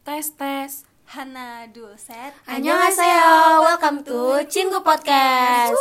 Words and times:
Tes 0.00 0.32
tes. 0.32 0.88
Hana 1.12 1.68
dua 1.68 1.92
set. 2.00 2.32
Annyeonghaseyo, 2.48 3.60
welcome 3.60 4.00
to 4.00 4.40
Cinggu 4.48 4.80
Podcast. 4.80 5.76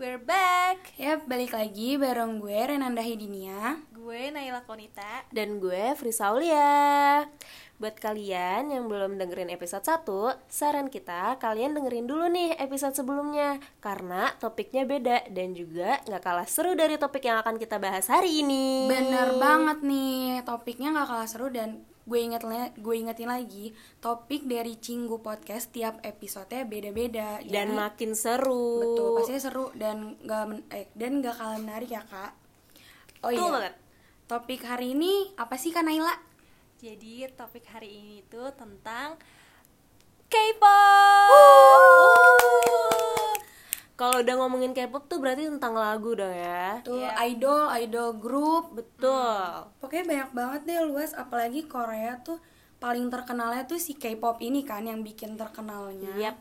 We're 0.00 0.16
back. 0.16 0.96
Ya, 0.96 1.20
balik 1.20 1.52
lagi 1.52 2.00
bareng 2.00 2.40
gue 2.40 2.56
Renanda 2.56 3.04
Hidinia. 3.04 3.76
Gue 3.92 4.32
Naila 4.32 4.64
Konita. 4.64 5.28
Dan 5.28 5.60
gue 5.60 5.92
Frisa 5.92 6.32
Aulia 6.32 7.28
Buat 7.76 8.00
kalian 8.00 8.72
yang 8.72 8.88
belum 8.88 9.20
dengerin 9.20 9.50
episode 9.52 9.84
1 9.84 10.06
Saran 10.46 10.88
kita 10.88 11.36
kalian 11.38 11.74
dengerin 11.74 12.06
dulu 12.06 12.26
nih 12.30 12.54
episode 12.58 12.94
sebelumnya 12.94 13.58
Karena 13.78 14.30
topiknya 14.38 14.86
beda 14.86 15.30
Dan 15.30 15.54
juga 15.54 15.98
gak 16.06 16.22
kalah 16.22 16.46
seru 16.46 16.74
dari 16.78 16.98
topik 16.98 17.26
yang 17.26 17.42
akan 17.42 17.58
kita 17.58 17.78
bahas 17.78 18.06
hari 18.10 18.42
ini 18.42 18.86
Bener 18.90 19.38
banget 19.38 19.82
nih, 19.82 20.42
topiknya 20.46 20.94
nggak 20.94 21.08
kalah 21.10 21.28
seru 21.30 21.50
dan 21.50 21.82
gue 22.02 22.18
inget 22.18 22.42
gue 22.74 22.94
ingetin 22.94 23.26
lagi 23.26 23.70
topik 23.98 24.42
dari 24.44 24.74
Cinggu 24.74 25.18
Podcast 25.18 25.70
tiap 25.70 26.02
episodenya 26.02 26.64
beda-beda 26.64 27.38
Dan 27.40 27.70
Jadi- 27.70 27.78
makin 27.78 28.10
seru. 28.12 28.82
Betul 28.82 29.08
pastinya 29.16 29.40
seru 29.40 29.66
dan 29.72 30.18
nggak 30.18 30.42
men- 30.44 30.66
eh, 30.68 30.90
dan 30.92 31.22
nggak 31.22 31.34
kalah 31.34 31.56
menarik 31.56 31.88
ya 31.88 32.02
kak. 32.02 32.34
Oh 33.22 33.30
Betul 33.30 33.38
iya. 33.40 33.52
banget. 33.52 33.74
topik 34.24 34.62
hari 34.62 34.92
ini 34.92 35.30
apa 35.36 35.54
sih 35.54 35.70
kak 35.70 35.82
Naila? 35.82 36.14
Jadi 36.76 37.22
topik 37.32 37.62
hari 37.66 37.94
ini 37.94 38.14
itu 38.20 38.42
tentang 38.52 39.14
K-pop. 40.26 41.30
Kalau 44.02 44.18
udah 44.18 44.34
ngomongin 44.34 44.74
K-pop 44.74 45.06
tuh 45.06 45.22
berarti 45.22 45.46
tentang 45.46 45.78
lagu 45.78 46.10
dong 46.18 46.34
ya? 46.34 46.82
Tuh 46.82 46.98
Iya. 46.98 47.22
idol 47.30 47.70
idol 47.78 48.18
group. 48.18 48.74
Betul. 48.74 49.70
Pokoknya 49.78 50.04
banyak 50.10 50.30
banget 50.34 50.60
deh 50.66 50.82
luas. 50.82 51.14
Apalagi 51.14 51.70
Korea 51.70 52.18
tuh 52.18 52.42
paling 52.82 53.06
terkenalnya 53.14 53.62
tuh 53.62 53.78
si 53.78 53.94
K-pop 53.94 54.42
ini 54.42 54.66
kan 54.66 54.82
yang 54.82 55.06
bikin 55.06 55.38
terkenalnya. 55.38 56.18
Yap. 56.18 56.34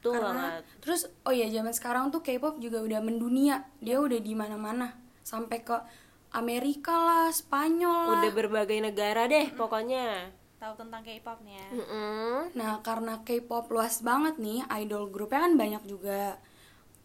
Betul 0.00 0.16
karena 0.16 0.56
banget. 0.56 0.64
terus 0.80 1.00
oh 1.28 1.36
iya 1.36 1.52
zaman 1.52 1.76
sekarang 1.76 2.08
tuh 2.08 2.24
K-pop 2.24 2.56
juga 2.64 2.80
udah 2.80 3.04
mendunia. 3.04 3.68
Dia 3.84 4.00
udah 4.00 4.16
di 4.16 4.32
mana-mana. 4.32 4.96
Sampai 5.20 5.60
ke 5.60 5.76
Amerika 6.32 6.96
lah 6.96 7.28
Spanyol 7.28 8.08
lah. 8.08 8.24
Udah 8.24 8.32
berbagai 8.32 8.80
negara 8.80 9.28
deh 9.28 9.52
pokoknya. 9.52 10.32
Tahu 10.56 10.72
tentang 10.80 11.04
K-pop 11.04 11.44
nih 11.44 11.60
ya. 11.60 11.68
Mm-mm. 11.76 12.56
Nah, 12.56 12.80
karena 12.80 13.20
K-pop 13.20 13.68
luas 13.68 14.00
banget 14.00 14.40
nih, 14.40 14.64
idol 14.80 15.12
grupnya 15.12 15.44
kan 15.44 15.60
banyak 15.60 15.84
juga. 15.84 16.40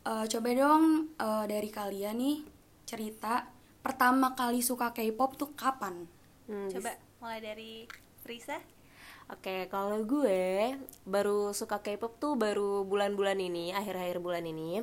Eh, 0.01 0.25
coba 0.33 0.49
dong 0.57 1.13
eh, 1.13 1.45
dari 1.45 1.69
kalian 1.69 2.17
nih 2.17 2.37
cerita 2.89 3.45
pertama 3.85 4.33
kali 4.33 4.65
suka 4.65 4.89
K-pop 4.97 5.37
tuh 5.37 5.53
kapan? 5.53 6.09
Hmm, 6.49 6.73
Coba 6.73 6.97
mulai 7.21 7.37
dari 7.37 7.85
Frisa. 8.25 8.57
Oke, 9.29 9.69
kalau 9.69 10.01
gue 10.03 10.73
baru 11.05 11.53
suka 11.53 11.85
K-pop 11.85 12.17
tuh 12.17 12.33
baru 12.33 12.83
bulan-bulan 12.83 13.37
ini, 13.37 13.71
akhir-akhir 13.71 14.17
bulan 14.19 14.43
ini. 14.43 14.81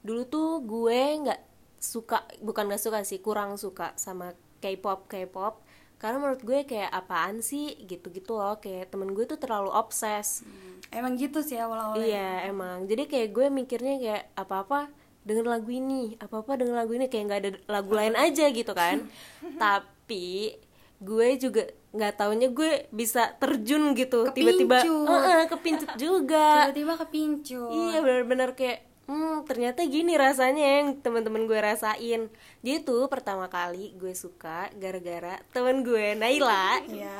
Dulu 0.00 0.22
tuh 0.26 0.64
gue 0.64 1.00
nggak 1.22 1.40
suka, 1.78 2.24
bukan 2.40 2.72
nggak 2.72 2.82
suka 2.82 3.04
sih, 3.04 3.20
kurang 3.20 3.60
suka 3.60 3.92
sama 4.00 4.32
K-pop, 4.64 5.06
K-pop. 5.06 5.60
Karena 6.04 6.20
menurut 6.20 6.44
gue 6.44 6.68
kayak 6.68 6.92
apaan 6.92 7.40
sih 7.40 7.80
gitu-gitu 7.88 8.36
loh, 8.36 8.60
kayak 8.60 8.92
temen 8.92 9.16
gue 9.16 9.24
tuh 9.24 9.40
terlalu 9.40 9.72
obses. 9.72 10.44
Emang 10.92 11.16
gitu 11.16 11.40
sih 11.40 11.56
awal-awalnya. 11.56 12.04
Iya, 12.04 12.52
emang. 12.52 12.84
Jadi 12.84 13.08
kayak 13.08 13.28
gue 13.32 13.46
mikirnya 13.48 13.96
kayak 13.96 14.24
apa-apa 14.36 14.92
denger 15.24 15.48
lagu 15.48 15.72
ini, 15.72 16.20
apa-apa 16.20 16.60
denger 16.60 16.76
lagu 16.76 16.92
ini 16.92 17.08
kayak 17.08 17.24
nggak 17.24 17.40
ada 17.40 17.50
lagu 17.72 17.96
lain 17.96 18.12
aja 18.20 18.44
gitu 18.52 18.76
kan. 18.76 19.08
Tapi 19.64 20.60
gue 21.00 21.28
juga 21.40 21.72
nggak 21.96 22.12
taunya 22.20 22.52
gue 22.52 22.84
bisa 22.92 23.32
terjun 23.40 23.96
gitu 23.96 24.28
tiba-tiba 24.28 24.84
Kepincut. 24.84 25.08
Heeh, 25.08 25.42
kepincut 25.48 25.90
juga. 25.96 26.68
Tiba-tiba 26.68 26.92
kepincut. 27.00 27.70
Iya 27.72 27.98
benar-benar 28.04 28.52
kayak 28.52 28.92
hmm 29.04 29.44
ternyata 29.44 29.84
gini 29.84 30.16
rasanya 30.16 30.80
yang 30.80 30.96
teman-teman 31.00 31.44
gue 31.44 31.60
rasain. 31.60 32.32
Jadi 32.64 32.78
tuh 32.84 33.06
pertama 33.12 33.46
kali 33.52 33.92
gue 34.00 34.16
suka 34.16 34.72
gara-gara 34.80 35.40
temen 35.52 35.84
gue 35.84 36.16
Naila. 36.16 36.80
Iya. 36.88 37.18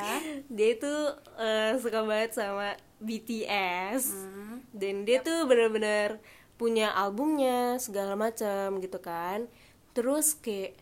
Dia 0.48 0.70
tuh 0.80 1.00
eh, 1.36 1.76
suka 1.78 2.00
banget 2.04 2.32
sama 2.36 2.74
BTS. 3.04 4.12
Hmm. 4.16 4.64
Dan 4.72 5.04
dia 5.04 5.20
tuh 5.20 5.44
benar-benar 5.44 6.18
punya 6.56 6.94
albumnya 6.94 7.76
segala 7.76 8.16
macam 8.16 8.80
gitu 8.80 8.98
kan. 9.02 9.46
Terus 9.92 10.34
kayak 10.40 10.80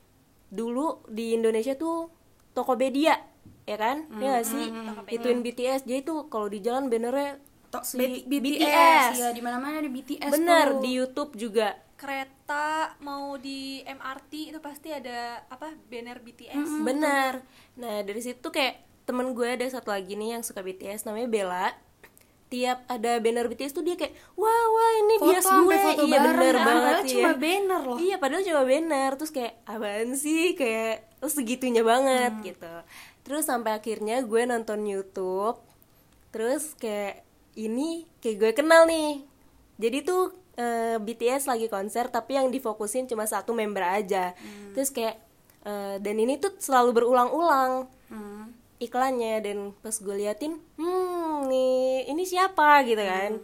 dulu 0.53 1.03
di 1.09 1.35
Indonesia 1.35 1.75
tuh 1.75 2.13
Tokopedia 2.53 3.17
ya 3.65 3.77
kan? 3.79 4.07
Ya 4.21 4.39
gak 4.39 4.47
sih? 4.47 4.67
Ituin 5.11 5.41
BTS. 5.41 5.89
Jadi 5.89 6.05
tuh 6.05 6.29
kalau 6.29 6.47
di 6.47 6.61
jalan 6.61 6.87
bannernya 6.93 7.41
Tok 7.73 7.83
si 7.83 7.97
B- 7.97 8.29
BTS. 8.29 9.17
Iya, 9.17 9.29
di 9.31 9.41
mana-mana 9.41 9.81
ada 9.81 9.89
BTS 9.89 10.29
Bener 10.29 10.67
tuh. 10.71 10.81
di 10.81 10.91
YouTube 10.93 11.33
juga. 11.35 11.73
Kereta 11.97 12.69
mau 12.99 13.35
di 13.35 13.81
MRT 13.81 14.53
itu 14.53 14.59
pasti 14.59 14.91
ada 14.91 15.41
apa 15.47 15.73
banner 15.83 16.19
BTS. 16.19 16.69
Bener. 16.81 17.41
Nah 17.75 17.97
dari 18.03 18.21
situ 18.21 18.45
kayak 18.45 18.77
temen 19.03 19.33
gue 19.33 19.49
ada 19.49 19.65
satu 19.65 19.89
lagi 19.89 20.13
nih 20.13 20.37
yang 20.37 20.43
suka 20.43 20.61
BTS 20.61 21.03
namanya 21.05 21.27
Bella. 21.27 21.69
Tiap 22.49 22.85
ada 22.87 23.17
banner 23.17 23.47
BTS 23.47 23.73
tuh 23.73 23.81
dia 23.81 23.97
kayak 23.97 24.13
wah 24.35 24.47
wah 24.69 24.91
ini 24.99 25.15
Foto 25.17 25.27
bias 25.27 25.47
gue. 25.47 25.77
foto 25.79 26.03
iya 26.03 26.19
bareng, 26.19 26.37
bener 26.37 26.53
kan? 26.53 26.67
banget 26.67 26.85
Padahal 26.93 27.01
iya. 27.03 27.15
cuma 27.15 27.33
banner 27.35 27.83
loh. 27.83 27.97
Iya 27.99 28.17
padahal 28.19 28.43
cuma 28.45 28.63
banner 28.63 29.11
terus 29.15 29.33
kayak 29.33 29.55
apaan 29.65 30.11
sih 30.15 30.45
kayak 30.53 30.95
terus 31.17 31.33
segitunya 31.33 31.81
banget 31.83 32.33
Hmm. 32.33 32.45
gitu. 32.45 32.75
Terus 33.23 33.45
sampai 33.45 33.73
akhirnya 33.73 34.21
gue 34.21 34.43
nonton 34.45 34.85
YouTube. 34.85 35.57
Terus 36.29 36.75
kayak 36.75 37.25
ini 37.55 38.05
kayak 38.19 38.37
gue 38.39 38.51
kenal 38.55 38.85
nih. 38.85 39.23
Jadi 39.77 39.99
tuh 40.03 40.23
eh, 40.55 40.97
BTS 40.97 41.47
lagi 41.47 41.67
konser 41.67 42.07
tapi 42.07 42.37
yang 42.37 42.49
difokusin 42.49 43.05
cuma 43.05 43.25
satu 43.25 43.53
member 43.53 43.83
aja. 43.83 44.33
Hmm. 44.33 44.73
Terus 44.73 44.89
kayak 44.89 45.17
eh, 45.63 45.97
dan 45.97 46.17
ini 46.17 46.37
tuh 46.37 46.55
selalu 46.57 46.91
berulang-ulang 46.95 47.89
Hmm. 48.07 48.53
iklannya 48.77 49.41
dan 49.41 49.59
pas 49.75 49.95
gue 49.95 50.13
liatin, 50.13 50.61
hmm 50.77 51.49
nih 51.49 52.05
ini 52.07 52.23
siapa 52.23 52.83
gitu 52.83 53.01
kan. 53.01 53.41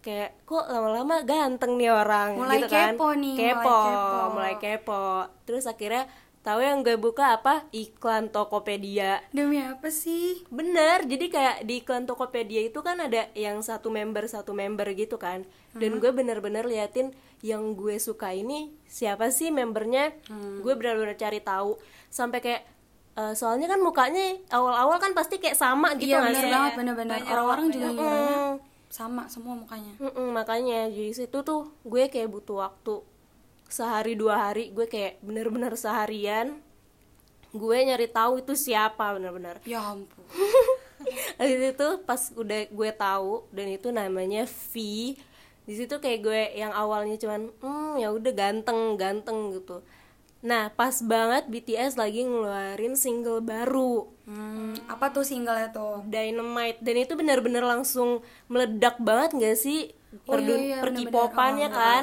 Kayak 0.00 0.34
kok 0.42 0.66
lama-lama 0.66 1.22
ganteng 1.22 1.76
nih 1.76 1.92
orang 1.92 2.34
Mulai 2.34 2.58
gitu 2.58 2.68
kan. 2.68 2.96
kepo 2.96 3.08
nih, 3.12 3.36
mulai 3.36 3.46
kepo, 3.54 3.78
kepo. 3.78 4.20
mulai 4.32 4.54
kepo. 4.56 5.04
Terus 5.44 5.64
akhirnya 5.64 6.08
tahu 6.40 6.60
yang 6.60 6.80
gue 6.80 6.96
buka 6.96 7.36
apa? 7.36 7.68
Iklan 7.70 8.28
Tokopedia. 8.28 9.20
Demi 9.28 9.60
apa 9.60 9.88
sih? 9.88 10.40
Bener, 10.48 11.04
jadi 11.04 11.26
kayak 11.26 11.56
di 11.62 11.80
iklan 11.80 12.04
Tokopedia 12.04 12.60
itu 12.60 12.80
kan 12.80 12.96
ada 12.96 13.28
yang 13.32 13.60
satu 13.60 13.88
member 13.88 14.24
satu 14.24 14.50
member 14.50 14.88
gitu 14.92 15.16
kan. 15.16 15.44
Dan 15.70 16.00
gue 16.00 16.10
bener-bener 16.10 16.64
liatin 16.64 17.12
yang 17.40 17.72
gue 17.72 17.96
suka 17.96 18.32
ini 18.32 18.72
siapa 18.84 19.28
sih 19.28 19.48
membernya. 19.48 20.16
Gue 20.60 20.72
bener-bener 20.74 21.14
cari 21.14 21.38
tahu 21.38 21.76
sampai 22.08 22.40
kayak 22.40 22.62
eh, 23.14 23.34
soalnya 23.34 23.66
kan 23.66 23.78
mukanya 23.78 24.38
awal-awal 24.48 24.96
kan 24.96 25.12
pasti 25.12 25.36
kayak 25.36 25.54
sama 25.54 25.92
gitu 25.94 26.10
iya, 26.10 26.24
bener 26.24 26.40
sih? 26.40 26.50
banget, 26.50 26.72
bener-bener. 26.74 27.18
Orang-orang 27.26 27.66
juga 27.68 27.88
Mm. 27.90 28.52
sama 28.90 29.22
semua 29.26 29.54
mukanya. 29.54 29.94
Mm-mm, 30.02 30.34
makanya 30.34 30.90
jadi 30.90 31.14
situ 31.14 31.38
tuh 31.42 31.70
gue 31.82 32.10
kayak 32.10 32.26
butuh 32.26 32.58
waktu 32.58 33.06
sehari 33.70 34.12
dua 34.12 34.50
hari 34.50 34.68
gue 34.68 34.84
kayak 34.84 35.22
bener-bener 35.22 35.72
seharian 35.74 36.58
gue 37.50 37.76
nyari 37.80 38.06
tahu 38.06 38.38
itu 38.38 38.54
siapa 38.54 39.10
bener-bener. 39.10 39.58
Ya 39.64 39.82
ampun. 39.82 40.22
Habis 41.38 41.74
itu 41.74 41.88
pas 42.04 42.22
udah 42.32 42.60
gue 42.68 42.90
tahu 42.92 43.48
dan 43.50 43.66
itu 43.66 43.88
namanya 43.90 44.44
V 44.44 44.74
di 45.60 45.74
situ 45.74 45.98
kayak 45.98 46.20
gue 46.20 46.40
yang 46.56 46.70
awalnya 46.70 47.14
cuman 47.14 47.50
hmm 47.56 47.94
ya 47.96 48.10
udah 48.10 48.32
ganteng 48.32 48.94
ganteng 48.94 49.50
gitu. 49.50 49.82
Nah 50.40 50.70
pas 50.70 50.94
banget 51.00 51.46
BTS 51.46 51.94
lagi 51.94 52.22
ngeluarin 52.22 52.94
single 52.94 53.40
baru. 53.40 54.08
Hmm, 54.24 54.78
apa 54.86 55.10
tuh 55.10 55.22
singlenya 55.22 55.70
tuh? 55.70 56.06
Dynamite. 56.06 56.78
Dan 56.80 56.96
itu 56.98 57.12
benar-benar 57.12 57.66
langsung 57.66 58.22
meledak 58.46 58.98
banget 58.98 59.30
gak 59.36 59.58
sih? 59.58 59.90
Oh, 60.26 60.34
Perdun- 60.34 60.58
iya, 60.58 60.78
iya, 60.78 60.82
perkipopannya 60.82 61.68
bener-bener. 61.68 62.02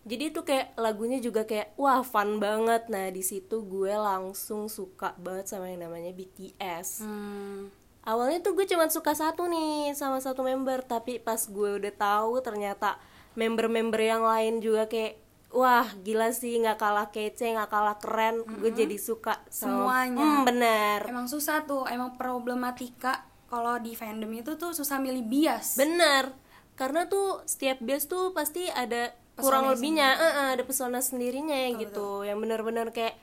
jadi 0.00 0.32
itu 0.32 0.40
kayak 0.40 0.74
lagunya 0.74 1.18
juga 1.18 1.44
kayak 1.44 1.76
wah 1.76 2.00
fun 2.00 2.36
banget. 2.36 2.88
Nah 2.88 3.08
di 3.08 3.20
situ 3.20 3.62
gue 3.62 3.92
langsung 3.92 4.66
suka 4.66 5.12
banget 5.16 5.46
sama 5.46 5.68
yang 5.68 5.84
namanya 5.84 6.10
BTS 6.10 7.04
Hmm. 7.04 7.68
awalnya 8.00 8.40
tuh 8.40 8.56
gue 8.56 8.64
cuma 8.64 8.88
suka 8.88 9.12
satu 9.12 9.44
nih 9.44 9.92
sama 9.92 10.18
satu 10.18 10.40
member. 10.40 10.80
Tapi 10.82 11.20
pas 11.20 11.38
gue 11.38 11.76
udah 11.76 11.92
tahu 11.92 12.40
ternyata 12.40 12.96
member-member 13.34 14.00
yang 14.00 14.24
lain 14.24 14.58
juga 14.58 14.88
kayak 14.88 15.20
wah 15.50 15.84
gila 16.00 16.30
sih 16.30 16.56
nggak 16.56 16.78
kalah 16.78 17.08
kece 17.10 17.52
nggak 17.52 17.68
kalah 17.68 18.00
keren. 18.00 18.40
Gue 18.58 18.72
jadi 18.72 18.96
suka 18.96 19.44
sama 19.46 19.84
Semuanya. 19.84 20.24
Hmm, 20.24 20.42
bener. 20.42 21.00
Emang 21.06 21.28
susah 21.28 21.62
tuh, 21.64 21.84
emang 21.86 22.16
problematika 22.16 23.28
kalau 23.46 23.76
di 23.76 23.92
fandom 23.92 24.30
itu 24.32 24.54
tuh 24.56 24.72
susah 24.72 24.96
milih 24.96 25.26
bias. 25.26 25.76
bener. 25.76 26.32
Karena 26.72 27.04
tuh 27.04 27.44
setiap 27.44 27.76
bias 27.84 28.08
tuh 28.08 28.32
pasti 28.32 28.64
ada 28.64 29.12
kurang 29.38 29.70
lebihnya 29.70 30.08
eh, 30.18 30.24
eh, 30.24 30.48
ada 30.58 30.62
pesona 30.66 30.98
sendirinya 30.98 31.56
gitu. 31.78 32.26
yang 32.26 32.38
bener-bener 32.42 32.90
kayak 32.90 33.14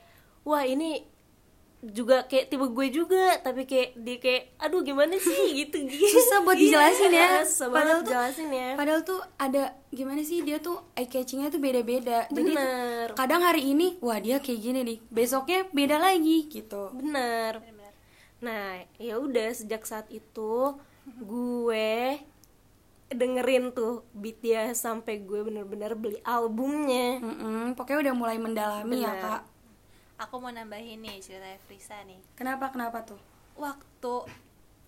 wah 0.46 0.64
ini 0.64 1.04
juga 1.78 2.26
kayak 2.26 2.50
tipe 2.50 2.66
gue 2.74 2.86
juga 2.90 3.38
tapi 3.38 3.62
kayak 3.62 3.94
dia 4.02 4.16
kayak 4.18 4.42
aduh 4.58 4.82
gimana 4.82 5.14
sih? 5.14 5.62
Gitu 5.62 5.78
gitu. 5.90 6.10
susah 6.10 6.42
buat 6.42 6.58
dijelasin 6.58 7.10
ya. 7.14 7.26
Iya, 7.38 7.46
susah 7.46 7.68
padahal 7.70 8.00
tuh 8.02 8.12
jelasin 8.12 8.48
ya. 8.50 8.68
padahal 8.74 9.00
tuh 9.06 9.20
ada 9.38 9.62
gimana 9.94 10.20
sih 10.26 10.42
dia 10.42 10.58
tuh 10.58 10.82
eye 10.98 11.06
catchingnya 11.06 11.54
tuh 11.54 11.62
beda-beda. 11.62 12.26
Jadi 12.34 12.50
tuh 12.50 12.58
Bener. 12.58 13.08
kadang 13.14 13.46
hari 13.46 13.62
ini 13.70 13.94
wah 14.02 14.18
dia 14.18 14.42
kayak 14.42 14.58
gini 14.58 14.80
nih 14.82 14.98
besoknya 15.06 15.70
beda 15.70 16.02
lagi 16.02 16.50
gitu. 16.50 16.90
Bener. 16.98 17.62
Bener-bener. 17.62 17.92
nah 18.38 18.82
ya 18.98 19.18
udah 19.18 19.50
sejak 19.54 19.86
saat 19.86 20.10
itu 20.10 20.74
gue 21.06 22.18
dengerin 23.08 23.72
tuh 23.72 24.04
BTS 24.12 24.84
sampai 24.84 25.24
gue 25.24 25.40
bener-bener 25.40 25.96
beli 25.96 26.20
albumnya. 26.24 27.20
Mm-mm, 27.24 27.72
pokoknya 27.72 28.10
udah 28.10 28.14
mulai 28.14 28.36
mendalami 28.36 29.00
ya 29.00 29.12
Bener. 29.16 29.24
kak. 29.24 29.42
Aku 30.28 30.42
mau 30.42 30.52
nambahin 30.52 31.00
nih 31.00 31.22
cerita 31.22 31.48
Frisa 31.64 31.96
nih. 32.04 32.20
Kenapa 32.36 32.68
kenapa 32.68 33.06
tuh? 33.06 33.20
Waktu 33.56 34.28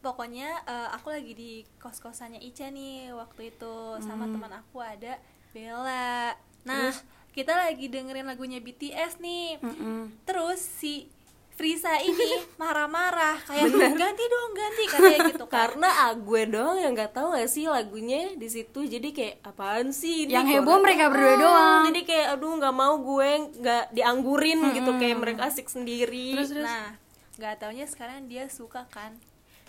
pokoknya 0.04 0.64
eh, 0.68 0.88
aku 0.96 1.12
lagi 1.12 1.32
di 1.32 1.52
kos 1.80 2.00
kosannya 2.00 2.40
Ica 2.40 2.68
nih 2.68 3.12
waktu 3.16 3.56
itu 3.56 3.74
sama 4.04 4.28
teman 4.28 4.52
aku 4.52 4.84
ada 4.84 5.16
Bella. 5.56 6.36
Nah 6.68 6.92
kita 7.30 7.54
lagi 7.56 7.86
dengerin 7.88 8.26
lagunya 8.26 8.58
BTS 8.60 9.22
nih. 9.22 9.62
Mm-mm. 9.64 10.26
terus 10.28 10.60
si 10.60 11.08
Frisa 11.50 11.92
ini 12.00 12.40
marah-marah 12.60 13.36
kayak 13.44 13.68
ganti 14.00 14.24
dong 14.24 14.50
ganti 14.56 14.82
katanya 14.88 15.18
gitu 15.28 15.44
kan. 15.44 15.52
Karena 15.52 15.88
ah, 16.08 16.12
gue 16.16 16.42
doang 16.48 16.78
yang 16.80 16.96
nggak 16.96 17.12
tahu 17.12 17.36
gak 17.36 17.52
sih 17.52 17.68
lagunya 17.68 18.32
di 18.32 18.48
situ 18.48 18.88
jadi 18.88 19.08
kayak 19.12 19.34
apaan 19.44 19.92
sih 19.92 20.24
ini? 20.24 20.32
Yang 20.32 20.56
heboh 20.56 20.80
mereka 20.80 21.12
berdua 21.12 21.34
doang. 21.36 21.82
jadi 21.92 22.00
kayak 22.08 22.26
aduh 22.38 22.52
nggak 22.56 22.74
mau 22.74 22.94
gue 22.96 23.30
nggak 23.60 23.84
dianggurin 23.92 24.60
gitu. 24.72 24.90
Kayak 24.96 25.16
mereka 25.20 25.40
asik 25.52 25.68
sendiri. 25.68 26.38
Terus, 26.40 26.50
terus? 26.54 26.64
nah 26.64 26.96
nggak 27.36 27.54
taunya 27.60 27.86
sekarang 27.88 28.24
dia 28.24 28.48
suka 28.48 28.88
kan. 28.88 29.16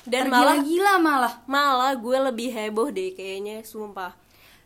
Dan 0.08 0.34
malah 0.34 0.58
Tergila-gila 0.64 0.94
malah 0.98 1.34
malah. 1.46 1.94
gue 1.94 2.18
lebih 2.32 2.50
heboh 2.56 2.88
deh 2.90 3.12
kayaknya 3.14 3.68
sumpah. 3.68 4.16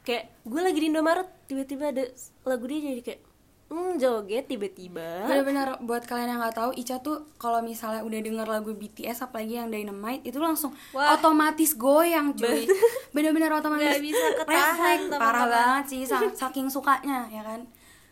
Kayak 0.05 0.29
gue 0.45 0.61
lagi 0.61 0.77
di 0.77 0.87
Indomaret 0.93 1.29
tiba-tiba 1.49 1.89
ada 1.89 2.05
lagu 2.45 2.65
dia 2.69 2.79
jadi 2.93 3.01
kayak 3.01 3.21
hmm 3.65 3.97
joget 3.97 4.45
tiba-tiba. 4.45 5.25
Bener-bener 5.25 5.81
buat 5.81 6.05
kalian 6.05 6.37
yang 6.37 6.39
nggak 6.39 6.53
tahu 6.53 6.71
Ica 6.77 7.01
tuh 7.01 7.25
kalau 7.41 7.65
misalnya 7.65 8.05
udah 8.05 8.19
denger 8.21 8.45
lagu 8.45 8.71
BTS 8.77 9.25
apalagi 9.25 9.57
yang 9.57 9.73
Dynamite 9.73 10.21
itu 10.21 10.37
langsung 10.37 10.69
Wah. 10.93 11.17
otomatis 11.17 11.73
goyang 11.73 12.37
cuy. 12.37 12.69
Bener-bener 13.15 13.49
otomatis. 13.49 13.89
Nggak 13.89 14.05
bisa 14.05 14.25
ketahan, 14.37 14.99
parah 15.17 15.45
banget 15.49 15.85
sih 15.89 16.01
sa- 16.05 16.29
saking 16.45 16.69
sukanya 16.69 17.25
ya 17.33 17.41
kan? 17.41 17.65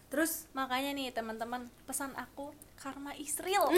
Terus 0.10 0.50
makanya 0.58 0.94
nih 0.98 1.14
teman-teman 1.14 1.70
pesan 1.86 2.14
aku 2.18 2.50
karma 2.78 3.14
Israel 3.16 3.70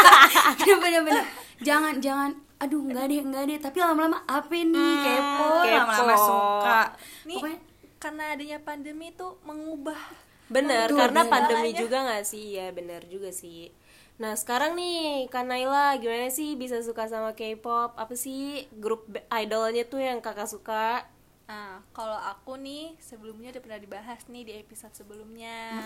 ya 0.64 0.74
bener-bener. 0.80 1.24
Jangan 1.60 2.00
jangan 2.00 2.30
aduh 2.58 2.82
nggak 2.88 3.04
deh 3.04 3.20
nggak 3.20 3.44
deh. 3.52 3.58
Tapi 3.60 3.78
lama-lama 3.84 4.24
apa 4.24 4.52
nih? 4.52 4.94
Kepo 5.04 5.48
kepo. 5.60 5.76
lama-lama 5.76 6.16
suka. 6.16 6.80
Nih 7.28 7.36
pokoknya 7.36 7.58
karena 7.98 8.24
adanya 8.32 8.58
pandemi 8.62 9.10
tuh 9.12 9.36
mengubah 9.44 10.27
bener 10.48 10.88
karena 10.92 11.22
pandemi 11.28 11.70
Segalanya. 11.72 11.80
juga 11.80 11.98
nggak 12.08 12.24
sih 12.24 12.44
ya 12.56 12.66
bener 12.72 13.02
juga 13.08 13.30
sih 13.32 13.70
nah 14.18 14.34
sekarang 14.34 14.74
nih 14.74 15.30
Kak 15.30 15.46
Naila 15.46 15.94
gimana 16.02 16.26
sih 16.32 16.58
bisa 16.58 16.82
suka 16.82 17.06
sama 17.06 17.38
K-pop 17.38 17.94
apa 17.94 18.14
sih 18.18 18.66
grup 18.74 19.06
idolnya 19.30 19.86
tuh 19.86 20.02
yang 20.02 20.18
kakak 20.18 20.50
suka 20.50 21.06
Nah, 21.48 21.80
kalau 21.96 22.12
aku 22.28 22.60
nih 22.60 22.92
sebelumnya 23.00 23.48
udah 23.56 23.62
pernah 23.64 23.80
dibahas 23.80 24.20
nih 24.28 24.44
di 24.44 24.52
episode 24.60 24.92
sebelumnya. 24.92 25.80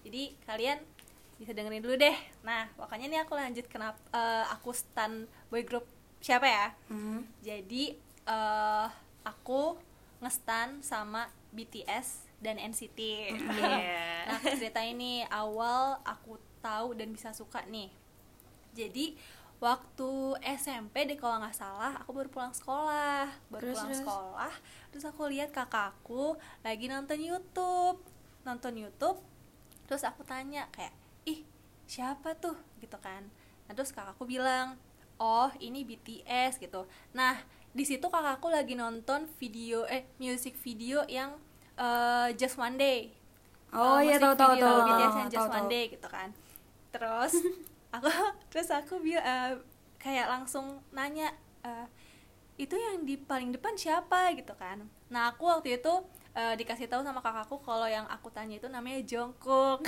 Jadi 0.00 0.32
kalian 0.48 0.80
bisa 1.36 1.52
dengerin 1.52 1.84
dulu 1.84 2.00
deh. 2.00 2.16
Nah, 2.40 2.64
makanya 2.80 3.06
nih 3.12 3.20
aku 3.28 3.36
lanjut 3.36 3.68
kenapa 3.68 4.00
eh, 4.16 4.44
aku 4.56 4.72
stan 4.72 5.28
boy 5.52 5.60
group 5.68 5.84
siapa 6.24 6.48
ya? 6.48 6.72
hmm, 6.88 7.28
Jadi 7.44 7.92
eh 8.24 8.86
aku 9.20 9.76
ngestan 10.24 10.80
sama 10.80 11.28
BTS 11.52 12.25
dan 12.40 12.60
NCT. 12.60 13.00
Iya. 13.32 13.38
nah, 14.28 14.36
aku 14.36 14.56
ceritain 14.58 14.96
nih 14.96 15.24
awal 15.32 16.00
aku 16.04 16.36
tahu 16.60 16.96
dan 16.98 17.12
bisa 17.12 17.32
suka 17.32 17.64
nih. 17.68 17.88
Jadi 18.76 19.16
waktu 19.56 20.36
SMP 20.44 21.08
deh 21.08 21.16
kalau 21.16 21.40
nggak 21.40 21.56
salah 21.56 21.96
aku 22.04 22.12
baru 22.12 22.28
pulang 22.28 22.52
sekolah, 22.52 23.32
baru 23.48 23.72
Terus, 23.72 23.76
pulang 23.80 23.88
terus? 23.88 24.00
sekolah, 24.04 24.54
terus 24.92 25.04
aku 25.08 25.22
lihat 25.32 25.48
kakakku 25.48 26.36
lagi 26.60 26.92
nonton 26.92 27.16
YouTube, 27.16 27.98
nonton 28.44 28.76
YouTube, 28.76 29.16
terus 29.88 30.04
aku 30.04 30.28
tanya 30.28 30.68
kayak, 30.76 30.92
ih 31.24 31.40
siapa 31.88 32.36
tuh 32.36 32.58
gitu 32.84 33.00
kan? 33.00 33.24
Nah 33.64 33.72
terus 33.72 33.96
kakakku 33.96 34.28
bilang, 34.28 34.76
oh 35.16 35.48
ini 35.56 35.88
BTS 35.88 36.60
gitu. 36.60 36.84
Nah 37.16 37.40
di 37.72 37.84
situ 37.88 38.12
kakakku 38.12 38.52
lagi 38.52 38.76
nonton 38.76 39.24
video 39.40 39.88
eh 39.88 40.04
music 40.20 40.56
video 40.60 41.00
yang 41.08 41.32
eh, 41.76 42.28
Just 42.36 42.56
One 42.56 42.76
Day. 42.80 43.12
Oh, 43.76 44.00
iya, 44.00 44.16
tahu, 44.16 44.34
tahu, 44.38 44.54
tahu. 44.56 44.78
Just. 45.28 45.50
One 45.52 45.68
Day 45.68 45.92
gitu 45.92 46.08
kan. 46.08 46.32
Terus 46.92 47.32
aku 47.94 48.08
terus 48.52 48.68
aku 48.72 49.00
eh, 49.04 49.52
kayak 50.00 50.26
langsung 50.28 50.80
nanya 50.92 51.32
eh, 51.64 51.86
itu 52.56 52.72
yang 52.72 53.04
di 53.04 53.20
paling 53.20 53.52
depan 53.52 53.76
siapa 53.76 54.32
gitu 54.32 54.56
kan. 54.56 54.80
Nah 55.12 55.32
aku 55.32 55.44
waktu 55.44 55.76
itu 55.76 55.92
eh, 56.32 56.56
dikasih 56.56 56.88
tahu 56.88 57.04
sama 57.04 57.20
kakakku 57.20 57.60
kalau 57.60 57.84
yang 57.84 58.08
aku 58.08 58.32
tanya 58.32 58.56
itu 58.56 58.68
namanya 58.72 59.04
Jungkook. 59.04 59.84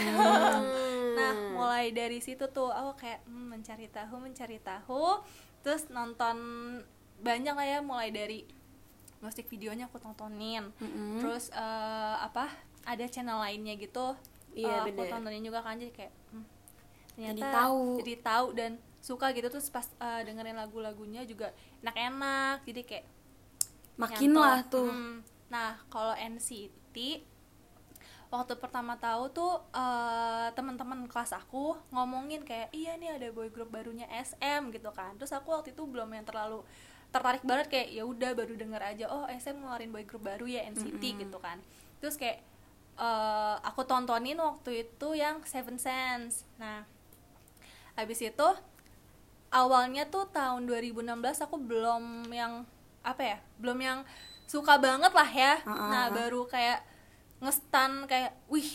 nah 1.19 1.33
mulai 1.57 1.91
dari 1.91 2.21
situ 2.21 2.45
tuh 2.53 2.69
aku 2.69 3.01
kayak 3.01 3.25
hmm, 3.25 3.57
mencari 3.57 3.89
tahu 3.89 4.15
mencari 4.21 4.59
tahu 4.61 5.25
terus 5.65 5.91
nonton 5.91 6.37
banyak 7.19 7.55
lah 7.55 7.67
ya 7.67 7.79
mulai 7.83 8.15
dari 8.15 8.47
musik 9.19 9.47
videonya 9.47 9.87
aku 9.87 9.99
tontonin 9.99 10.71
Mm-mm. 10.79 11.19
terus 11.19 11.51
eh, 11.51 12.17
apa 12.19 12.47
ada 12.85 13.05
channel 13.07 13.39
lainnya 13.39 13.75
gitu 13.77 14.15
Iya, 14.53 14.83
eh, 14.83 14.91
aku 14.91 15.03
tontonin 15.07 15.43
juga 15.43 15.61
kan 15.61 15.77
jadi 15.77 15.93
kayak 15.93 16.13
hmm, 16.33 16.47
ternyata 17.13 17.31
Jadi 17.31 17.43
tahu. 17.43 17.83
jadi 18.03 18.15
tahu 18.21 18.47
dan 18.55 18.73
suka 18.99 19.27
gitu 19.31 19.47
terus 19.49 19.69
pas 19.69 19.87
eh, 19.99 20.21
dengerin 20.23 20.57
lagu-lagunya 20.57 21.23
juga 21.23 21.55
enak-enak 21.83 22.67
jadi 22.67 22.83
kayak 22.83 23.07
makin 23.97 24.31
nyantol. 24.31 24.43
lah 24.43 24.61
tuh 24.67 24.89
Hmm. 24.89 25.17
Nah, 25.49 25.81
kalau 25.89 26.13
NCT 26.13 27.25
waktu 28.29 28.53
pertama 28.61 29.01
tahu 29.01 29.33
tuh 29.33 29.53
eh, 29.73 30.49
teman-teman 30.53 31.09
kelas 31.09 31.33
aku 31.33 31.73
ngomongin 31.89 32.45
kayak 32.45 32.69
iya 32.77 32.93
nih 33.01 33.17
ada 33.17 33.33
boy 33.33 33.49
group 33.49 33.73
barunya 33.73 34.05
SM 34.13 34.69
gitu 34.69 34.93
kan. 34.93 35.17
Terus 35.17 35.33
aku 35.33 35.49
waktu 35.51 35.73
itu 35.73 35.83
belum 35.89 36.13
yang 36.13 36.29
terlalu 36.29 36.61
tertarik 37.09 37.41
banget 37.43 37.67
kayak 37.73 37.89
ya 37.93 38.05
udah 38.05 38.37
baru 38.37 38.53
denger 38.55 38.83
aja 38.85 39.05
oh 39.09 39.25
SM 39.27 39.65
ngeluarin 39.65 39.91
boy 39.91 40.05
group 40.05 40.29
baru 40.29 40.45
ya 40.45 40.69
NCT 40.69 41.03
gitu 41.25 41.39
kan. 41.41 41.59
Terus 41.99 42.21
kayak 42.21 42.45
eh, 42.99 43.57
aku 43.65 43.85
tontonin 43.89 44.37
waktu 44.39 44.89
itu 44.89 45.09
yang 45.17 45.41
Seven 45.49 45.81
Sense. 45.81 46.45
Nah, 46.61 46.85
habis 47.99 48.21
itu 48.23 48.49
awalnya 49.49 50.05
tuh 50.07 50.29
tahun 50.29 50.69
2016 50.69 51.45
aku 51.45 51.57
belum 51.57 52.29
yang 52.31 52.69
apa 53.01 53.23
ya 53.25 53.39
belum 53.57 53.79
yang 53.81 53.99
suka 54.45 54.77
banget 54.77 55.13
lah 55.13 55.31
ya 55.31 55.55
Uh-uh. 55.65 55.89
nah 55.89 56.05
baru 56.13 56.45
kayak 56.45 56.85
ngestan 57.41 58.05
kayak 58.05 58.37
wih 58.53 58.69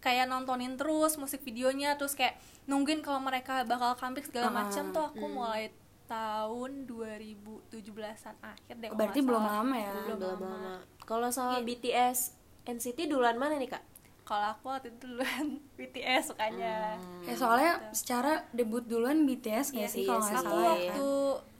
kayak 0.00 0.28
nontonin 0.28 0.76
terus 0.76 1.16
musik 1.16 1.40
videonya 1.44 1.96
terus 1.96 2.16
kayak 2.16 2.36
nungguin 2.68 3.00
kalau 3.00 3.20
mereka 3.20 3.64
bakal 3.64 3.96
comeback 3.96 4.28
segala 4.28 4.52
Uh-uh. 4.52 4.60
macam 4.64 4.84
tuh 4.92 5.04
aku 5.12 5.24
mulai 5.28 5.72
tahun 6.10 6.90
2017an 6.90 8.34
akhir 8.42 8.74
deh 8.82 8.90
kalau 8.90 8.98
berarti 8.98 9.20
belum 9.22 9.44
salah. 9.46 9.62
lama 9.62 9.74
ya? 9.78 9.92
Belum 9.94 10.18
belum 10.18 10.38
lama. 10.42 10.48
lama. 10.50 10.74
Kalau 11.06 11.28
sama 11.30 11.62
BTS 11.62 12.18
NCT 12.66 13.06
duluan 13.06 13.38
mana 13.38 13.62
nih 13.62 13.70
kak? 13.70 13.84
Kalau 14.26 14.46
aku 14.50 14.74
waktu 14.74 14.90
itu 14.90 15.06
duluan 15.06 15.62
BTS 15.78 16.34
sukanya. 16.34 16.98
Ya 17.22 17.34
soalnya 17.38 17.72
secara 17.94 18.42
debut 18.50 18.82
duluan 18.82 19.22
BTS 19.22 19.70
Iya 19.70 19.86
nggak 19.86 19.90
sih 19.94 20.02
sih, 20.02 20.06
kalau 20.10 20.18
iya. 20.18 20.26
nggak 20.26 20.34
sih. 20.34 20.34
aku 20.34 20.50
salah 20.50 20.58
ya? 20.58 20.70
waktu 20.74 21.10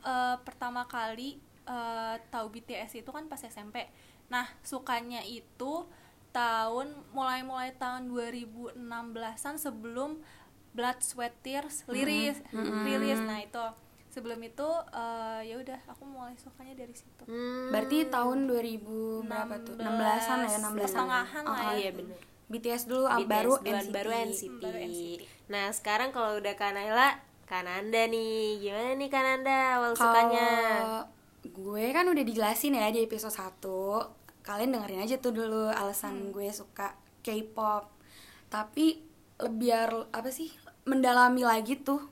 eh, 0.03 0.37
pertama 0.43 0.83
kali 0.91 1.31
eh, 1.71 2.15
tahu 2.35 2.47
BTS 2.51 2.91
itu 3.07 3.11
kan 3.15 3.31
pas 3.31 3.39
SMP 3.39 3.87
nah 4.31 4.47
sukanya 4.63 5.27
itu 5.27 5.91
tahun 6.31 6.95
mulai 7.11 7.43
mulai 7.43 7.75
tahun 7.75 8.07
2016an 8.15 9.59
sebelum 9.59 10.23
Blood 10.71 11.03
Sweat 11.03 11.35
Tears 11.43 11.83
liris 11.91 12.39
rilis. 12.55 13.19
Nah 13.27 13.43
itu 13.43 13.65
sebelum 14.11 14.41
itu 14.41 14.67
eh, 14.91 15.41
ya 15.45 15.55
udah 15.57 15.79
aku 15.87 16.03
mulai 16.05 16.35
sukanya 16.35 16.75
dari 16.77 16.93
situ 16.93 17.23
Hmm, 17.25 17.71
berarti 17.71 18.07
tahun 18.07 18.45
2000 18.45 19.23
berapa 19.23 19.55
tuh 19.63 19.75
16-an 19.75 19.87
lah 20.37 20.49
ya 20.49 20.59
16-an 20.61 20.75
pertengahan 20.77 21.45
lah 21.45 21.59
ya 21.71 21.73
iya 21.79 21.91
bener 21.93 22.19
BTS 22.47 22.83
dulu 22.85 23.07
ah, 23.07 23.17
BTS 23.17 23.31
baru 23.31 23.53
NCT. 23.63 23.91
baru 23.93 24.11
NCT. 24.11 24.59
Baru 24.59 24.79
NCT. 24.81 25.21
Nah 25.49 25.67
sekarang 25.71 26.11
kalau 26.11 26.35
udah 26.37 26.51
Kanayla, 26.53 27.09
Kananda 27.45 28.03
nih, 28.05 28.59
gimana 28.61 28.91
nih 28.93 29.07
Kananda 29.09 29.57
awal 29.73 29.93
Kalau 29.93 30.03
sukanya? 30.05 30.49
gue 31.41 31.85
kan 31.89 32.05
udah 32.05 32.21
dijelasin 32.21 32.75
ya 32.75 32.91
di 32.91 33.01
episode 33.01 33.33
1 33.33 33.63
Kalian 34.43 34.71
dengerin 34.73 35.01
aja 35.01 35.17
tuh 35.17 35.31
dulu 35.33 35.65
Hmm. 35.65 35.79
alasan 35.79 36.15
gue 36.29 36.51
suka 36.51 36.93
K-pop 37.21 37.87
Tapi 38.49 38.99
biar 39.41 40.11
apa 40.11 40.29
sih 40.29 40.51
mendalami 40.83 41.41
lagi 41.43 41.79
tuh 41.79 42.03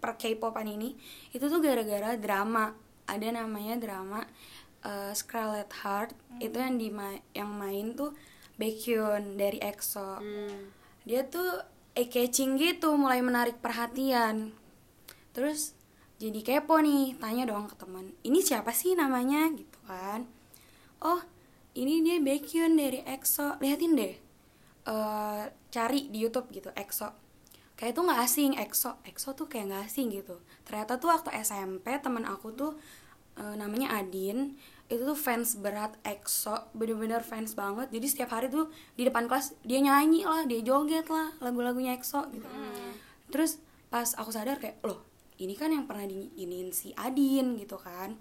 per 0.00 0.16
K-popan 0.16 0.66
ini 0.66 0.96
itu 1.30 1.44
tuh 1.46 1.60
gara-gara 1.60 2.16
drama. 2.16 2.72
Ada 3.06 3.42
namanya 3.42 3.76
drama 3.78 4.24
uh, 4.82 5.12
Scarlet 5.12 5.70
Heart. 5.70 6.16
Itu 6.42 6.56
yang 6.58 6.80
di 6.80 6.88
yang 7.36 7.50
main 7.52 7.94
tuh 7.94 8.16
Baekhyun 8.58 9.38
dari 9.38 9.60
EXO. 9.60 10.20
Hmm. 10.20 10.74
dia 11.00 11.24
tuh 11.24 11.64
eye 11.96 12.12
catching 12.12 12.60
gitu 12.60 12.92
mulai 12.96 13.24
menarik 13.24 13.58
perhatian. 13.60 14.52
Terus 15.32 15.72
jadi 16.20 16.44
kepo 16.44 16.76
nih 16.76 17.16
tanya 17.16 17.48
dong 17.48 17.72
ke 17.72 17.76
teman 17.80 18.12
ini 18.20 18.44
siapa 18.44 18.74
sih 18.74 18.92
namanya? 18.92 19.48
Gitu 19.52 19.78
kan. 19.88 20.28
Oh 21.00 21.24
ini 21.72 22.04
dia 22.04 22.20
Baekhyun 22.20 22.76
dari 22.76 23.00
EXO. 23.06 23.56
Liatin 23.62 23.96
deh 23.96 24.30
Eh, 24.90 25.44
cari 25.70 26.08
di 26.08 26.24
YouTube 26.24 26.48
gitu 26.50 26.72
EXO 26.72 27.12
kayak 27.80 27.96
itu 27.96 28.00
nggak 28.04 28.20
asing 28.20 28.52
EXO. 28.60 29.00
EXO 29.08 29.32
tuh 29.32 29.48
kayak 29.48 29.72
nggak 29.72 29.82
asing 29.88 30.12
gitu. 30.12 30.36
Ternyata 30.68 31.00
tuh 31.00 31.08
waktu 31.08 31.32
SMP 31.40 31.96
teman 31.96 32.28
aku 32.28 32.52
tuh 32.52 32.76
eh, 33.40 33.56
namanya 33.56 33.96
Adin 33.96 34.60
itu 34.92 35.00
tuh 35.00 35.16
fans 35.16 35.56
berat 35.56 35.96
EXO 36.04 36.76
bener-bener 36.76 37.24
fans 37.24 37.56
banget. 37.56 37.88
Jadi 37.88 38.06
setiap 38.06 38.36
hari 38.36 38.52
tuh 38.52 38.68
di 39.00 39.08
depan 39.08 39.24
kelas 39.32 39.56
dia 39.64 39.80
nyanyi 39.80 40.28
lah 40.28 40.44
dia 40.44 40.60
joget 40.60 41.08
lah 41.08 41.32
lagu-lagunya 41.40 41.96
EXO 41.96 42.28
gitu. 42.36 42.44
Terus 43.32 43.64
pas 43.88 44.12
aku 44.12 44.28
sadar 44.28 44.60
kayak 44.60 44.84
loh 44.84 45.00
ini 45.40 45.56
kan 45.56 45.72
yang 45.72 45.88
pernah 45.88 46.04
diinin 46.04 46.68
si 46.76 46.92
Adin 47.00 47.56
gitu 47.56 47.80
kan. 47.80 48.20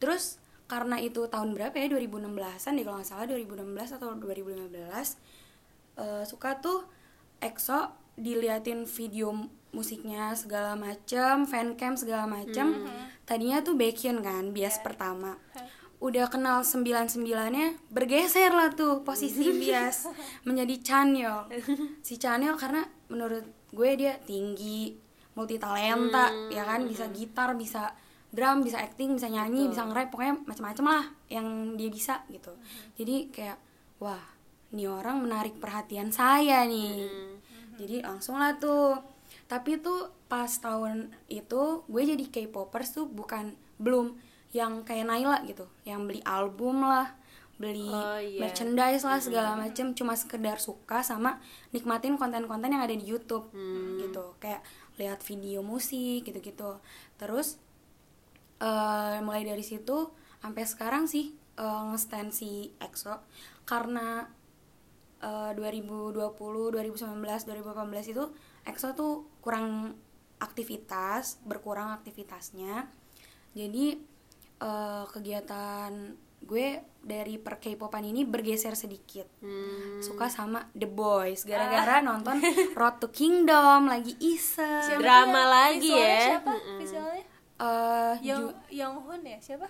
Terus 0.00 0.40
karena 0.72 0.96
itu 0.98 1.28
tahun 1.28 1.52
berapa 1.52 1.76
ya 1.76 1.86
2016an 1.92 2.72
deh 2.74 2.84
kalau 2.88 2.96
nggak 2.98 3.06
salah 3.06 3.26
2016 3.28 3.98
atau 4.00 4.08
2015 4.18 4.72
eh, 6.00 6.24
suka 6.24 6.50
tuh 6.58 6.88
EXO 7.44 8.05
diliatin 8.16 8.88
video 8.88 9.32
musiknya 9.76 10.32
segala 10.32 10.72
macem 10.72 11.44
fancam 11.44 11.92
segala 12.00 12.24
macem 12.24 12.88
tadinya 13.28 13.60
tuh 13.60 13.76
Baekhyun 13.76 14.24
kan 14.24 14.56
bias 14.56 14.80
pertama. 14.80 15.36
Udah 15.96 16.28
kenal 16.28 16.60
sembilan 16.60 17.08
sembilannya 17.08 17.88
bergeser 17.92 18.52
lah 18.52 18.72
tuh 18.72 19.04
posisi 19.04 19.52
bias 19.52 20.08
menjadi 20.48 20.74
Chanyeol 20.80 21.52
si 22.06 22.16
Chanyeol 22.16 22.56
karena 22.56 22.84
menurut 23.12 23.44
gue 23.72 23.90
dia 23.96 24.16
tinggi 24.24 24.96
multi 25.36 25.60
talenta 25.60 26.32
ya 26.48 26.64
kan? 26.64 26.88
Bisa 26.88 27.12
gitar 27.12 27.52
bisa 27.52 27.92
drum 28.32 28.64
bisa 28.64 28.80
acting 28.80 29.16
bisa 29.16 29.28
nyanyi 29.28 29.68
bisa 29.68 29.84
nge-rap 29.84 30.08
pokoknya 30.12 30.34
macam-macam 30.44 30.84
lah 30.88 31.04
yang 31.28 31.76
dia 31.76 31.92
bisa 31.92 32.24
gitu. 32.32 32.52
Jadi 32.96 33.28
kayak 33.28 33.60
wah 34.00 34.24
ini 34.72 34.84
orang 34.88 35.24
menarik 35.24 35.56
perhatian 35.56 36.12
saya 36.12 36.64
nih 36.68 37.08
jadi 37.78 38.02
langsung 38.04 38.40
lah 38.40 38.56
tuh. 38.56 38.98
Tapi 39.46 39.78
tuh 39.78 40.10
pas 40.26 40.48
tahun 40.50 41.14
itu 41.30 41.86
gue 41.86 42.02
jadi 42.02 42.24
K-popers 42.26 42.98
tuh 42.98 43.06
bukan 43.06 43.54
belum 43.78 44.18
yang 44.50 44.82
kayak 44.82 45.06
Naila 45.06 45.44
gitu 45.44 45.68
yang 45.84 46.08
beli 46.08 46.22
album 46.24 46.82
lah 46.82 47.12
beli 47.56 47.88
Oh, 47.88 48.20
iya. 48.20 48.40
merchandise 48.40 49.00
lah 49.04 49.16
segala 49.16 49.56
macem 49.56 49.96
cuma 49.96 50.12
sekedar 50.12 50.60
suka 50.60 51.00
sama 51.00 51.40
nikmatin 51.72 52.20
konten-konten 52.20 52.68
yang 52.68 52.84
ada 52.84 52.92
di 52.92 53.04
YouTube 53.04 53.48
gitu. 54.00 54.36
Kayak 54.42 54.60
lihat 55.00 55.20
video 55.24 55.60
musik 55.64 56.24
gitu-gitu. 56.24 56.80
Terus 57.16 57.56
eh, 58.60 59.18
mulai 59.24 59.44
dari 59.44 59.64
situ 59.64 60.10
sampai 60.42 60.64
sekarang 60.68 61.04
sih 61.08 61.32
eh, 61.56 61.82
nge-stand 61.92 62.30
si 62.32 62.72
EXO 62.76 63.20
karena 63.64 64.28
eh, 65.22 65.50
2020, 65.54 66.12
2019, 66.14 67.48
2018 67.48 68.12
itu 68.12 68.24
EXO 68.66 68.88
tuh 68.92 69.12
kurang 69.40 69.96
aktivitas, 70.42 71.40
berkurang 71.44 71.92
aktivitasnya. 71.96 72.88
Jadi 73.56 73.96
eh, 74.60 75.04
kegiatan 75.08 75.92
gue 76.46 76.68
dari 77.02 77.40
per 77.42 77.58
K-popan 77.58 78.06
ini 78.06 78.22
bergeser 78.22 78.76
sedikit. 78.78 79.26
Hmm. 79.40 79.98
Suka 80.04 80.28
sama 80.28 80.68
The 80.76 80.86
Boys 80.86 81.42
gara-gara 81.42 82.04
nonton 82.04 82.38
Road 82.78 83.02
to 83.02 83.08
Kingdom 83.10 83.88
lagi 83.88 84.14
iseng. 84.20 84.84
Siapa 84.84 85.00
Drama 85.00 85.42
yang 85.42 85.50
lagi 85.50 85.90
visualnya 85.90 86.06
ya? 86.06 86.20
siapa 86.22 86.52
Mm-mm. 86.52 86.78
visualnya 86.78 87.24
Eh, 87.56 88.14
Young 88.68 88.96
Hoon 89.00 89.24
ya 89.24 89.40
siapa 89.40 89.64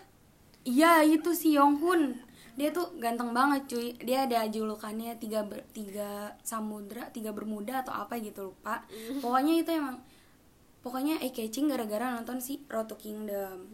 Iya 0.66 1.06
itu 1.06 1.30
si 1.30 1.54
Yonghun 1.54 2.18
dia 2.56 2.72
tuh 2.72 2.96
ganteng 2.96 3.30
banget 3.30 3.68
cuy. 3.68 3.92
Dia 4.00 4.24
ada 4.24 4.48
julukannya 4.48 5.20
tiga 5.20 5.44
ber- 5.44 5.68
tiga 5.70 6.32
samudra 6.40 7.12
tiga 7.12 7.30
bermuda 7.30 7.84
atau 7.84 7.92
apa 7.92 8.16
gitu 8.18 8.50
lupa. 8.50 8.80
Pokoknya 9.20 9.60
itu 9.60 9.70
emang 9.70 10.00
pokoknya 10.80 11.18
eye 11.18 11.34
catching 11.34 11.66
gara-gara 11.66 12.14
nonton 12.14 12.38
si 12.38 12.62
Road 12.70 12.86
to 12.86 12.94
Kingdom 12.94 13.66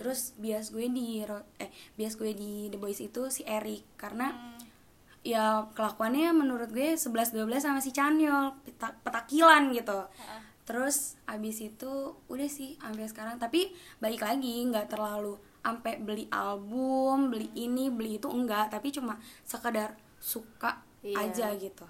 terus 0.00 0.32
bias 0.36 0.72
gue 0.72 0.88
di 0.88 1.20
eh 1.60 1.68
bias 1.94 2.16
gue 2.16 2.32
di 2.32 2.66
The 2.68 2.76
Boys 2.76 2.98
itu 2.98 3.30
si 3.30 3.46
Eric. 3.46 3.86
Karena 3.94 4.32
ya 5.22 5.66
kelakuannya 5.74 6.30
menurut 6.32 6.70
gue 6.70 6.94
11-12 6.94 7.34
sama 7.58 7.78
si 7.78 7.90
Chanyeol 7.90 8.54
peta- 8.62 8.96
petakilan 9.02 9.70
gitu. 9.70 10.06
Terus 10.66 11.14
abis 11.26 11.62
itu 11.62 11.92
udah 12.26 12.48
sih 12.50 12.74
sampai 12.78 13.06
sekarang. 13.06 13.38
Tapi 13.38 13.70
balik 13.98 14.22
lagi 14.22 14.66
nggak 14.66 14.90
terlalu 14.90 15.38
sampai 15.66 15.98
beli 15.98 16.30
album 16.30 17.28
beli 17.28 17.50
ini 17.56 17.90
beli 17.90 18.16
itu 18.16 18.28
enggak 18.28 18.70
tapi 18.70 18.88
cuma 18.88 19.18
sekedar 19.42 19.92
suka 20.16 20.78
Iya. 21.02 21.22
aja 21.24 21.46
gitu 21.56 21.86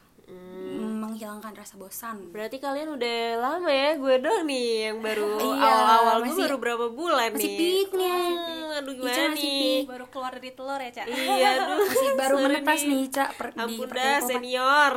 menghilangkan 0.99 1.55
rasa 1.55 1.77
bosan 1.77 2.29
Berarti 2.29 2.59
kalian 2.59 2.91
udah 2.91 3.19
lama 3.39 3.71
ya, 3.71 3.95
gue 3.95 4.15
doang 4.19 4.43
nih 4.45 4.69
yang 4.91 4.99
baru 4.99 5.39
Iya, 5.47 5.63
awal-awal 5.63 6.17
gue 6.19 6.27
masih- 6.27 6.43
baru 6.43 6.57
berapa 6.59 6.87
bulan 6.91 7.31
masih 7.31 7.47
nih. 7.47 7.57
peak 7.57 7.89
nih. 7.93 8.11
Hmm, 8.11 8.77
aduh 8.77 8.93
Ica 8.93 8.99
gimana 8.99 9.31
masih 9.31 9.49
nih? 9.49 9.79
baru 9.87 10.07
keluar 10.07 10.33
dari 10.35 10.51
telur 10.51 10.77
ya 10.79 10.91
cak 10.93 11.07
Iya, 11.07 11.49
aduh. 11.55 11.79
masih 11.87 12.09
baru 12.15 12.35
menetas 12.41 12.81
nih 12.83 12.99
Ica 13.07 13.25
per, 13.31 13.47
di 13.49 13.61
Ampun 13.63 13.89
dah, 13.89 14.19
senior. 14.21 14.95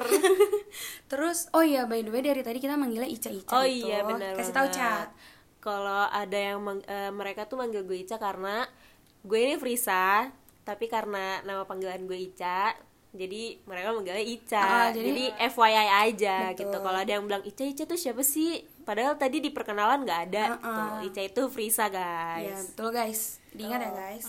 terus 1.11 1.37
oh 1.51 1.63
iya 1.63 1.85
by 1.85 2.01
the 2.01 2.09
way 2.09 2.21
dari 2.21 2.41
tadi 2.41 2.57
kita 2.57 2.73
manggilnya 2.73 3.07
Ica 3.07 3.29
Ica 3.29 3.51
oh 3.51 3.63
gitu. 3.63 3.85
iya 3.85 4.01
benar 4.01 4.33
kasih 4.33 4.51
tahu 4.51 4.67
banget. 4.67 5.09
Kalau 5.59 6.07
ada 6.07 6.33
yang 6.35 6.59
mang- 6.59 6.85
eh, 6.85 7.11
mereka 7.11 7.43
tuh 7.43 7.55
manggil 7.55 7.83
gue 7.83 7.99
Ica 7.99 8.15
karena 8.15 8.63
gue 9.21 9.35
ini 9.37 9.55
Frisa, 9.55 10.31
tapi 10.63 10.87
karena 10.87 11.43
nama 11.43 11.63
panggilan 11.63 12.03
gue 12.03 12.15
Ica, 12.15 12.71
jadi 13.09 13.59
mereka 13.63 13.91
manggilnya 13.91 14.23
Ica. 14.23 14.61
Ah, 14.61 14.87
jadi, 14.89 15.09
jadi- 15.11 15.33
FYI 15.49 15.87
aja 16.07 16.35
Betul. 16.49 16.59
gitu. 16.63 16.77
Kalau 16.79 16.97
ada 16.97 17.11
yang 17.11 17.23
bilang 17.25 17.43
Ica 17.43 17.63
Ica 17.63 17.83
tuh 17.83 17.97
siapa 17.97 18.23
sih? 18.23 18.63
Padahal 18.81 19.13
tadi 19.15 19.37
di 19.37 19.49
perkenalan 19.49 20.01
nggak 20.01 20.21
ada. 20.27 20.43
Ah, 20.45 20.55
gitu. 20.55 20.69
ah. 20.71 20.99
Ica 21.03 21.21
itu 21.25 21.41
Frisa 21.47 21.85
guys. 21.87 22.71
betul 22.71 22.89
guys 22.89 23.21
diingat 23.49 23.81
ya 23.81 23.91
guys 23.91 24.25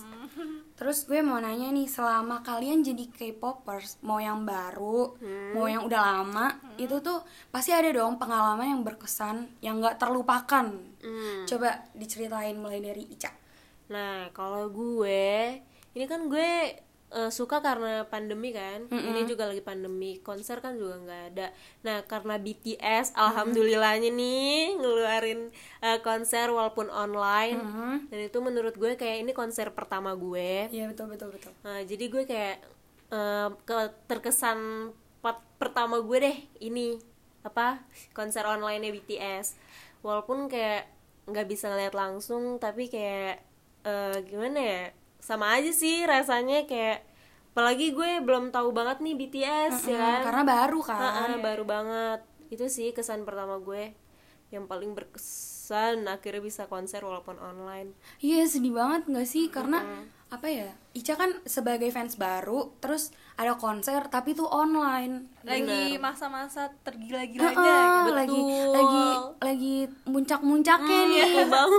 terus 0.81 1.05
gue 1.05 1.21
mau 1.21 1.37
nanya 1.37 1.69
nih 1.69 1.85
selama 1.85 2.41
kalian 2.41 2.81
jadi 2.81 3.05
K-popers 3.13 4.01
mau 4.01 4.17
yang 4.17 4.49
baru 4.49 5.13
mau 5.53 5.69
yang 5.69 5.85
udah 5.85 6.01
lama 6.01 6.57
itu 6.81 7.05
tuh 7.05 7.21
pasti 7.53 7.77
ada 7.77 7.93
dong 7.93 8.17
pengalaman 8.17 8.65
yang 8.65 8.81
berkesan 8.81 9.61
yang 9.61 9.77
nggak 9.77 10.01
terlupakan. 10.01 10.73
Hmm. 11.01 11.45
coba 11.49 11.85
diceritain 11.93 12.57
mulai 12.57 12.81
dari 12.81 13.05
Ica. 13.09 13.33
Nah, 13.91 14.31
kalau 14.31 14.71
gue, 14.71 15.59
ini 15.97 16.05
kan 16.07 16.31
gue 16.31 16.79
eh, 17.11 17.29
suka 17.29 17.59
karena 17.59 18.07
pandemi 18.07 18.50
kan. 18.50 18.87
Ini 18.88 19.26
juga 19.26 19.47
lagi 19.47 19.61
pandemi, 19.61 20.19
konser 20.19 20.59
kan 20.59 20.75
juga 20.75 20.99
nggak 20.99 21.23
ada. 21.31 21.47
Nah, 21.83 22.02
karena 22.05 22.35
BTS, 22.37 23.12
alhamdulillahnya 23.14 24.11
nih 24.11 24.79
ngeluarin 24.79 25.50
eh, 25.81 25.99
konser 26.00 26.49
walaupun 26.49 26.87
online. 26.88 27.59
Dan 28.07 28.21
itu 28.25 28.38
menurut 28.38 28.75
gue 28.75 28.95
kayak 28.95 29.23
ini 29.23 29.33
konser 29.33 29.71
pertama 29.71 30.14
gue. 30.14 30.71
iya 30.71 30.87
betul 30.87 31.11
betul 31.11 31.31
betul 31.31 31.50
Nah, 31.61 31.83
jadi 31.83 32.05
gue 32.07 32.23
kayak 32.25 32.57
eh, 33.11 33.49
ke 33.64 33.76
terkesan 34.07 34.90
pertama 35.61 36.00
gue 36.00 36.17
deh 36.17 36.37
ini 36.59 36.97
apa 37.43 37.85
konser 38.12 38.47
online 38.47 38.88
BTS. 38.93 39.59
Walaupun 40.00 40.49
kayak 40.49 40.88
nggak 41.29 41.47
bisa 41.47 41.69
ngeliat 41.69 41.93
langsung, 41.93 42.57
tapi 42.57 42.88
kayak 42.88 43.43
eh, 43.85 44.17
gimana 44.25 44.59
ya? 44.59 44.83
Sama 45.21 45.53
aja 45.53 45.71
sih 45.71 46.03
rasanya 46.03 46.65
kayak 46.65 47.05
apalagi 47.50 47.91
gue 47.91 48.21
belum 48.21 48.49
tahu 48.49 48.71
banget 48.71 48.99
nih 48.99 49.15
BTS 49.17 49.75
ya 49.87 49.99
kan. 49.99 50.21
karena 50.23 50.43
baru 50.45 50.81
kan 50.81 50.99
Ha-ha, 50.99 51.39
baru 51.39 51.65
banget. 51.65 52.21
Itu 52.49 52.67
sih 52.67 52.91
kesan 52.91 53.23
pertama 53.23 53.59
gue 53.59 53.95
yang 54.49 54.67
paling 54.67 54.91
berkesan 54.93 56.05
akhirnya 56.05 56.41
bisa 56.41 56.67
konser 56.67 56.99
walaupun 57.00 57.39
online. 57.39 57.95
iya 58.19 58.43
sedih 58.43 58.73
banget 58.73 59.07
nggak 59.07 59.23
sih 59.25 59.47
karena 59.47 59.79
apa 60.29 60.47
ya 60.47 60.71
Ica 60.91 61.15
kan 61.15 61.43
sebagai 61.45 61.87
fans 61.89 62.15
baru 62.15 62.75
terus 62.79 63.11
ada 63.35 63.55
konser 63.57 64.07
tapi 64.07 64.31
tuh 64.31 64.47
online 64.47 65.27
lagi 65.43 65.99
masa-masa 65.99 66.71
tergila-gilanya 66.83 67.50
Heeh, 67.50 67.87
gitu. 67.97 68.11
lagi 68.12 68.41
Betul. 68.41 68.71
lagi 68.73 69.05
lagi 69.41 69.75
muncak-muncaknya 70.05 70.99
Hmm, 70.99 71.09
nih 71.09 71.19
iya 71.25 71.45
bang. 71.47 71.71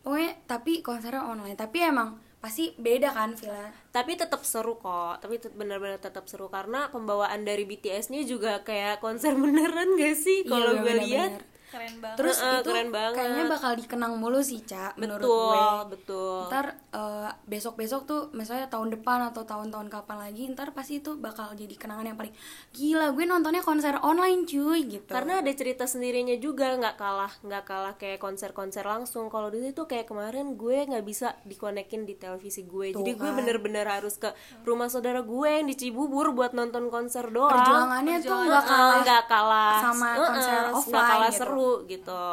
pokoknya 0.00 0.32
tapi 0.44 0.72
konsernya 0.80 1.22
online 1.22 1.56
tapi 1.56 1.78
emang 1.82 2.20
pasti 2.44 2.76
beda 2.76 3.16
kan 3.16 3.32
Villa? 3.32 3.72
Tapi 3.88 4.20
tetap 4.20 4.44
seru 4.44 4.76
kok. 4.76 5.24
Tapi 5.24 5.40
benar-benar 5.56 5.96
tetap 5.96 6.28
seru. 6.28 6.52
Karena 6.52 6.92
pembawaan 6.92 7.40
dari 7.48 7.64
BTS-nya 7.64 8.28
juga 8.28 8.60
kayak 8.60 9.00
konser 9.00 9.32
beneran 9.40 9.96
gak 9.96 10.16
sih? 10.20 10.44
Kalau 10.44 10.76
Iya, 10.76 10.82
gue 10.84 10.94
lihat 11.08 11.32
keren 11.74 11.94
banget. 11.98 12.16
Terus 12.16 12.36
Heeh, 12.38 12.54
itu 12.56 12.70
keren 12.70 12.90
banget. 12.90 13.14
kayaknya 13.16 13.44
bakal 13.48 13.72
dikenang 13.74 14.12
mulu 14.14 14.40
sih 14.40 14.60
cak 14.60 14.94
menurut 14.94 15.22
gue. 15.22 15.62
betul. 15.90 16.46
Ntar 16.46 16.66
eh, 16.90 17.30
besok-besok 17.44 18.00
tuh 18.04 18.20
misalnya 18.32 18.66
tahun 18.66 18.88
depan 18.92 19.18
atau 19.26 19.42
tahun-tahun 19.42 19.88
kapan 19.88 20.18
lagi 20.20 20.42
ntar 20.48 20.70
pasti 20.70 20.98
itu 20.98 21.16
bakal 21.16 21.50
jadi 21.52 21.74
kenangan 21.74 22.06
yang 22.06 22.16
paling 22.16 22.34
gila. 22.70 23.10
Gue 23.10 23.24
nontonnya 23.24 23.60
konser 23.60 23.98
online 24.00 24.44
cuy 24.44 24.86
gitu. 24.88 25.08
Karena 25.08 25.40
ada 25.40 25.52
cerita 25.52 25.84
sendirinya 25.84 26.36
juga 26.36 26.70
nggak 26.72 26.94
kalah 26.94 27.32
nggak 27.40 27.64
kalah 27.64 27.94
kayak 27.94 28.18
konser-konser 28.18 28.82
langsung. 28.82 29.26
Kalau 29.26 29.48
dulu 29.48 29.66
itu 29.66 29.82
kayak 29.82 30.06
kemarin 30.06 30.54
gue 30.54 30.78
nggak 30.84 31.02
bisa 31.02 31.34
dikonekin 31.42 32.02
di 32.02 32.14
televisi 32.14 32.62
gue. 32.62 32.90
Tuh 32.90 33.00
jadi 33.00 33.12
gue 33.12 33.26
kan. 33.26 33.36
bener-bener 33.36 33.84
harus 33.84 34.14
ke 34.14 34.30
rumah 34.62 34.86
saudara 34.86 35.20
gue 35.20 35.48
yang 35.50 35.64
di 35.64 35.74
Cibubur 35.74 36.30
buat 36.30 36.52
nonton 36.52 36.86
konser 36.86 37.26
doang. 37.28 37.50
Perjuangannya 37.50 38.16
tuh 38.18 38.30
Perjuangan- 38.30 38.46
nggak 38.46 38.62
Eh, 38.64 38.68
kalah 38.70 38.98
nggak 39.00 39.24
kalah. 39.26 39.74
sama 39.80 40.06
Eh, 40.06 40.14
eh, 40.14 40.20
konser 40.22 40.52
nggak 40.54 40.74
offline 40.74 41.08
kalah 41.08 41.26
gitu. 41.26 41.38
seru 41.40 41.63
gitu. 41.84 42.24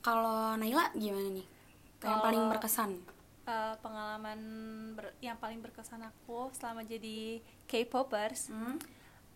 Kalau 0.00 0.54
Naila 0.54 0.90
gimana 0.92 1.28
nih? 1.30 1.46
Yang 1.96 2.06
Kalau- 2.12 2.22
paling 2.22 2.42
berkesan? 2.48 2.90
Eh, 3.44 3.74
pengalaman 3.76 4.40
ber- 4.92 5.14
yang 5.20 5.36
paling 5.36 5.60
berkesan 5.60 6.00
aku 6.00 6.50
selama 6.50 6.82
jadi 6.82 7.38
K-popers 7.64 8.48
Hmm? 8.48 8.74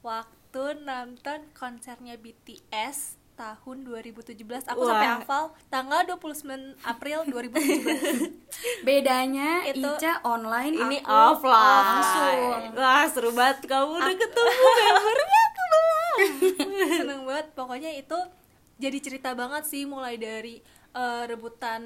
waktu 0.00 0.37
nonton 0.81 1.47
konsernya 1.53 2.17
BTS 2.17 2.99
tahun 3.33 3.85
2017 3.85 4.37
aku 4.67 4.83
Wah. 4.83 4.89
sampai 4.91 5.09
hafal 5.15 5.45
tanggal 5.67 6.03
29 6.05 6.75
April 6.83 7.25
2017 7.25 8.35
bedanya 8.85 9.62
Itu- 9.65 9.81
Ica 9.91 10.21
online 10.23 10.75
ini 10.77 10.99
aku 10.99 11.39
offline. 11.39 11.55
langsung. 11.55 12.75
Wah 12.75 13.05
seru 13.07 13.31
banget. 13.31 13.65
Kamu 13.65 13.95
udah 13.95 14.11
ketemu 14.12 14.69
membernya 14.77 15.45
keluar 15.55 16.17
seneng 16.99 17.21
banget. 17.25 17.47
Pokoknya 17.55 17.91
itu 17.95 18.19
jadi 18.80 18.99
cerita 18.99 19.30
banget 19.37 19.68
sih 19.68 19.84
mulai 19.84 20.16
dari 20.16 20.58
eh, 20.90 21.22
rebutan 21.28 21.82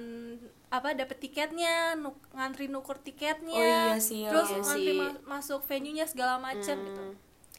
apa 0.71 0.95
dapet 0.95 1.19
tiketnya 1.21 1.95
nuk, 1.95 2.17
ngantri 2.35 2.67
nuker 2.67 2.99
tiketnya 2.99 3.55
Oh 3.55 3.63
iya 3.63 3.99
sih, 3.99 4.27
terus 4.27 4.49
iya 4.49 4.59
ngantri 4.63 4.83
sih. 4.87 4.99
ma- 4.99 5.19
masuk 5.39 5.61
venue 5.67 5.95
nya 5.95 6.07
segala 6.07 6.39
macam 6.39 6.77
gitu. 6.79 7.03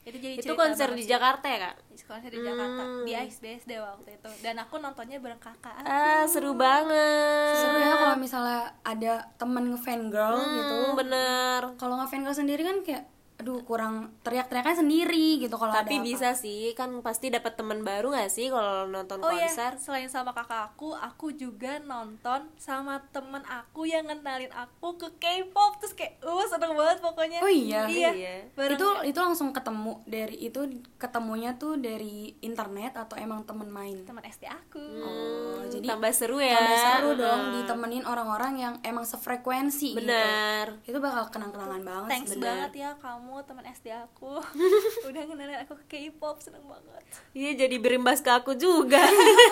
Itu 0.05 0.17
jadi 0.21 0.37
itu 0.37 0.45
cerita 0.45 0.61
konser 0.61 0.89
di 0.93 1.01
sih. 1.01 1.09
Jakarta 1.09 1.45
ya 1.49 1.59
kak? 1.65 1.75
Konser 2.05 2.29
di 2.29 2.37
Jakarta 2.37 2.81
di 3.01 3.11
Ice 3.17 3.39
BSD 3.41 3.71
waktu 3.81 4.09
itu. 4.13 4.29
Dan 4.45 4.55
aku 4.61 4.77
nontonnya 4.77 5.17
bareng 5.17 5.41
kakak. 5.41 5.81
Ah 5.81 6.29
seru 6.29 6.53
banget. 6.53 7.57
Seru 7.57 7.77
ya 7.81 7.95
kalau 7.97 8.15
misalnya 8.15 8.61
ada 8.85 9.13
temen 9.41 9.73
ngefan 9.73 10.13
girl 10.13 10.37
gitu. 10.37 10.75
Hmm, 10.77 10.93
bener. 10.93 11.61
Kalau 11.81 11.97
ngefan 11.97 12.21
girl 12.21 12.37
sendiri 12.37 12.61
kan 12.61 12.85
kayak 12.85 13.09
aduh 13.35 13.59
kurang 13.61 14.15
teriak-teriakan 14.23 14.79
sendiri 14.79 15.37
gitu 15.37 15.53
kalau 15.53 15.69
tapi 15.69 15.99
ada 15.99 16.01
apa. 16.01 16.07
bisa 16.07 16.29
sih 16.33 16.71
kan 16.71 16.87
pasti 17.03 17.27
dapat 17.27 17.53
teman 17.53 17.83
baru 17.83 18.09
gak 18.09 18.31
sih 18.31 18.47
kalau 18.47 18.87
nonton 18.87 19.19
Oh 19.19 19.27
iya, 19.29 19.51
konser 19.51 19.75
selain 19.75 20.07
sama 20.07 20.31
kakak 20.31 20.71
aku, 20.71 20.95
aku 20.95 21.35
juga 21.35 21.77
nonton 21.79 22.47
sama 22.55 23.03
temen 23.11 23.43
aku 23.43 23.83
yang 23.83 24.07
ngenalin 24.07 24.47
aku 24.49 24.95
ke 24.95 25.11
K-pop 25.17 25.77
terus 25.77 25.91
kayak, 25.93 26.15
uh 26.21 26.45
seneng 26.45 26.73
banget 26.73 27.03
pokoknya. 27.03 27.39
Oh 27.41 27.51
iya? 27.51 27.83
iya. 27.91 28.11
Iya. 28.13 28.35
Bareng- 28.55 28.79
itu 28.79 28.87
itu 29.11 29.19
langsung 29.19 29.51
ketemu 29.51 29.99
dari 30.05 30.35
itu 30.39 30.59
ketemunya 30.95 31.55
tuh 31.55 31.75
dari 31.75 32.39
internet 32.39 32.95
atau 32.95 33.19
emang 33.19 33.43
temen 33.43 33.67
main 33.67 33.99
teman 34.01 34.23
SD 34.23 34.45
aku. 34.45 34.79
oh 35.01 35.59
jadi 35.65 35.85
tambah 35.87 36.11
seru 36.11 36.37
ya 36.37 36.55
tambah 36.55 36.77
seru 36.79 37.09
dong 37.15 37.41
Heeh. 37.41 37.53
ditemenin 37.61 38.03
orang-orang 38.05 38.53
yang 38.55 38.73
emang 38.81 39.03
sefrekuensi 39.03 39.97
bener 39.97 40.79
gitu. 40.81 40.93
itu 40.93 40.97
bakal 40.99 41.27
kenang-kenangan 41.27 41.81
banget 41.81 42.09
Thanks 42.09 42.31
sih. 42.31 42.39
banget 42.39 42.71
ya 42.75 42.91
kamu 42.95 43.24
teman 43.45 43.65
SD 43.65 43.89
aku. 43.93 44.37
Udah 45.09 45.21
ngenalin 45.25 45.63
aku 45.65 45.79
ke 45.85 46.11
K-pop 46.11 46.37
seneng 46.43 46.63
banget. 46.65 47.03
iya 47.33 47.51
jadi 47.55 47.75
berimbas 47.81 48.21
ke 48.21 48.31
aku 48.31 48.53
juga. 48.57 49.01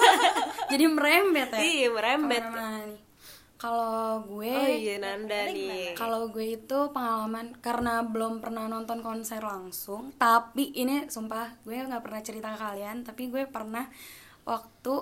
Jadi 0.73 0.89
merembet 0.89 1.53
ya? 1.53 1.61
Iya 1.61 1.87
merembet. 1.93 2.43
Kalau 3.63 4.19
gue 4.27 4.51
oh 4.51 4.67
iya 4.67 4.99
Nanda 4.99 5.47
nih. 5.47 5.95
Kalau 5.95 6.27
gue 6.27 6.59
itu 6.59 6.79
pengalaman 6.91 7.55
karena 7.63 8.03
belum 8.03 8.43
pernah 8.43 8.67
nonton 8.67 8.99
konser 8.99 9.39
langsung, 9.39 10.11
tapi 10.19 10.75
ini 10.75 11.07
sumpah 11.07 11.63
gue 11.63 11.77
nggak 11.77 12.03
pernah 12.03 12.19
cerita 12.19 12.51
ke 12.51 12.59
kalian, 12.59 13.07
tapi 13.07 13.31
gue 13.31 13.47
pernah 13.47 13.87
waktu 14.43 14.93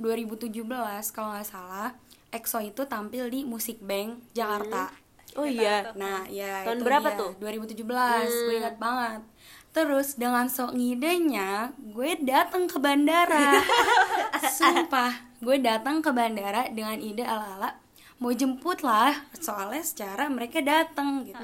2017 0.00 0.64
kalau 1.12 1.36
nggak 1.36 1.44
salah, 1.44 1.92
EXO 2.32 2.64
itu 2.64 2.88
tampil 2.88 3.28
di 3.28 3.44
Musik 3.44 3.84
Bank 3.84 4.32
Jakarta. 4.32 4.88
Oh 5.36 5.46
iya 5.46 5.92
Nah, 5.94 6.26
ya 6.26 6.64
Tahun 6.66 6.80
itu 6.80 6.84
berapa 6.86 7.08
dia, 7.14 7.20
tuh? 7.20 7.30
2017, 7.38 8.48
gue 8.48 8.54
ingat 8.58 8.76
banget. 8.80 9.20
Terus 9.70 10.18
dengan 10.18 10.50
sok 10.50 10.74
ngidenya, 10.74 11.74
gue 11.78 12.10
datang 12.26 12.66
ke 12.66 12.78
bandara. 12.82 13.62
Sumpah, 14.58 15.38
gue 15.38 15.56
datang 15.62 16.02
ke 16.02 16.10
bandara 16.10 16.66
dengan 16.74 16.98
ide 16.98 17.22
ala-ala 17.22 17.78
mau 18.20 18.36
jemput 18.36 18.84
lah, 18.84 19.16
soalnya 19.32 19.80
secara 19.80 20.28
mereka 20.28 20.60
datang 20.60 21.24
gitu. 21.24 21.40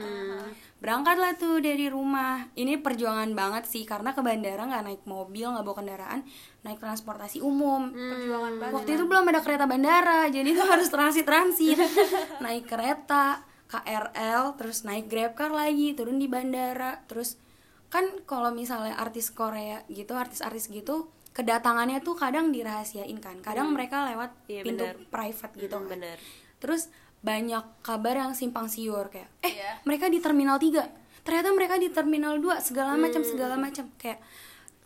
Berangkatlah 0.76 1.32
tuh 1.40 1.56
dari 1.64 1.88
rumah. 1.88 2.52
Ini 2.52 2.84
perjuangan 2.84 3.32
banget 3.32 3.64
sih 3.64 3.88
karena 3.88 4.12
ke 4.12 4.20
bandara 4.20 4.60
nggak 4.60 4.84
naik 4.84 5.02
mobil, 5.08 5.56
nggak 5.56 5.64
bawa 5.64 5.76
kendaraan, 5.80 6.20
naik 6.68 6.76
transportasi 6.76 7.40
umum. 7.40 7.88
Perjuangan 7.96 8.52
banget. 8.60 8.74
Waktu 8.76 8.90
itu 8.92 9.04
belum 9.08 9.24
ada 9.24 9.40
kereta 9.40 9.64
bandara, 9.64 10.28
jadi 10.28 10.44
itu 10.52 10.60
harus 10.60 10.92
transit-transit. 10.92 11.80
naik 12.44 12.68
kereta, 12.68 13.40
KRL, 13.66 14.54
terus 14.54 14.82
naik 14.82 15.06
Grabcar 15.06 15.50
lagi, 15.50 15.92
turun 15.92 16.16
di 16.16 16.26
bandara, 16.26 17.02
terus 17.06 17.34
kan 17.86 18.06
kalau 18.24 18.50
misalnya 18.50 18.94
artis 18.94 19.30
Korea 19.30 19.82
gitu, 19.86 20.14
artis-artis 20.14 20.66
gitu, 20.68 21.10
kedatangannya 21.30 22.00
tuh 22.00 22.14
kadang 22.14 22.50
dirahasiain 22.50 23.18
kan. 23.18 23.38
Kadang 23.40 23.70
mereka 23.70 24.06
lewat 24.06 24.30
Iya, 24.46 24.62
pintu 24.62 24.84
benar. 24.84 24.96
private 25.10 25.52
gitu 25.56 25.76
Mm, 25.76 25.82
kan. 25.82 25.90
benar. 25.92 26.18
Terus 26.56 26.82
banyak 27.20 27.64
kabar 27.82 28.14
yang 28.16 28.32
simpang 28.32 28.66
siur 28.66 29.08
kayak 29.08 29.26
eh 29.42 29.50
Iya. 29.52 29.82
mereka 29.82 30.06
di 30.06 30.22
terminal 30.22 30.62
3 30.62 30.86
ternyata 31.26 31.50
mereka 31.50 31.74
di 31.74 31.90
terminal 31.90 32.38
2 32.38 32.62
segala 32.62 32.94
macam 32.94 33.26
segala 33.26 33.58
macam 33.58 33.90
kayak 33.96 34.22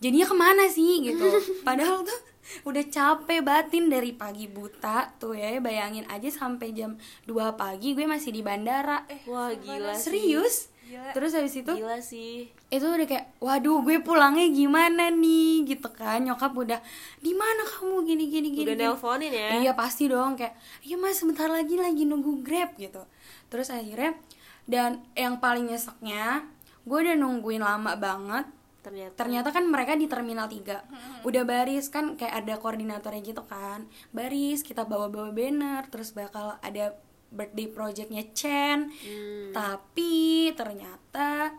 jadinya 0.01 0.27
ke 0.27 0.37
mana 0.37 0.65
sih 0.67 1.05
gitu. 1.05 1.29
Padahal 1.69 2.03
tuh 2.03 2.21
udah 2.67 2.85
capek 2.89 3.41
batin 3.47 3.87
dari 3.93 4.11
pagi 4.17 4.51
buta 4.51 5.15
tuh 5.21 5.39
ya 5.39 5.63
bayangin 5.63 6.03
aja 6.11 6.27
sampai 6.33 6.75
jam 6.75 6.99
2 7.29 7.37
pagi 7.55 7.95
gue 7.95 8.09
masih 8.09 8.35
di 8.35 8.43
bandara. 8.43 9.07
Eh 9.07 9.23
wah 9.29 9.53
gila 9.55 9.95
sih? 9.95 10.11
serius? 10.11 10.57
Gila. 10.91 11.15
terus 11.15 11.39
habis 11.39 11.55
itu 11.55 11.71
gila 11.71 12.03
sih. 12.03 12.51
itu 12.67 12.83
udah 12.83 13.07
kayak 13.07 13.39
waduh 13.39 13.79
gue 13.87 14.03
pulangnya 14.03 14.51
gimana 14.51 15.07
nih? 15.15 15.63
Gitu 15.63 15.87
kan. 15.95 16.19
Nyokap 16.27 16.51
udah 16.51 16.83
di 17.23 17.31
mana 17.31 17.63
kamu? 17.63 18.03
Gini 18.03 18.25
gini 18.27 18.49
gini 18.51 18.67
udah 18.67 18.75
gini." 18.75 18.85
nelponin 18.91 19.31
ya? 19.31 19.49
Iya 19.63 19.73
pasti 19.79 20.11
dong. 20.11 20.35
Kayak 20.35 20.59
iya 20.83 20.99
mas 20.99 21.23
sebentar 21.23 21.47
lagi 21.47 21.79
lagi 21.79 22.03
nunggu 22.03 22.43
grab 22.43 22.75
gitu. 22.75 23.07
Terus 23.47 23.71
akhirnya 23.71 24.19
dan 24.67 25.07
yang 25.15 25.39
paling 25.39 25.71
nyeseknya 25.71 26.43
gue 26.83 26.99
udah 26.99 27.15
nungguin 27.15 27.63
lama 27.63 27.95
banget. 27.95 28.51
Ternyata. 28.81 29.14
Ternyata 29.16 29.49
kan 29.53 29.64
mereka 29.69 29.93
di 29.97 30.11
terminal 30.11 30.49
3 30.49 31.25
Udah 31.29 31.43
baris 31.45 31.93
kan 31.93 32.16
kayak 32.16 32.45
ada 32.45 32.55
koordinatornya 32.57 33.23
gitu 33.23 33.43
kan. 33.45 33.87
Baris 34.11 34.64
kita 34.64 34.88
bawa-bawa 34.88 35.31
banner 35.33 35.87
Terus 35.88 36.12
bakal 36.16 36.57
ada 36.61 36.97
birthday 37.31 37.71
projectnya 37.71 38.27
Chen. 38.35 38.90
Hmm. 38.90 39.55
Tapi 39.55 40.51
ternyata 40.59 41.55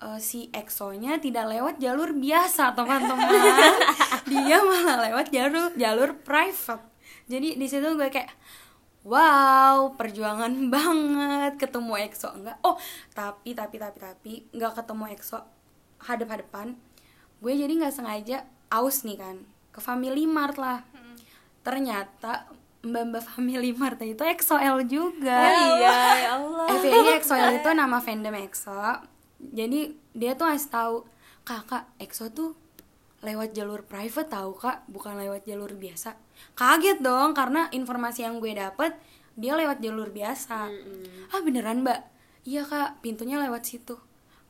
eh, 0.00 0.18
si 0.18 0.48
EXO-nya 0.48 1.20
tidak 1.20 1.52
lewat 1.52 1.74
jalur 1.78 2.16
biasa 2.16 2.72
teman-teman. 2.72 3.28
Dia 4.32 4.58
malah 4.64 4.98
lewat 5.12 5.28
jalur 5.30 5.70
jalur 5.76 6.16
private. 6.24 6.88
Jadi 7.28 7.60
di 7.60 7.66
situ 7.68 7.86
gue 7.94 8.08
kayak 8.08 8.32
Wow, 9.02 9.98
perjuangan 9.98 10.54
banget 10.74 11.58
ketemu 11.58 12.06
EXO. 12.06 12.38
Enggak? 12.38 12.62
Oh, 12.62 12.78
tapi 13.10 13.50
tapi 13.50 13.76
tapi 13.82 13.98
tapi 13.98 14.32
nggak 14.54 14.78
ketemu 14.78 15.04
EXO 15.18 15.42
hadap-hadapan. 16.04 16.74
Gue 17.42 17.52
jadi 17.58 17.72
nggak 17.74 17.94
sengaja 17.94 18.46
aus 18.70 19.02
nih 19.02 19.18
kan 19.18 19.36
ke 19.72 19.80
Family 19.80 20.28
Mart 20.28 20.60
lah. 20.60 20.84
Ternyata 21.62 22.50
mbak-mbak 22.82 23.22
Family 23.22 23.70
Mart 23.72 23.98
itu 24.02 24.22
EXO-L 24.22 24.84
juga. 24.90 25.38
oh 25.38 25.78
iya 25.78 25.94
ya 26.18 26.30
Allah 26.36 26.66
FYI 26.76 27.22
EXO-L 27.22 27.50
itu 27.62 27.70
nama 27.72 27.98
fandom 28.02 28.34
EXO. 28.34 29.06
Jadi 29.42 29.94
dia 30.14 30.34
tuh 30.34 30.46
ngasih 30.50 30.70
tahu 30.70 30.96
kakak 31.42 31.86
EXO 31.98 32.30
tuh 32.30 32.50
lewat 33.22 33.54
jalur 33.54 33.86
private 33.86 34.26
tahu 34.26 34.58
kak, 34.58 34.82
bukan 34.90 35.14
lewat 35.14 35.46
jalur 35.46 35.70
biasa. 35.78 36.18
Kaget 36.58 36.98
dong 36.98 37.38
karena 37.38 37.70
informasi 37.70 38.26
yang 38.26 38.42
gue 38.42 38.50
dapet 38.50 38.98
dia 39.38 39.54
lewat 39.54 39.78
jalur 39.78 40.10
biasa. 40.10 40.68
Ah 41.30 41.40
beneran 41.40 41.86
mbak? 41.86 42.02
Iya 42.42 42.66
kak, 42.66 42.98
pintunya 42.98 43.38
lewat 43.38 43.62
situ. 43.62 43.94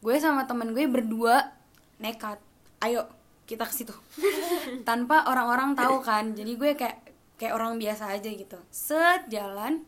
Gue 0.03 0.19
sama 0.19 0.45
temen 0.45 0.71
gue 0.71 0.85
berdua 0.85 1.55
nekat. 1.97 2.43
Ayo 2.79 3.07
kita 3.45 3.63
ke 3.63 3.73
situ. 3.73 3.95
Tanpa 4.89 5.25
orang-orang 5.25 5.73
tahu 5.73 5.99
kan. 6.01 6.35
Jadi 6.35 6.53
gue 6.53 6.75
kayak 6.75 6.99
kayak 7.37 7.55
orang 7.55 7.75
biasa 7.77 8.11
aja 8.11 8.27
gitu. 8.27 8.59
Set 8.69 9.27
jalan 9.29 9.87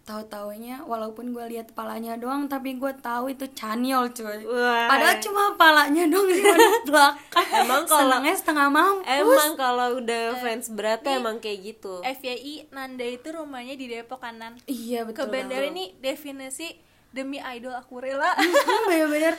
tahu 0.00 0.26
taunya 0.26 0.82
walaupun 0.82 1.30
gue 1.30 1.44
lihat 1.48 1.70
kepalanya 1.70 2.16
doang 2.16 2.48
tapi 2.48 2.74
gue 2.74 2.90
tahu 2.98 3.30
itu 3.30 3.46
Chaniol 3.52 4.10
cuy 4.10 4.42
Wah. 4.42 4.90
padahal 4.90 5.22
cuma 5.22 5.54
kepalanya 5.54 6.02
doang 6.08 6.26
sih 6.26 6.40
di 6.40 6.50
belakang 6.82 7.46
Emang 7.62 7.84
kalau- 7.84 8.10
senangnya 8.10 8.34
setengah 8.34 8.68
mampus 8.72 9.06
Emang 9.06 9.50
kalau 9.54 10.02
udah 10.02 10.34
fans 10.40 10.66
berat 10.72 11.04
tuh 11.04 11.14
Nih, 11.14 11.20
emang 11.20 11.36
kayak 11.38 11.58
gitu. 11.62 11.94
FYI 12.02 12.72
Nanda 12.72 13.06
itu 13.06 13.28
rumahnya 13.30 13.76
di 13.76 13.86
Depok 13.86 14.18
kanan 14.18 14.58
iya 14.66 15.04
ke 15.04 15.14
betul 15.14 15.30
bandara 15.30 15.62
banget. 15.62 15.74
ini 15.78 15.84
definisi 16.00 16.74
demi 17.10 17.38
idol 17.38 17.72
aku 17.72 17.98
rela 17.98 18.32
bener-bener 18.88 19.34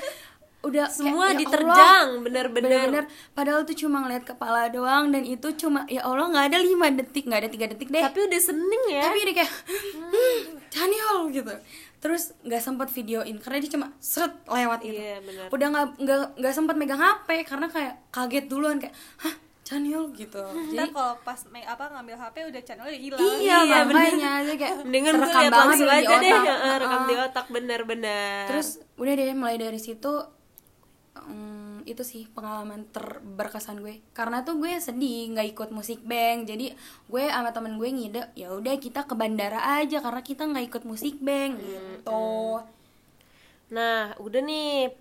udah 0.61 0.85
kayak, 0.85 0.93
Semua 0.93 1.33
ya 1.33 1.41
diterjang, 1.41 2.07
bener-bener. 2.21 3.03
padahal 3.33 3.65
tuh 3.65 3.73
cuma 3.73 3.97
ngeliat 3.99 4.21
kepala 4.21 4.69
doang 4.69 5.09
dan 5.09 5.25
itu 5.25 5.49
cuma 5.57 5.89
ya 5.89 6.05
Allah 6.05 6.29
nggak 6.29 6.53
ada 6.53 6.59
lima 6.59 6.85
detik 6.91 7.25
nggak 7.25 7.41
ada 7.41 7.49
tiga 7.49 7.65
detik 7.65 7.89
deh 7.89 7.97
Tapi 7.97 8.29
udah 8.29 8.37
seneng 8.39 8.83
ya. 8.85 9.01
tapi 9.01 9.25
dia 9.25 9.35
kayak 9.35 9.49
hmm, 9.49 10.39
Chaniol 10.69 11.33
gitu 11.33 11.49
terus 11.97 12.37
nggak 12.41 12.61
sempat 12.61 12.89
videoin 12.89 13.37
karena 13.37 13.57
dia 13.57 13.71
cuma 13.71 13.89
seret 13.97 14.37
lewat 14.43 14.79
itu 14.81 14.97
Iya, 14.97 15.17
benar. 15.21 15.45
udah 15.49 15.67
nggak 15.67 15.87
nggak 15.97 16.17
nggak 16.37 16.53
sempat 16.53 16.75
megang 16.75 16.97
HP 16.99 17.27
karena 17.41 17.65
kayak 17.65 17.93
kaget 18.09 18.45
duluan 18.45 18.77
kayak 18.77 18.93
hah 19.17 19.33
Chaniol 19.71 20.11
gitu. 20.11 20.43
Ntar 20.43 20.67
jadi 20.67 20.91
kalau 20.91 21.15
pas 21.23 21.39
make 21.47 21.63
apa 21.63 21.83
ngambil 21.95 22.15
HP 22.19 22.35
udah 22.51 22.61
channel 22.67 22.85
udah 22.91 22.99
hilang. 22.99 23.19
Iya 23.23 23.57
Iya, 23.63 23.79
makanya 23.87 24.31
dia 24.43 24.55
kayak 24.59 24.75
terekam 24.83 25.15
liat 25.15 25.31
banget 25.31 25.55
langsung 25.55 25.87
di 25.87 25.95
aja 25.95 26.15
deh, 26.19 26.31
otak. 26.35 26.43
Heeh, 26.43 26.75
rekam 26.75 26.91
Heeh. 26.99 27.07
di 27.07 27.15
otak 27.15 27.45
bener-bener. 27.47 28.43
terus 28.51 28.69
udah 28.99 29.13
deh 29.15 29.31
mulai 29.31 29.55
dari 29.55 29.79
situ 29.79 30.11
mm, 31.15 31.87
itu 31.87 32.03
sih 32.03 32.27
pengalaman 32.35 32.83
terberkesan 32.91 33.79
gue. 33.79 34.03
Karena 34.11 34.43
tuh 34.43 34.59
gue 34.59 34.75
sedih 34.75 35.31
nggak 35.31 35.47
ikut 35.55 35.69
musik 35.71 36.03
bank 36.03 36.51
jadi 36.51 36.75
gue 37.07 37.23
sama 37.31 37.55
temen 37.55 37.79
gue 37.79 37.89
ngide 37.89 38.23
ya 38.35 38.51
udah 38.51 38.75
kita 38.75 39.07
ke 39.07 39.15
bandara 39.15 39.79
aja 39.79 40.03
karena 40.03 40.19
kita 40.19 40.51
nggak 40.51 40.65
ikut 40.67 40.83
musik 40.83 41.15
bank 41.23 41.63
gitu. 41.63 42.59
Nah, 43.71 44.19
udah 44.19 44.41
nih 44.43 44.91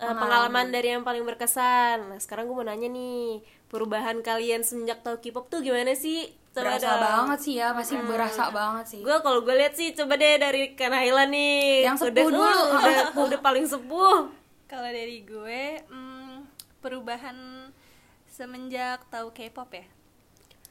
eh, 0.00 0.06
pengalaman. 0.08 0.66
dari 0.68 0.88
yang 0.90 1.02
paling 1.02 1.22
berkesan. 1.22 2.06
Nah, 2.06 2.18
sekarang 2.18 2.46
gue 2.46 2.54
mau 2.54 2.62
nanya 2.62 2.86
nih, 2.86 3.38
perubahan 3.66 4.18
kalian 4.20 4.62
semenjak 4.62 5.02
tahu 5.02 5.18
K-pop 5.18 5.46
tuh 5.48 5.60
gimana 5.60 5.92
sih? 5.92 6.30
Coba 6.48 6.74
berasa 6.74 6.88
dong. 6.88 7.02
banget 7.04 7.38
sih 7.40 7.54
ya 7.54 7.70
pasti 7.70 7.94
berasa 8.00 8.44
banget 8.50 8.84
sih 8.88 9.00
Gue 9.00 9.14
kalau 9.20 9.40
gue 9.40 9.54
lihat 9.54 9.74
sih 9.74 9.92
coba 9.92 10.14
deh 10.14 10.34
dari 10.36 10.72
Kanahila 10.72 11.22
nih. 11.24 11.84
Yang 11.84 11.96
Udah- 12.00 12.14
sepuh 12.16 12.30
dulu. 12.30 12.58
udah, 12.74 12.96
udah 13.16 13.40
paling 13.40 13.64
sepuh. 13.64 14.18
kalau 14.66 14.84
dari 14.84 15.22
gue 15.22 15.62
hmm, 15.86 16.44
perubahan 16.78 17.36
semenjak 18.28 19.00
tahu 19.08 19.30
K-pop 19.30 19.72
ya 19.72 19.86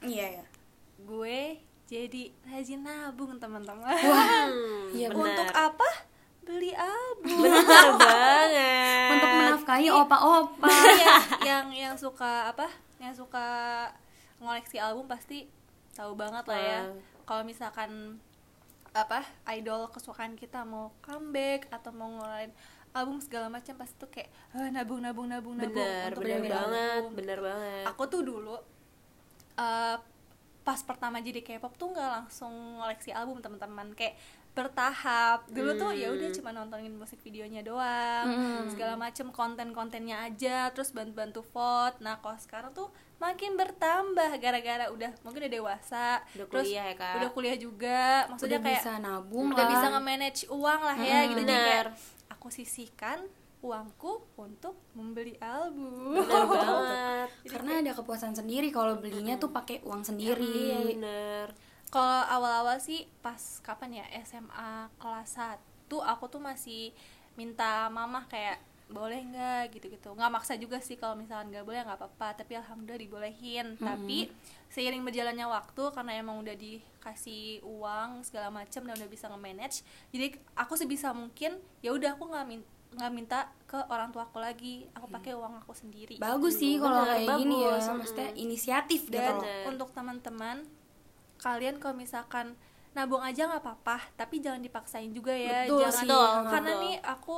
iya 0.00 0.26
ya 0.38 0.44
gue 0.98 1.58
jadi 1.84 2.22
rajin 2.44 2.80
nabung 2.80 3.36
teman-teman 3.36 3.90
Hmm, 3.98 4.94
iya 4.94 5.10
untuk 5.10 5.50
apa 5.50 5.88
beli 6.48 6.72
album. 6.72 7.44
Bener 7.44 7.92
banget. 8.00 9.10
untuk 9.12 9.28
menafkahi 9.30 9.88
opa-opa. 9.92 10.68
Iya, 10.96 11.16
yang 11.44 11.66
yang 11.68 11.94
suka 11.94 12.48
apa? 12.48 12.72
Yang 12.96 13.20
suka 13.22 13.46
ngoleksi 14.40 14.80
album 14.80 15.04
pasti 15.04 15.44
tahu 15.92 16.16
banget 16.16 16.48
lah 16.48 16.56
ya. 16.58 16.80
Kalau 17.22 17.44
misalkan 17.44 18.16
apa 18.96 19.20
idol 19.52 19.92
kesukaan 19.92 20.32
kita 20.34 20.64
mau 20.64 20.96
comeback 21.04 21.68
atau 21.68 21.92
mau 21.92 22.08
ngeluarin 22.08 22.50
album 22.96 23.20
segala 23.20 23.52
macam 23.52 23.76
pasti 23.76 23.94
tuh 23.94 24.08
kayak 24.08 24.32
"Ah, 24.50 24.72
nabung 24.72 25.04
nabung 25.04 25.28
nabung 25.28 25.54
nabung. 25.54 25.76
Bener, 25.76 26.08
untuk 26.10 26.24
bener 26.24 26.40
beli 26.40 26.50
banget, 26.50 26.96
album." 26.96 27.12
bener 27.14 27.38
banget. 27.38 27.84
aku 27.84 28.02
tuh 28.08 28.22
dulu 28.24 28.56
eh, 29.54 29.96
pas 30.64 30.80
pertama 30.82 31.16
jadi 31.18 31.40
K-pop 31.40 31.76
tuh 31.76 31.92
nggak 31.92 32.10
langsung 32.10 32.52
ngoleksi 32.76 33.08
album 33.10 33.40
teman-teman. 33.40 33.92
Kayak 33.92 34.16
bertahap 34.58 35.46
dulu 35.46 35.70
tuh 35.72 35.92
ya 35.92 36.10
udah 36.10 36.28
cuma 36.30 36.50
nontonin 36.50 36.90
musik 36.92 37.18
videonya 37.20 37.62
doang 37.62 38.26
Hmm. 38.28 38.66
segala 38.68 38.94
macem 38.94 39.30
konten-kontennya 39.30 40.24
aja 40.24 40.68
terus 40.68 40.90
bantu-bantu 40.90 41.40
vote 41.44 41.96
nah 41.98 42.18
kalau 42.18 42.34
sekarang 42.36 42.70
tuh 42.72 42.90
makin 43.16 43.54
bertambah 43.54 44.30
gara-gara 44.36 44.86
udah 44.88 45.14
mungkin 45.20 45.40
udah 45.40 45.52
dewasa 45.52 46.06
Udah 46.32 46.46
terus 46.48 46.66
kuliah 46.66 46.84
ya, 46.84 46.94
Kak. 46.94 47.14
udah 47.16 47.30
kuliah 47.30 47.56
juga 47.56 48.00
maksudnya 48.26 48.50
udah 48.52 48.60
kayak 48.64 48.80
bisa 48.80 48.92
nabung 48.96 49.46
udah 49.48 49.58
lah 49.60 49.70
bisa 49.72 49.86
nge-manage 49.88 50.40
uang 50.48 50.80
lah 50.82 50.96
ya 50.96 51.18
gitu 51.24 51.34
jadi 51.36 51.46
bener. 51.48 51.64
kayak 51.64 51.86
aku 52.28 52.46
sisihkan 52.48 53.18
uangku 53.58 54.12
untuk 54.36 54.78
membeli 54.92 55.34
album 55.38 56.14
Bener 56.16 56.46
banget. 56.52 57.28
karena 57.44 57.72
ada 57.80 57.90
kepuasan 57.92 58.30
sendiri 58.32 58.70
kalau 58.70 58.94
belinya 58.96 59.34
tuh 59.34 59.50
pakai 59.50 59.82
uang 59.82 60.02
sendiri 60.04 60.94
bener. 60.94 61.50
Kalau 61.88 62.20
awal-awal 62.28 62.76
sih 62.78 63.08
pas 63.24 63.40
kapan 63.64 64.02
ya? 64.02 64.04
SMA 64.24 64.92
kelas 65.00 65.40
1 65.40 65.56
aku 65.88 66.24
tuh 66.28 66.40
masih 66.40 66.92
minta 67.34 67.88
mamah 67.88 68.28
kayak 68.28 68.60
boleh 68.88 69.20
nggak? 69.20 69.72
gitu-gitu. 69.76 70.16
Nggak 70.16 70.32
maksa 70.32 70.56
juga 70.56 70.80
sih 70.80 70.96
kalau 70.96 71.16
misalkan 71.16 71.52
nggak 71.52 71.64
boleh 71.64 71.84
nggak 71.84 72.00
apa-apa. 72.00 72.40
Tapi 72.40 72.56
alhamdulillah 72.56 73.00
dibolehin. 73.00 73.66
Tapi 73.76 74.28
seiring 74.68 75.00
berjalannya 75.04 75.48
waktu 75.48 75.82
karena 75.92 76.12
emang 76.16 76.40
udah 76.44 76.56
dikasih 76.56 77.64
uang 77.64 78.24
segala 78.24 78.52
macam 78.52 78.84
dan 78.84 78.94
udah 79.00 79.08
bisa 79.08 79.32
nge-manage 79.32 79.80
jadi 80.12 80.36
aku 80.60 80.76
sebisa 80.76 81.16
mungkin 81.16 81.56
ya 81.80 81.96
udah 81.96 82.20
aku 82.20 82.28
nggak 82.28 82.44
min- 82.44 82.68
nggak 82.88 83.12
minta 83.12 83.48
ke 83.68 83.76
orang 83.92 84.08
tua 84.08 84.24
aku 84.24 84.40
lagi. 84.40 84.88
Aku 84.96 85.12
pakai 85.12 85.36
uang 85.36 85.60
aku 85.60 85.76
sendiri. 85.76 86.16
Bagus 86.16 86.56
sih 86.56 86.80
kalau 86.80 87.04
Bener, 87.04 87.20
kayak 87.20 87.28
gini 87.44 87.56
ya. 87.60 87.76
maksudnya 87.92 88.28
inisiatif 88.32 89.00
gitu. 89.08 89.20
Dan. 89.20 89.36
Bener. 89.40 89.62
untuk 89.68 89.88
teman-teman 89.92 90.64
kalian 91.38 91.78
kalau 91.78 91.94
misalkan 91.96 92.58
nabung 92.96 93.22
aja 93.22 93.46
nggak 93.46 93.62
apa-apa 93.62 93.98
tapi 94.18 94.42
jangan 94.42 94.58
dipaksain 94.58 95.10
juga 95.14 95.30
ya 95.30 95.70
Betul 95.70 95.80
jangan 95.86 95.94
sih, 95.94 96.08
Betul, 96.08 96.28
karena 96.50 96.72
betul. 96.74 96.82
nih 96.84 96.96
aku 97.06 97.36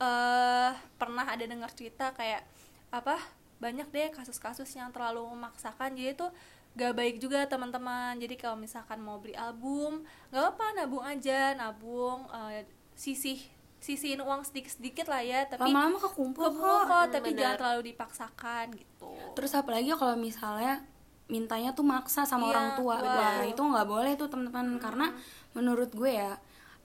eh 0.00 0.72
pernah 0.96 1.26
ada 1.28 1.44
dengar 1.44 1.70
cerita 1.76 2.14
kayak 2.16 2.40
apa 2.88 3.20
banyak 3.60 3.88
deh 3.92 4.08
kasus-kasus 4.16 4.70
yang 4.72 4.88
terlalu 4.88 5.20
memaksakan 5.36 5.92
jadi 5.92 6.16
tuh 6.16 6.32
gak 6.72 6.96
baik 6.96 7.16
juga 7.20 7.44
teman-teman 7.44 8.16
jadi 8.16 8.34
kalau 8.40 8.56
misalkan 8.56 9.02
mau 9.02 9.20
beli 9.20 9.36
album 9.36 10.06
nggak 10.32 10.46
apa 10.56 10.64
nabung 10.78 11.04
aja 11.04 11.52
nabung 11.58 12.24
eh, 12.30 12.64
sisih 12.96 13.42
sisihin 13.80 14.20
uang 14.20 14.44
sedikit-sedikit 14.44 15.08
lah 15.08 15.24
ya 15.24 15.44
tapi 15.48 15.66
lama-lama 15.68 15.98
kekumpul 15.98 16.52
kok 16.52 16.82
kok 16.84 17.06
tapi 17.10 17.32
bener. 17.32 17.40
jangan 17.40 17.56
terlalu 17.58 17.82
dipaksakan 17.92 18.64
gitu 18.76 19.12
terus 19.36 19.52
apalagi 19.56 19.92
kalau 19.96 20.16
misalnya 20.20 20.84
mintanya 21.30 21.70
tuh 21.70 21.82
maksa 21.82 22.26
sama 22.26 22.44
Iya, 22.44 22.52
orang 22.52 22.68
tua. 22.74 22.94
wah. 22.96 23.38
wah 23.38 23.42
itu 23.42 23.56
nggak 23.56 23.86
boleh 23.86 24.12
tuh 24.14 24.26
teman-teman. 24.26 24.76
Karena 24.76 25.06
menurut 25.52 25.90
gue 25.90 26.10
ya 26.12 26.34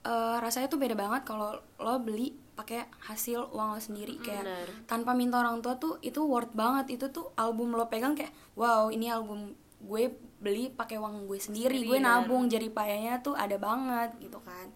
eh, 0.02 0.36
rasanya 0.38 0.66
tuh 0.66 0.78
beda 0.78 0.94
banget 0.94 1.26
kalau 1.26 1.50
lo 1.76 1.94
beli 1.98 2.30
pakai 2.54 2.86
hasil 3.04 3.50
uang 3.50 3.74
lo 3.74 3.80
sendiri. 3.80 4.16
Kayak 4.16 4.46
Bener. 4.46 4.68
tanpa 4.86 5.12
minta 5.12 5.36
orang 5.36 5.58
tua 5.58 5.74
tuh 5.76 5.98
itu 6.00 6.22
worth 6.22 6.54
banget. 6.54 6.96
Itu 6.96 7.10
tuh 7.10 7.34
album 7.34 7.74
lo 7.74 7.86
pegang 7.86 8.14
kayak 8.14 8.30
wow 8.54 8.86
ini 8.88 9.10
album 9.10 9.50
gue 9.76 10.08
beli 10.38 10.70
pakai 10.70 10.96
uang 10.96 11.26
gue 11.26 11.36
sendiri. 11.36 11.82
Gue 11.82 11.98
nabung 11.98 12.46
jadi 12.46 12.70
payahnya 12.70 13.20
tuh 13.20 13.34
ada 13.34 13.58
banget 13.58 14.14
gitu 14.18 14.38
kan. 14.40 14.70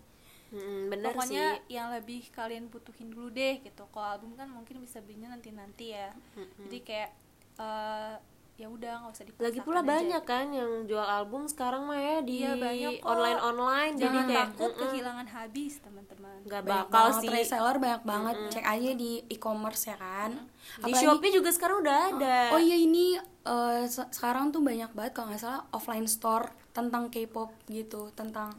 Hmm, 0.50 0.90
bener 0.90 1.14
pokoknya 1.14 1.62
sih. 1.62 1.78
yang 1.78 1.94
lebih 1.94 2.26
kalian 2.28 2.66
butuhin 2.66 3.06
dulu 3.06 3.30
deh 3.30 3.62
gitu. 3.62 3.86
Kalau 3.86 4.08
album 4.10 4.34
kan 4.34 4.50
mungkin 4.50 4.82
bisa 4.82 4.98
belinya 4.98 5.30
nanti 5.30 5.54
nanti 5.54 5.94
ya 5.94 6.10
jadi 6.58 6.78
kayak 6.82 7.10
eh, 7.56 8.14
ya 8.60 8.68
udah 8.68 8.92
nggak 8.98 9.10
usah 9.10 9.24
dipaksakan 9.24 9.46
Lagi 9.46 9.60
pula 9.62 9.78
aja. 9.78 9.88
banyak 9.88 10.22
kan 10.22 10.46
yang 10.50 10.70
jual 10.84 11.00
album 11.02 11.42
sekarang 11.46 11.82
mah 11.82 11.96
ya 11.96 12.16
di 12.20 12.36
Iya, 12.38 12.52
banyak 12.54 12.92
kok. 12.94 13.08
online 13.08 13.40
online 13.40 13.92
jadi 13.94 14.04
jangan 14.06 14.26
kayak 14.26 14.40
takut 14.46 14.72
kehilangan 14.76 15.26
habis 15.30 15.72
teman-teman 15.78 16.36
nggak 16.42 16.62
banyak 16.62 16.86
bakal 16.86 17.04
banget 17.08 17.22
sih. 17.22 17.28
reseller 17.32 17.76
banyak 17.78 18.02
banget 18.04 18.36
cek 18.50 18.66
aja 18.66 18.90
di 18.94 19.10
e-commerce 19.26 19.82
ya 19.86 19.96
kan 19.96 20.30
Di 20.36 20.44
Apalagi- 20.86 21.00
Shopee 21.00 21.32
juga 21.32 21.50
sekarang 21.50 21.76
udah 21.80 21.96
ada. 22.10 22.38
Oh 22.50 22.60
iya 22.60 22.76
ini 22.76 23.16
eh, 23.42 23.82
se- 23.86 24.10
sekarang 24.10 24.48
tuh 24.50 24.60
banyak 24.60 24.92
banget 24.92 25.12
kalau 25.12 25.26
nggak 25.26 25.40
salah 25.40 25.64
offline 25.70 26.04
store 26.06 26.46
tentang 26.70 27.08
K-pop 27.08 27.48
gitu 27.66 28.12
tentang 28.12 28.52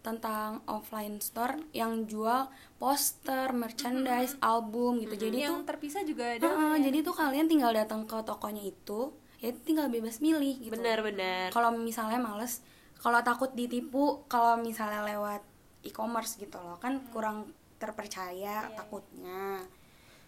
tentang 0.00 0.62
offline 0.66 1.18
store 1.18 1.58
yang 1.72 2.04
jual 2.04 2.46
poster, 2.76 3.50
merchandise, 3.52 4.38
album 4.38 5.00
gitu. 5.00 5.18
Jadi 5.18 5.42
yang 5.42 5.58
tuh 5.58 5.66
terpisah 5.66 6.04
juga 6.04 6.30
ada 6.30 6.46
Heeh, 6.46 6.74
jadi 6.80 7.02
tuh 7.02 7.10
kalian 7.12 7.46
tinggal 7.46 7.72
datang 7.72 8.04
ke 8.04 8.14
tokonya 8.20 8.62
itu, 8.62 9.10
ya 9.46 9.54
tinggal 9.56 9.86
bebas 9.86 10.18
milih 10.18 10.58
gitu. 10.58 10.74
Benar-benar. 10.74 11.48
Kalau 11.48 11.70
misalnya 11.72 12.18
males, 12.18 12.66
kalau 12.96 13.22
takut 13.22 13.50
ditipu, 13.50 14.26
kalau 14.26 14.58
misalnya 14.58 15.06
lewat 15.06 15.46
e-commerce 15.80 16.34
gitu 16.34 16.58
loh, 16.58 16.76
kan 16.76 16.98
kurang 17.08 17.46
terpercaya 17.76 18.66
takutnya. 18.72 19.62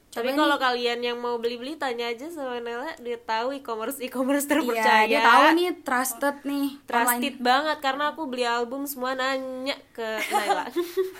Tapi 0.09 0.25
Coba 0.27 0.41
kalau 0.41 0.57
nih- 0.57 0.65
kalian 0.65 1.01
yang 1.03 1.19
mau 1.19 1.37
beli-beli 1.37 1.77
tanya 1.77 2.09
aja 2.09 2.29
sama 2.29 2.57
Nela, 2.59 2.97
dia 2.97 3.19
tahu 3.19 3.53
e-commerce 3.53 3.99
e-commerce 3.99 4.47
Iya, 4.47 4.53
terpercaya. 4.55 5.05
dia 5.07 5.21
tahu 5.21 5.45
nih 5.53 5.69
trusted 5.83 6.37
nih 6.43 6.69
Trusted 6.83 7.05
online. 7.35 7.45
banget 7.45 7.79
karena 7.79 8.05
aku 8.09 8.23
beli 8.25 8.45
album 8.45 8.85
semua 8.85 9.13
nanya 9.13 9.77
ke 9.91 10.09
Naila. 10.33 10.65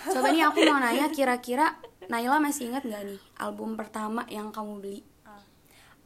Coba 0.07 0.27
nih 0.31 0.41
aku 0.41 0.57
mau 0.65 0.81
nanya 0.83 1.05
kira-kira 1.07 1.77
Naila 2.05 2.39
masih 2.39 2.73
ingat 2.73 2.81
nggak 2.81 3.03
nih 3.05 3.19
album 3.37 3.75
pertama 3.75 4.25
yang 4.25 4.49
kamu 4.49 4.81
beli? 4.81 4.99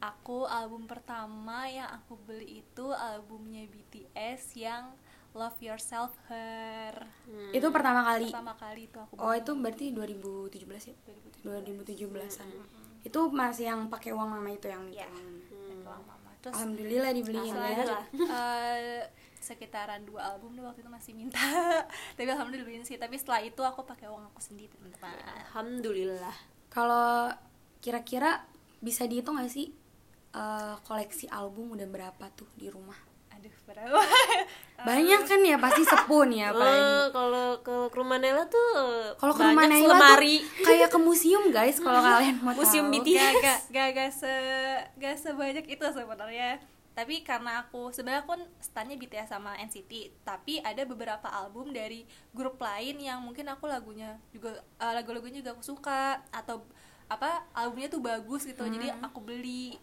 Aku 0.04 0.44
album 0.44 0.84
pertama 0.84 1.64
yang 1.64 1.88
aku 1.88 2.20
beli 2.20 2.60
itu 2.60 2.86
albumnya 2.92 3.64
BTS 3.64 4.52
yang 4.54 4.92
Love 5.32 5.56
Yourself 5.58 6.12
Her. 6.28 7.08
Itu 7.50 7.72
pertama 7.72 8.04
kali. 8.04 8.28
pertama 8.28 8.52
kali 8.52 8.84
itu 8.84 8.98
aku 9.00 9.16
Oh, 9.16 9.32
itu 9.32 9.50
berarti 9.56 9.90
2017 9.90 10.60
ya? 10.84 10.94
2017-an. 11.42 12.48
Itu 13.00 13.32
masih 13.32 13.64
yang 13.66 13.88
pakai 13.88 14.12
uang 14.12 14.28
mama 14.28 14.48
itu 14.48 14.68
yang 14.68 14.84
Iya. 14.86 15.08
beli 15.08 15.80
uang 15.80 16.04
mama. 16.04 16.30
Terus 16.38 16.52
Alhamdulillah 16.54 17.10
dibeliin. 17.10 17.54
ya. 17.56 17.98
eh, 18.12 19.08
sekitaran 19.40 20.04
dua 20.04 20.20
album 20.30 20.52
deh 20.52 20.62
waktu 20.62 20.84
itu 20.84 20.92
masih 20.92 21.12
minta. 21.16 21.40
Tapi 22.16 22.28
alhamdulillah 22.28 22.60
dibeliin 22.62 22.84
sih. 22.84 23.00
Tapi 23.00 23.16
setelah 23.16 23.40
itu 23.40 23.60
aku 23.60 23.80
pakai 23.82 24.12
uang 24.12 24.28
aku 24.28 24.40
sendiri 24.44 24.68
teman-teman. 24.70 25.16
Alhamdulillah. 25.40 26.36
Kalau 26.68 27.32
kira-kira 27.80 28.44
bisa 28.78 29.08
dihitung 29.08 29.40
gak 29.40 29.48
sih 29.48 29.72
eh, 30.34 30.74
koleksi 30.82 31.30
album 31.30 31.72
udah 31.72 31.86
berapa 31.86 32.24
tuh 32.34 32.50
di 32.54 32.68
rumah? 32.68 32.96
aduh 33.34 33.50
berapa 33.66 33.98
Banyak 34.88 35.20
kan 35.24 35.40
ya 35.42 35.56
pasti 35.58 35.82
sepun 35.82 36.30
ya. 36.30 36.48
Eh, 36.48 36.54
kalau 36.54 37.58
kalau 37.60 37.88
ke 37.90 37.94
rumah 37.94 38.16
Nela 38.16 38.46
tuh 38.46 38.70
Kalau 39.16 39.34
ke 39.34 39.42
rumah 39.42 39.66
banyak 39.66 39.80
Naila 39.82 39.90
lemari 39.90 40.36
tuh 40.38 40.62
kayak 40.62 40.88
ke 40.88 40.98
museum 40.98 41.50
guys 41.50 41.76
kalau 41.78 41.98
kalian 42.06 42.38
mau 42.40 42.54
Museum 42.54 42.86
tahu. 42.86 42.94
BTS. 43.00 43.18
gak 43.18 43.34
gak 43.42 43.58
gak 43.70 43.88
gak 43.90 44.10
se 44.12 44.34
gak 44.96 45.16
sebanyak 45.18 45.66
itu 45.66 45.82
sebenarnya 45.84 46.62
tapi 46.94 47.26
karena 47.26 47.58
aku 47.60 47.90
sebenarnya 47.90 48.22
aku 48.22 48.38
standnya 48.62 48.94
BTS 48.94 49.26
sama 49.28 49.58
NCT 49.58 50.22
tapi 50.22 50.62
ada 50.62 50.86
beberapa 50.86 51.26
album 51.26 51.74
dari 51.74 52.06
grup 52.30 52.54
lain 52.56 53.02
yang 53.02 53.18
mungkin 53.18 53.50
aku 53.50 53.66
lagunya 53.66 54.14
juga 54.30 54.54
eh, 54.78 54.92
lagu-lagunya 54.94 55.42
juga 55.42 55.58
aku 55.58 55.66
suka 55.66 56.22
atau 56.30 56.62
apa 57.04 57.44
albumnya 57.52 57.90
tuh 57.90 57.98
bagus 57.98 58.46
gitu 58.46 58.62
jadi 58.64 58.94
aku 59.02 59.20
beli. 59.20 59.74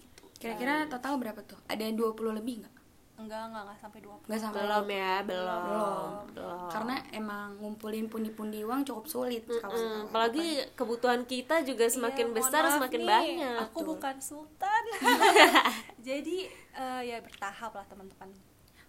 Kira-kira 0.41 0.73
total 0.87 1.13
berapa 1.15 1.39
tuh? 1.41 1.59
Ada 1.65 1.85
20 1.87 2.33
lebih 2.33 2.55
nggak? 2.59 2.75
enggak 3.13 3.37
enggak 3.45 3.61
enggak 3.61 3.77
sampai 3.77 3.99
20 4.01 4.25
Nggak 4.25 4.41
sampai 4.41 4.59
belum 4.59 4.85
ya 4.89 5.13
belum. 5.21 5.61
Belum. 5.61 6.09
belum. 6.33 6.67
Karena 6.67 6.95
emang 7.11 7.47
ngumpulin 7.55 8.05
pundi-pundi 8.07 8.59
uang 8.61 8.81
cukup 8.81 9.05
sulit 9.05 9.45
kalau 9.45 9.69
Mm, 9.69 9.77
sekarang. 9.77 10.05
apalagi 10.09 10.47
kebutuhan 10.73 11.21
kita 11.23 11.61
juga 11.61 11.85
semakin 11.85 12.27
Iya, 12.27 12.33
besar 12.33 12.63
maaf 12.65 12.73
semakin 12.75 12.99
nih, 12.99 13.07
banyak. 13.07 13.57
Aku 13.63 13.79
bukan 13.85 14.15
sultan. 14.19 14.83
Jadi 16.01 16.37
eh, 16.73 17.01
ya 17.05 17.17
bertahap 17.19 17.71
lah 17.71 17.85
teman-teman. 17.85 18.29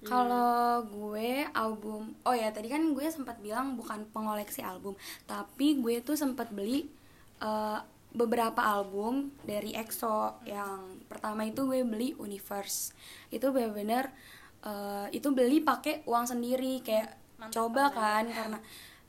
Kalau 0.02 0.82
gue 0.82 1.46
album, 1.52 2.16
oh 2.22 2.34
ya 2.34 2.50
tadi 2.50 2.66
kan 2.66 2.90
gue 2.90 3.06
sempat 3.06 3.38
bilang 3.38 3.76
bukan 3.76 4.02
pengoleksi 4.08 4.58
album, 4.60 4.96
tapi 5.24 5.78
gue 5.78 6.00
tuh 6.00 6.16
sempat 6.16 6.50
beli 6.50 6.88
eh, 7.38 7.78
beberapa 8.12 8.60
album 8.60 9.32
dari 9.42 9.72
EXO. 9.72 10.44
Yang 10.44 11.04
pertama 11.08 11.48
itu 11.48 11.64
gue 11.64 11.80
beli 11.84 12.12
Universe. 12.16 12.92
Itu 13.32 13.50
bener-bener 13.50 14.12
eh, 14.64 15.06
itu 15.16 15.28
beli 15.32 15.64
pakai 15.64 16.04
uang 16.04 16.28
sendiri 16.28 16.84
kayak 16.84 17.18
coba 17.50 17.90
kan 17.90 18.30
karena 18.30 18.62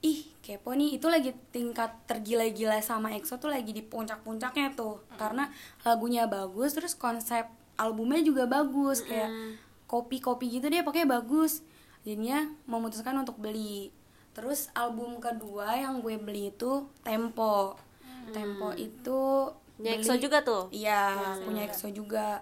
ih 0.03 0.25
kepo 0.41 0.73
nih 0.73 0.97
itu 0.97 1.07
lagi 1.07 1.31
tingkat 1.53 1.95
tergila-gila 2.09 2.81
sama 2.83 3.13
EXO 3.15 3.39
tuh 3.39 3.53
lagi 3.53 3.71
di 3.71 3.83
puncak-puncaknya 3.83 4.75
tuh. 4.75 5.03
Karena 5.15 5.47
lagunya 5.87 6.27
bagus 6.27 6.75
terus 6.75 6.95
konsep 6.95 7.47
albumnya 7.79 8.19
juga 8.23 8.47
bagus 8.47 9.03
kayak 9.03 9.59
kopi-kopi 9.87 10.59
gitu 10.59 10.67
dia 10.67 10.83
pakai 10.83 11.07
bagus. 11.07 11.63
Jadinya 12.03 12.51
memutuskan 12.67 13.15
untuk 13.15 13.39
beli. 13.39 13.95
Terus 14.33 14.67
album 14.73 15.21
kedua 15.21 15.77
yang 15.77 16.01
gue 16.01 16.17
beli 16.17 16.49
itu 16.51 16.89
Tempo 17.05 17.77
Tempo 18.31 18.71
itu 18.73 19.19
Punya 19.73 19.91
beli- 19.91 20.05
EXO 20.05 20.13
juga 20.15 20.37
tuh? 20.39 20.63
iya 20.69 21.01
punya 21.41 21.65
EXO 21.65 21.89
juga. 21.89 22.39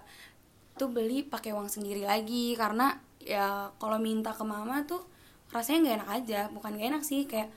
Tuh 0.72 0.86
beli 0.86 1.24
pakai 1.24 1.50
uang 1.50 1.66
sendiri 1.66 2.02
lagi 2.02 2.54
karena 2.54 2.92
ya 3.18 3.70
kalau 3.76 3.96
minta 3.96 4.30
ke 4.30 4.42
mama 4.42 4.84
tuh 4.84 5.02
rasanya 5.48 5.78
nggak 5.82 5.96
enak 5.98 6.10
aja. 6.12 6.40
Bukan 6.48 6.76
gak 6.76 6.88
enak 6.90 7.02
sih 7.02 7.24
kayak 7.24 7.48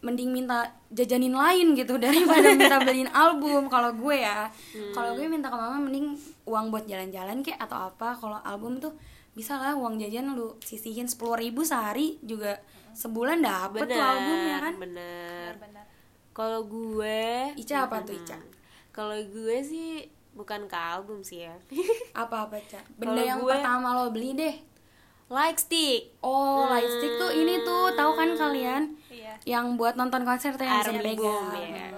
mending 0.00 0.28
minta 0.30 0.68
jajanin 0.90 1.32
lain 1.32 1.72
gitu 1.72 1.96
daripada 2.02 2.52
minta 2.52 2.78
beliin 2.78 3.10
album. 3.10 3.66
Kalau 3.66 3.92
gue 3.92 4.16
ya 4.16 4.46
kalau 4.92 5.14
gue 5.14 5.26
minta 5.26 5.48
ke 5.48 5.56
mama 5.56 5.78
mending 5.80 6.14
uang 6.44 6.70
buat 6.70 6.84
jalan-jalan 6.84 7.40
kayak 7.40 7.60
atau 7.60 7.88
apa. 7.88 8.14
Kalau 8.14 8.38
album 8.40 8.78
tuh 8.78 8.94
bisa 9.34 9.58
lah 9.58 9.74
uang 9.74 9.98
jajan 9.98 10.30
lu 10.30 10.54
sisihin 10.60 11.10
sepuluh 11.10 11.34
ribu 11.34 11.66
sehari 11.66 12.22
juga 12.22 12.54
sebulan 12.94 13.42
dapet 13.42 13.82
tuh 13.84 13.98
album 13.98 14.38
ya 14.44 14.58
kan. 14.60 14.74
bener 14.78 15.50
benar 15.58 15.84
kalau 16.34 16.66
gue 16.66 17.54
Ica 17.54 17.86
apa 17.86 18.02
tuh 18.02 18.12
Ica? 18.12 18.36
Kalau 18.90 19.14
gue 19.16 19.56
sih 19.60 20.02
bukan 20.32 20.66
ke 20.66 20.74
album 20.74 21.22
sih 21.22 21.46
ya. 21.46 21.54
Apa 22.22 22.44
apa 22.44 22.58
Ica 22.58 22.82
benda 22.92 23.14
Kalau 23.14 23.22
yang 23.22 23.40
gue- 23.40 23.48
pertama 23.48 23.94
lo 23.94 24.10
beli 24.10 24.34
deh. 24.34 24.56
Like 25.24 25.56
stick. 25.56 26.12
Oh 26.20 26.68
lightstick 26.68 27.16
tuh 27.16 27.32
ini 27.32 27.62
tuh 27.62 27.94
tahu 27.94 28.12
kan 28.12 28.34
kalian? 28.34 28.82
Iya. 29.08 29.34
Yang 29.48 29.66
buat 29.74 29.94
nonton 29.94 30.20
konser 30.22 30.52
tuh 30.54 30.62
yang 30.62 30.82
bisa 30.82 30.92
dipegang 30.92 31.48
ya. 31.64 31.88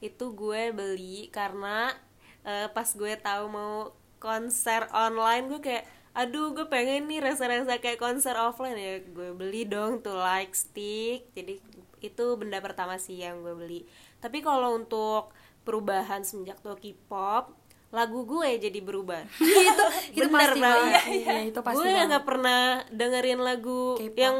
Itu 0.00 0.34
gue 0.34 0.74
beli 0.74 1.30
karena 1.30 1.94
eh, 2.42 2.66
pas 2.68 2.88
gue 2.88 3.12
tahu 3.14 3.44
mau 3.46 3.74
konser 4.18 4.90
online 4.90 5.46
gue 5.46 5.60
kayak 5.60 5.84
aduh 6.12 6.52
gue 6.52 6.66
pengen 6.66 7.06
nih 7.06 7.22
rasa-rasa 7.22 7.78
kayak 7.78 7.96
konser 7.96 8.34
offline. 8.34 8.74
Ya 8.74 8.98
gue 8.98 9.30
beli 9.30 9.62
dong 9.62 10.02
tuh 10.02 10.18
like 10.18 10.52
stick. 10.52 11.30
Jadi 11.32 11.62
itu 12.04 12.26
benda 12.34 12.58
pertama 12.58 12.98
sih 12.98 13.16
yang 13.16 13.40
gue 13.40 13.54
beli. 13.54 13.80
Tapi 14.18 14.42
kalau 14.42 14.74
untuk 14.74 15.30
perubahan 15.62 16.22
semenjak 16.22 16.58
tuh 16.58 16.74
K-pop 16.74 17.54
lagu 17.92 18.24
gue 18.24 18.56
jadi 18.56 18.80
berubah. 18.80 19.20
Itu 19.36 19.84
itu 20.16 20.26
Bener 20.26 20.56
pasti 20.56 20.60
banget. 20.64 20.92
banget. 20.96 21.02
Iya, 21.12 21.36
itu 21.44 21.60
pasti 21.60 21.84
gue 21.84 22.08
nggak 22.08 22.24
pernah 22.24 22.60
dengerin 22.88 23.40
lagu 23.44 24.00
K-pop. 24.00 24.16
yang 24.16 24.36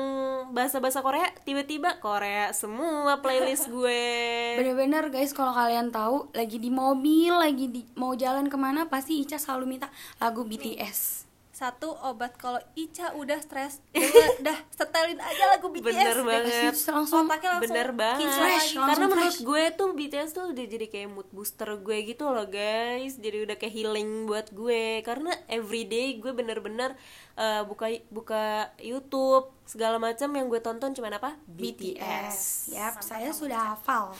bahasa-bahasa 0.56 1.04
Korea 1.04 1.28
tiba-tiba 1.44 2.00
Korea 2.00 2.56
semua 2.56 3.20
playlist 3.20 3.68
gue. 3.68 4.00
Bener-bener 4.58 5.12
guys 5.12 5.36
kalau 5.36 5.52
kalian 5.52 5.92
tahu 5.92 6.32
lagi 6.32 6.56
di 6.56 6.72
mobil 6.72 7.28
lagi 7.28 7.68
di 7.68 7.84
mau 7.92 8.16
jalan 8.16 8.48
ke 8.48 8.56
mana 8.56 8.88
pasti 8.88 9.20
Ica 9.20 9.36
selalu 9.36 9.76
minta 9.76 9.92
lagu 10.16 10.48
BTS 10.48 11.28
satu 11.62 11.94
obat 12.02 12.34
kalau 12.34 12.58
Ica 12.74 13.14
udah 13.14 13.38
stres 13.38 13.78
denger- 13.94 14.42
dah 14.42 14.58
setelin 14.68 15.14
aja 15.16 15.44
lagu 15.48 15.68
BTS 15.68 15.86
bener 15.86 16.10
deh. 16.12 16.24
banget 16.24 16.74
langsung 16.84 17.24
Otaknya 17.24 17.50
langsung 17.52 17.64
bener 17.68 17.88
banget 17.92 18.18
kinclong 18.18 18.34
Fresh, 18.34 18.50
lagi. 18.50 18.74
langsung 18.74 18.88
karena 18.88 19.04
menurut 19.06 19.22
fresh. 19.30 19.40
gue 19.42 19.64
tuh 19.72 19.88
BTS 19.92 20.30
tuh 20.32 20.44
udah 20.48 20.64
jadi 20.66 20.86
kayak 20.88 21.08
mood 21.08 21.28
booster 21.30 21.70
gue 21.76 21.98
gitu 22.04 22.24
loh 22.26 22.44
guys 22.44 23.12
jadi 23.16 23.36
udah 23.44 23.56
kayak 23.56 23.70
healing 23.72 24.10
buat 24.24 24.50
gue 24.50 24.82
karena 25.00 25.30
everyday 25.46 25.92
gue 26.14 26.32
bener-bener 26.32 26.98
uh, 27.34 27.62
buka 27.62 27.86
buka 28.08 28.42
YouTube 28.76 29.46
segala 29.64 29.96
macam 29.96 30.28
yang 30.28 30.46
gue 30.46 30.58
tonton 30.58 30.90
cuman 30.90 31.14
apa 31.14 31.38
BTS 31.46 32.68
Yap, 32.68 32.98
saya 33.00 33.30
sudah 33.30 33.72
hafal. 33.72 34.10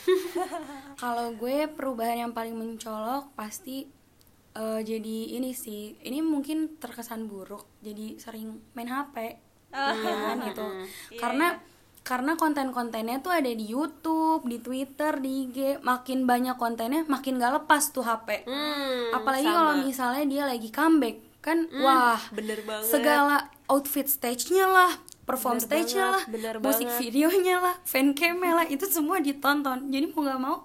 Kalau 0.95 1.33
gue 1.33 1.67
perubahan 1.67 2.15
yang 2.19 2.31
paling 2.31 2.53
mencolok 2.53 3.33
pasti 3.33 3.85
eh, 4.55 4.79
jadi 4.85 5.17
ini 5.37 5.51
sih. 5.53 5.97
Ini 6.01 6.21
mungkin 6.21 6.77
terkesan 6.77 7.25
buruk. 7.25 7.65
Jadi 7.81 8.17
sering 8.17 8.61
main 8.73 8.89
HP. 8.89 9.15
Iya 9.73 10.13
kan 10.29 10.37
gitu. 10.45 10.65
Karena 11.21 11.57
karena 12.03 12.35
konten-kontennya 12.35 13.23
tuh 13.23 13.31
ada 13.31 13.47
di 13.47 13.63
YouTube, 13.63 14.43
di 14.43 14.59
Twitter, 14.59 15.23
di 15.23 15.47
IG. 15.47 15.57
Makin 15.79 16.27
banyak 16.27 16.59
kontennya, 16.59 17.07
makin 17.07 17.39
gak 17.39 17.63
lepas 17.63 17.95
tuh 17.95 18.03
HP. 18.03 18.43
Hmm, 18.43 19.15
Apalagi 19.15 19.47
kalau 19.47 19.79
misalnya 19.79 20.23
dia 20.27 20.43
lagi 20.43 20.67
comeback, 20.67 21.39
kan 21.39 21.63
wah, 21.79 22.19
bener 22.35 22.59
banget. 22.67 22.91
segala 22.91 23.47
outfit 23.71 24.03
stage-nya 24.03 24.67
lah, 24.67 24.91
perform 25.23 25.63
stage-nya 25.63 26.19
lah, 26.19 26.23
bener 26.27 26.59
musik 26.59 26.91
banget. 26.91 26.99
videonya 26.99 27.63
lah, 27.63 27.75
fan 27.87 28.11
cam-nya 28.11 28.51
lah, 28.51 28.67
itu 28.67 28.83
semua 28.91 29.23
ditonton. 29.23 29.87
Jadi 29.87 30.05
mau 30.11 30.27
gak 30.27 30.39
mau 30.43 30.57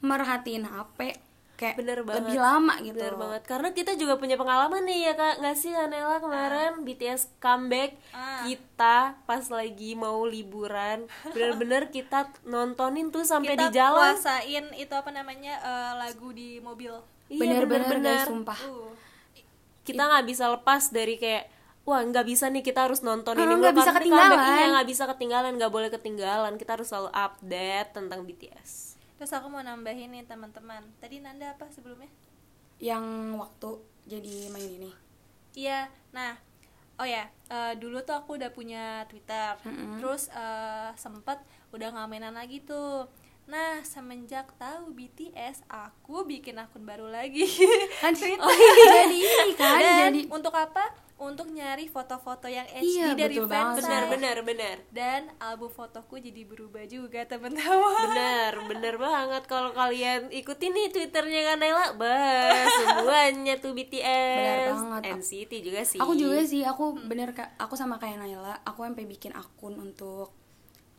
merhatiin 0.00 0.64
HP 0.64 1.25
kayak 1.56 1.74
bener 1.74 1.98
banget. 2.00 2.20
lebih 2.22 2.38
lama 2.38 2.74
gitu. 2.78 2.94
bener 2.94 3.14
banget. 3.14 3.42
Karena 3.44 3.68
kita 3.70 3.92
juga 3.92 4.14
punya 4.14 4.36
pengalaman 4.36 4.82
nih 4.82 4.98
ya 5.02 5.12
kak. 5.14 5.34
Nggak 5.40 5.56
sih 5.56 5.72
Anela 5.72 6.16
kemarin 6.16 6.72
BTS 6.80 7.32
comeback 7.36 7.96
Ah. 8.10 8.44
kita 8.44 8.98
pas 9.22 9.44
lagi 9.46 9.92
mau 9.94 10.22
liburan 10.22 11.08
bener-bener 11.32 11.88
kita 11.88 12.28
nontonin 12.42 13.08
tuh 13.08 13.24
sampai 13.24 13.52
kita 13.52 13.66
di 13.66 13.74
jalan. 13.74 14.12
puasain 14.12 14.66
itu 14.74 14.92
apa 14.92 15.10
namanya 15.10 15.56
eh, 15.58 15.92
lagu 15.98 16.30
di 16.30 16.60
mobil. 16.60 16.92
Iya, 17.26 17.40
Bener-bener 17.40 17.96
guys, 17.98 18.22
sumpah. 18.22 18.60
uh. 18.62 18.92
Kita 19.80 20.02
nggak 20.02 20.24
bisa 20.24 20.46
lepas 20.48 20.90
dari 20.90 21.16
kayak 21.16 21.50
wah 21.82 21.98
nggak 22.00 22.22
bisa 22.24 22.46
nih 22.46 22.60
kita 22.60 22.84
harus 22.84 23.00
nonton 23.00 23.32
Ah, 23.32 23.42
ini. 23.42 23.56
nggak 23.56 23.74
bisa 23.74 23.90
ketinggalan. 23.92 24.38
iya 24.52 24.66
nggak 24.72 24.86
bisa 24.86 25.04
ketinggalan 25.06 25.52
nggak 25.54 25.70
boleh 25.70 25.88
ketinggalan. 25.88 26.54
Kita 26.54 26.74
harus 26.74 26.86
selalu 26.86 27.10
update 27.10 27.90
tentang 27.92 28.22
BTS 28.22 28.85
terus 29.16 29.32
aku 29.32 29.48
mau 29.48 29.64
nambahin 29.64 30.12
nih 30.12 30.24
teman-teman 30.28 30.84
tadi 31.00 31.20
Nanda 31.24 31.56
apa 31.56 31.68
sebelumnya 31.72 32.08
Yang 32.76 33.04
waktu 33.40 33.70
jadi 34.06 34.52
main 34.52 34.70
ini. 34.70 34.92
Iya, 35.56 35.88
nah, 36.12 36.36
oh 37.00 37.08
ya, 37.08 37.24
eh, 37.48 37.72
dulu 37.80 38.04
tuh 38.04 38.12
aku 38.12 38.36
udah 38.36 38.52
punya 38.52 39.08
Twitter, 39.08 39.56
terus 39.96 40.28
eh, 40.28 40.92
sempet 41.00 41.40
udah 41.72 41.88
nggak 41.96 42.08
mainan 42.12 42.36
lagi 42.36 42.60
tuh. 42.62 43.08
Nah, 43.46 43.78
semenjak 43.80 44.50
tahu 44.56 44.90
BTS, 44.90 45.62
aku 45.66 46.26
bikin 46.26 46.58
akun 46.58 46.82
baru 46.82 47.06
lagi. 47.06 47.46
kan 47.96 48.10
jadi 48.18 48.34
ini 49.14 49.52
kan 49.54 49.78
Dan 49.78 49.94
jadi 50.02 50.20
untuk 50.28 50.50
apa? 50.50 50.82
Untuk 51.16 51.48
nyari 51.48 51.86
foto-foto 51.86 52.44
yang 52.44 52.68
HD 52.68 52.84
Iya, 52.92 53.08
dari 53.16 53.40
fansite. 53.40 53.80
benar 53.80 54.02
benar 54.06 54.36
benar 54.42 54.76
Dan 54.90 55.32
album 55.38 55.70
fotoku 55.70 56.18
jadi 56.18 56.44
berubah 56.44 56.84
juga, 56.84 57.24
teman-teman. 57.24 58.04
benar 58.04 58.52
benar 58.66 58.94
banget 58.98 59.42
kalau 59.46 59.72
kalian 59.72 60.28
ikutin 60.28 60.76
nih 60.76 60.90
twitternya 60.90 61.40
kan 61.46 61.56
Naila 61.56 61.86
bah 61.94 62.52
semuanya 62.68 63.56
tuh 63.56 63.72
BTS 63.72 64.04
Benar 64.36 64.58
banget. 64.68 65.02
NCT 65.16 65.52
juga 65.62 65.80
sih 65.82 65.96
aku 65.96 66.12
juga 66.14 66.42
sih 66.42 66.60
aku 66.62 66.84
bener 67.00 67.32
kak 67.32 67.48
aku 67.56 67.72
sama 67.74 67.96
kayak 67.96 68.20
Naila 68.20 68.60
aku 68.60 68.84
sampai 68.84 69.06
bikin 69.06 69.32
akun 69.32 69.72
untuk 69.74 70.36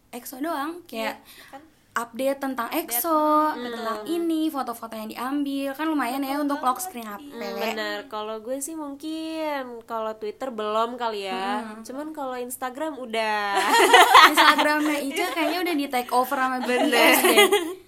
EXO 0.10 0.40
doang 0.40 0.82
kayak 0.88 1.22
kan? 1.52 1.62
Update 1.98 2.38
tentang 2.38 2.70
EXO 2.70 3.58
tentang 3.58 4.06
ini 4.06 4.54
foto-foto 4.54 4.94
yang 4.94 5.10
diambil. 5.10 5.74
Kan 5.74 5.90
lumayan 5.90 6.22
ya 6.22 6.38
untuk 6.38 6.62
lock 6.62 6.78
screen 6.78 7.10
HP 7.10 7.26
Hmm, 7.28 7.58
benar 7.58 8.06
kalau 8.06 8.38
gue 8.38 8.62
sih 8.62 8.78
mungkin 8.78 9.82
kalau 9.90 10.14
Twitter 10.14 10.54
belum 10.54 10.96
kali 10.96 11.26
ya. 11.26 11.82
Cuman 11.82 12.14
kalau 12.14 12.38
Instagram 12.38 13.02
udah. 13.02 13.58
Instagramnya 14.32 14.98
Ica 15.02 15.26
kayaknya 15.34 15.60
udah 15.66 15.76
di 15.76 15.86
take 15.90 16.12
over 16.14 16.38
sama 16.38 16.62
BTS 16.62 17.20
deh. 17.26 17.50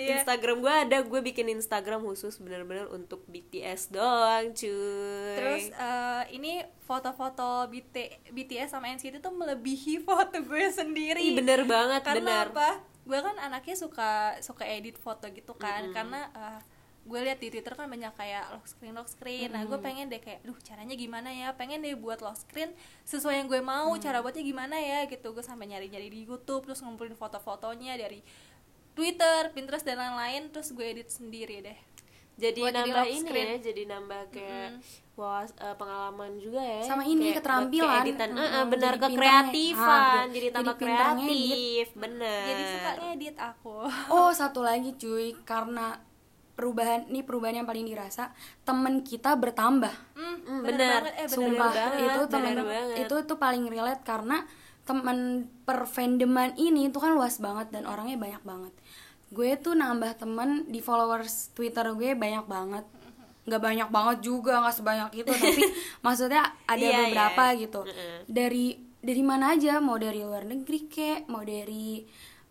Instagram 0.00 0.64
gue 0.64 0.74
ada. 0.86 0.96
Gue 1.04 1.20
bikin 1.20 1.48
Instagram 1.52 2.04
khusus 2.04 2.36
bener-bener 2.40 2.88
untuk 2.88 3.24
BTS 3.28 3.92
doang 3.92 4.52
cuy. 4.56 5.36
Terus 5.36 5.64
eh, 5.72 6.22
ini 6.36 6.60
foto-foto 6.84 7.68
BT, 7.68 8.28
BTS 8.32 8.74
sama 8.74 8.90
NCT 8.90 9.20
tuh 9.20 9.34
melebihi 9.34 10.00
foto 10.06 10.40
gue 10.40 10.66
sendiri. 10.72 11.20
Ih, 11.20 11.36
bener 11.36 11.64
banget 11.68 12.02
Karena 12.02 12.44
bener. 12.44 12.52
apa? 12.52 12.68
Gue 13.10 13.18
kan 13.18 13.34
anaknya 13.42 13.74
suka 13.74 14.38
suka 14.38 14.62
edit 14.62 14.94
foto 14.94 15.26
gitu 15.34 15.58
kan. 15.58 15.90
Karena 15.90 16.30
eh, 16.30 16.60
gue 17.02 17.20
lihat 17.26 17.42
di 17.42 17.50
Twitter 17.50 17.74
kan 17.74 17.90
banyak 17.90 18.14
kayak 18.14 18.54
lock 18.54 18.70
screen 18.70 18.94
lock 18.94 19.10
screen. 19.10 19.50
Nah, 19.50 19.66
gue 19.66 19.78
pengen 19.82 20.06
deh 20.06 20.22
kayak, 20.22 20.46
duh 20.46 20.54
caranya 20.62 20.94
gimana 20.94 21.34
ya? 21.34 21.50
Pengen 21.58 21.82
deh 21.82 21.98
buat 21.98 22.22
lock 22.22 22.38
screen 22.38 22.70
sesuai 23.02 23.42
yang 23.42 23.48
gue 23.50 23.58
mau. 23.58 23.90
Cara 23.98 24.22
buatnya 24.22 24.46
gimana 24.46 24.78
ya? 24.78 25.10
Gitu. 25.10 25.26
Gue 25.34 25.42
sampai 25.42 25.66
nyari-nyari 25.66 26.06
di 26.06 26.22
YouTube 26.22 26.70
terus 26.70 26.78
ngumpulin 26.86 27.18
foto-fotonya 27.18 27.98
dari 27.98 28.22
Twitter, 28.94 29.50
Pinterest 29.56 29.86
dan 29.86 29.98
lain-lain 29.98 30.54
terus 30.54 30.70
gue 30.70 30.86
edit 30.86 31.10
sendiri 31.10 31.64
deh. 31.66 31.78
Jadi 32.40 32.56
buat 32.58 32.72
jadi 32.72 32.80
nambah 32.82 32.96
lock 32.98 33.12
ini 33.12 33.30
ya 33.30 33.56
jadi 33.60 33.82
nambah 33.86 34.20
kayak 34.30 34.70
wah 35.12 35.44
eh, 35.44 35.76
pengalaman 35.76 36.32
juga 36.34 36.58
ya 36.58 36.80
Sama 36.82 37.04
ini, 37.04 37.28
Kayak 37.28 37.36
keterampilan. 37.38 37.84
buat 37.84 38.00
keeditan. 38.00 38.28
Mm-mm, 38.30 38.40
Eh, 38.40 38.48
eh, 38.50 38.64
benar 38.66 38.92
jadi 38.92 38.98
pinternya. 38.98 39.12
kekreatifan 39.12 40.00
Ah, 40.00 40.24
jadi 40.24 40.32
jadi 40.32 40.48
tambah 40.50 40.74
ngedit. 40.74 40.80
kreatif 40.80 41.86
bener 41.94 42.42
Jadi 42.42 42.62
suka 42.66 42.90
ngedit 42.98 43.36
aku. 43.38 43.76
oh 44.16 44.30
satu 44.32 44.60
lagi 44.60 44.90
cuy 44.94 45.36
karena 45.42 45.86
perubahan 46.50 47.04
nih 47.06 47.20
perubahan 47.20 47.56
yang 47.56 47.68
paling 47.68 47.84
dirasa 47.84 48.32
temen 48.62 49.00
kita 49.00 49.32
bertambah 49.34 49.92
Hmm, 50.12 50.36
Hmm, 50.40 50.60
bener, 50.62 50.76
bener. 50.78 50.88
banget. 50.98 51.12
Eh, 51.14 51.26
bener 51.26 51.36
Sumpah 51.36 51.70
banget, 51.70 52.00
itu 52.02 52.20
temen 52.26 52.48
bener 52.50 52.64
banget. 52.66 52.96
itu 52.98 53.14
tuh 53.22 53.36
paling 53.36 53.64
relate 53.66 54.02
karena 54.02 54.36
teman 54.82 55.18
per 55.62 55.84
fandoman 55.86 56.50
ini 56.56 56.88
tuh 56.88 56.98
kan 56.98 57.12
luas 57.12 57.36
banget 57.38 57.68
dan 57.70 57.84
orangnya 57.84 58.16
banyak 58.16 58.42
banget. 58.42 58.72
Gue 59.30 59.54
tuh 59.56 59.72
nambah 59.72 60.16
temen 60.16 60.50
di 60.66 60.78
followers 60.78 61.50
Twitter 61.50 61.86
gue 61.90 62.14
banyak 62.14 62.46
banget. 62.46 62.86
nggak 63.40 63.56
banyak 63.58 63.88
banget 63.88 64.18
juga 64.20 64.60
nggak 64.60 64.76
sebanyak 64.76 65.10
itu 65.16 65.32
tapi 65.32 65.62
maksudnya 66.04 66.44
ada 66.64 66.76
Iya, 66.78 66.98
beberapa 67.02 67.44
iya. 67.48 67.58
gitu 67.58 67.80
dari 68.28 68.66
dari 69.00 69.22
mana 69.22 69.54
aja? 69.54 69.80
Mau 69.80 69.96
dari 69.96 70.20
luar 70.20 70.44
negeri 70.44 70.86
kek 70.86 71.24
mau 71.26 71.40
dari 71.40 72.04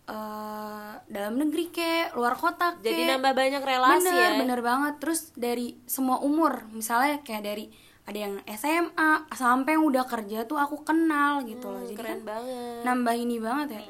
eh, 0.04 0.92
dalam 1.00 1.34
negeri 1.36 1.70
kek 1.70 2.12
luar 2.12 2.34
kota 2.34 2.74
kek 2.74 2.82
jadi 2.82 3.02
nambah 3.08 3.32
banyak 3.32 3.62
relasi 3.62 3.96
bener 4.02 4.12
ya? 4.12 4.30
bener 4.36 4.60
banget. 4.60 4.94
Terus 4.98 5.20
dari 5.32 5.78
semua 5.86 6.18
umur 6.20 6.66
misalnya 6.70 7.22
kayak 7.22 7.44
dari 7.46 7.70
ada 8.00 8.18
yang 8.18 8.34
SMA 8.48 9.10
sampai 9.30 9.76
yang 9.76 9.84
udah 9.86 10.02
kerja 10.02 10.42
tuh 10.42 10.56
aku 10.56 10.82
kenal 10.82 11.44
gitu 11.44 11.68
loh 11.68 11.84
jadi 11.84 11.94
Hmm, 11.94 11.98
keren 12.00 12.10
kan 12.10 12.20
banget 12.26 12.82
nambah 12.82 13.14
ini 13.14 13.36
banget 13.38 13.68
ya. 13.76 13.82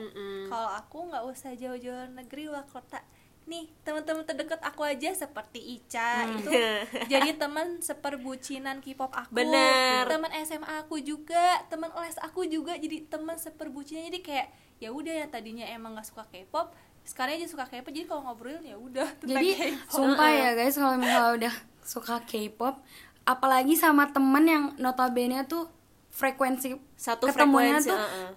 Kalau 0.46 0.70
aku 0.76 0.98
nggak 1.08 1.24
usah 1.24 1.50
jauh-jauh 1.54 2.10
negeri 2.12 2.50
luar 2.50 2.66
kota. 2.66 3.00
Nih 3.46 3.66
teman-teman 3.82 4.22
terdekat 4.22 4.60
aku 4.62 4.84
aja 4.84 5.10
seperti 5.10 5.58
Ica 5.58 6.22
itu 6.28 6.50
jadi 7.12 7.34
teman 7.34 7.80
seperbucinan 7.80 8.78
K-pop 8.78 9.10
aku. 9.10 9.30
Bener. 9.32 10.06
Teman 10.06 10.30
SMA 10.44 10.70
aku 10.78 10.98
juga, 11.00 11.62
teman 11.66 11.90
les 11.98 12.18
aku 12.20 12.46
juga 12.46 12.76
jadi 12.76 13.06
teman 13.06 13.38
seperbucinan. 13.38 14.06
Jadi 14.10 14.20
kayak 14.22 14.46
ya 14.78 14.90
udah 14.90 15.24
yang 15.24 15.30
tadinya 15.30 15.66
emang 15.66 15.98
nggak 15.98 16.06
suka 16.06 16.26
K-pop, 16.30 16.70
sekarang 17.02 17.40
aja 17.40 17.46
suka 17.48 17.66
K-pop. 17.66 17.90
Jadi 17.90 18.06
kalau 18.06 18.22
ngobrolin 18.28 18.62
ya 18.62 18.76
udah 18.78 19.08
tentang 19.18 19.42
jadi 19.42 19.74
sumpah 19.88 20.30
ya 20.30 20.50
guys 20.58 20.76
kalau 20.76 20.94
misalnya 20.98 21.32
udah 21.48 21.54
suka 21.82 22.22
K-pop 22.22 22.78
apalagi 23.24 23.74
sama 23.76 24.08
temen 24.10 24.44
yang 24.46 24.64
notabene 24.80 25.44
tuh 25.46 25.68
frekuensi 26.10 26.74
satu 26.98 27.30
ketemunya 27.30 27.78
frekuensi 27.78 27.90
tuh 27.90 27.98
uh-uh. 27.98 28.30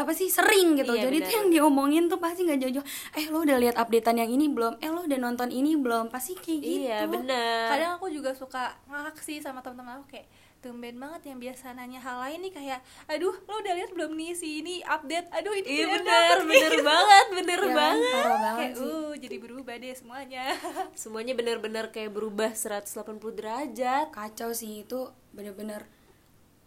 apa 0.00 0.12
sih 0.16 0.26
sering 0.32 0.80
gitu. 0.80 0.96
Iya, 0.96 1.06
jadi 1.06 1.16
benar. 1.20 1.26
tuh 1.28 1.34
yang 1.36 1.48
diomongin 1.52 2.04
tuh 2.08 2.18
pasti 2.18 2.42
nggak 2.48 2.58
jauh-jauh 2.58 2.86
eh 3.14 3.26
lo 3.28 3.44
udah 3.44 3.58
lihat 3.60 3.76
updatean 3.78 4.16
yang 4.26 4.30
ini 4.32 4.50
belum? 4.50 4.80
Eh 4.82 4.90
lo 4.90 5.04
udah 5.04 5.18
nonton 5.20 5.52
ini 5.52 5.76
belum? 5.76 6.08
Pasti 6.08 6.34
kayak 6.34 6.60
gitu. 6.64 6.88
iya 6.88 7.04
bener 7.06 7.68
kadang 7.68 7.90
aku 8.00 8.10
juga 8.10 8.34
suka 8.34 8.74
ngakak 8.88 9.20
sih 9.22 9.38
sama 9.38 9.60
teman-teman 9.62 10.02
aku 10.02 10.16
kayak 10.16 10.26
tumben 10.60 11.00
banget 11.00 11.32
yang 11.32 11.40
biasa 11.40 11.72
nanya 11.72 12.04
hal 12.04 12.20
lain 12.20 12.44
nih 12.44 12.52
kayak 12.52 12.80
aduh 13.08 13.32
lo 13.32 13.54
udah 13.64 13.72
lihat 13.80 13.90
belum 13.96 14.12
nih 14.12 14.36
si 14.36 14.60
ini 14.60 14.84
update? 14.84 15.32
Aduh 15.32 15.56
ini 15.56 15.68
iya 15.72 15.86
bener 15.88 16.04
dapet 16.04 16.36
nih." 16.36 16.48
bener 16.52 16.74
banget 16.84 17.26
bener 17.32 17.60
Ya 17.60 17.72
banget. 17.72 18.24
Banget 18.24 18.56
kayak 18.60 18.74
sih. 18.76 18.84
Uh 18.84 19.12
jadi 19.16 19.36
berubah 19.40 19.74
deh 19.80 19.92
semuanya. 19.96 20.44
Semuanya 21.00 21.32
bener-bener 21.32 21.84
kayak 21.88 22.12
berubah 22.12 22.52
180 22.52 23.16
derajat. 23.32 24.06
Kacau 24.12 24.50
sih 24.52 24.84
itu 24.84 25.08
bener-bener 25.32 25.88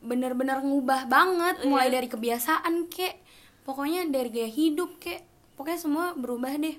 bener-bener 0.02 0.58
ngubah 0.66 1.06
banget. 1.06 1.62
Iya. 1.62 1.70
mulai 1.70 1.90
dari 1.94 2.10
kebiasaan 2.10 2.90
kek. 2.90 3.22
Pokoknya 3.64 4.10
dari 4.10 4.30
gaya 4.34 4.50
hidup 4.50 4.98
kek. 4.98 5.22
Pokoknya 5.54 5.80
semua 5.80 6.06
berubah 6.18 6.58
deh. 6.58 6.76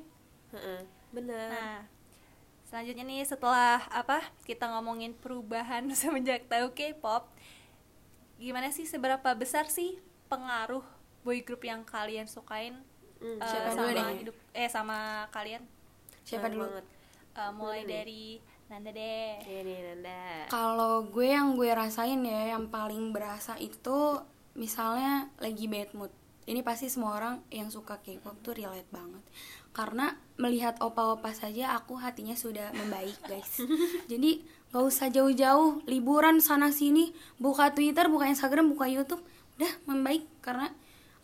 Bener. 1.14 1.48
Nah 1.48 1.93
selanjutnya 2.74 3.06
nih 3.06 3.22
setelah 3.22 3.86
apa 3.86 4.18
kita 4.42 4.66
ngomongin 4.66 5.14
perubahan 5.14 5.86
semenjak 5.94 6.50
tahu 6.50 6.74
K-pop 6.74 7.30
gimana 8.42 8.74
sih 8.74 8.82
seberapa 8.82 9.30
besar 9.38 9.70
sih 9.70 10.02
pengaruh 10.26 10.82
boy 11.22 11.38
group 11.46 11.62
yang 11.62 11.86
kalian 11.86 12.26
sukain 12.26 12.82
Hmm, 13.24 13.40
eh, 13.40 13.48
siapa 13.48 13.68
sama 13.72 13.88
dulu 13.88 14.12
hidup 14.20 14.36
eh 14.52 14.68
sama 14.68 14.98
kalian? 15.32 15.62
Siapa 16.28 16.52
dulu? 16.52 16.68
banget. 16.68 16.84
Eh, 17.32 17.52
mulai 17.56 17.80
nih. 17.80 17.88
dari 17.88 18.24
Nanda 18.68 18.90
deh. 18.92 19.32
Nih 19.48 19.80
Nanda. 19.80 20.20
Kalau 20.52 21.08
gue 21.08 21.32
yang 21.32 21.56
gue 21.56 21.72
rasain 21.72 22.20
ya 22.20 22.52
yang 22.52 22.68
paling 22.68 23.16
berasa 23.16 23.56
itu 23.56 24.20
misalnya 24.52 25.32
lagi 25.40 25.64
bad 25.72 25.96
mood. 25.96 26.12
Ini 26.44 26.60
pasti 26.60 26.92
semua 26.92 27.16
orang 27.16 27.40
yang 27.48 27.72
suka 27.72 27.96
K-pop 28.04 28.44
tuh 28.44 28.60
relate 28.60 28.92
banget 28.92 29.24
karena 29.74 30.14
melihat 30.38 30.78
opa-opa 30.78 31.34
saja 31.34 31.74
aku 31.74 31.98
hatinya 31.98 32.38
sudah 32.38 32.70
membaik 32.74 33.18
guys. 33.26 33.58
Jadi 34.10 34.42
gak 34.70 34.82
usah 34.82 35.10
jauh-jauh 35.10 35.82
liburan 35.86 36.38
sana 36.38 36.70
sini 36.70 37.14
buka 37.38 37.74
Twitter 37.74 38.06
buka 38.06 38.30
Instagram 38.30 38.70
buka 38.70 38.86
YouTube 38.86 39.22
udah 39.58 39.72
membaik. 39.90 40.26
Karena 40.38 40.70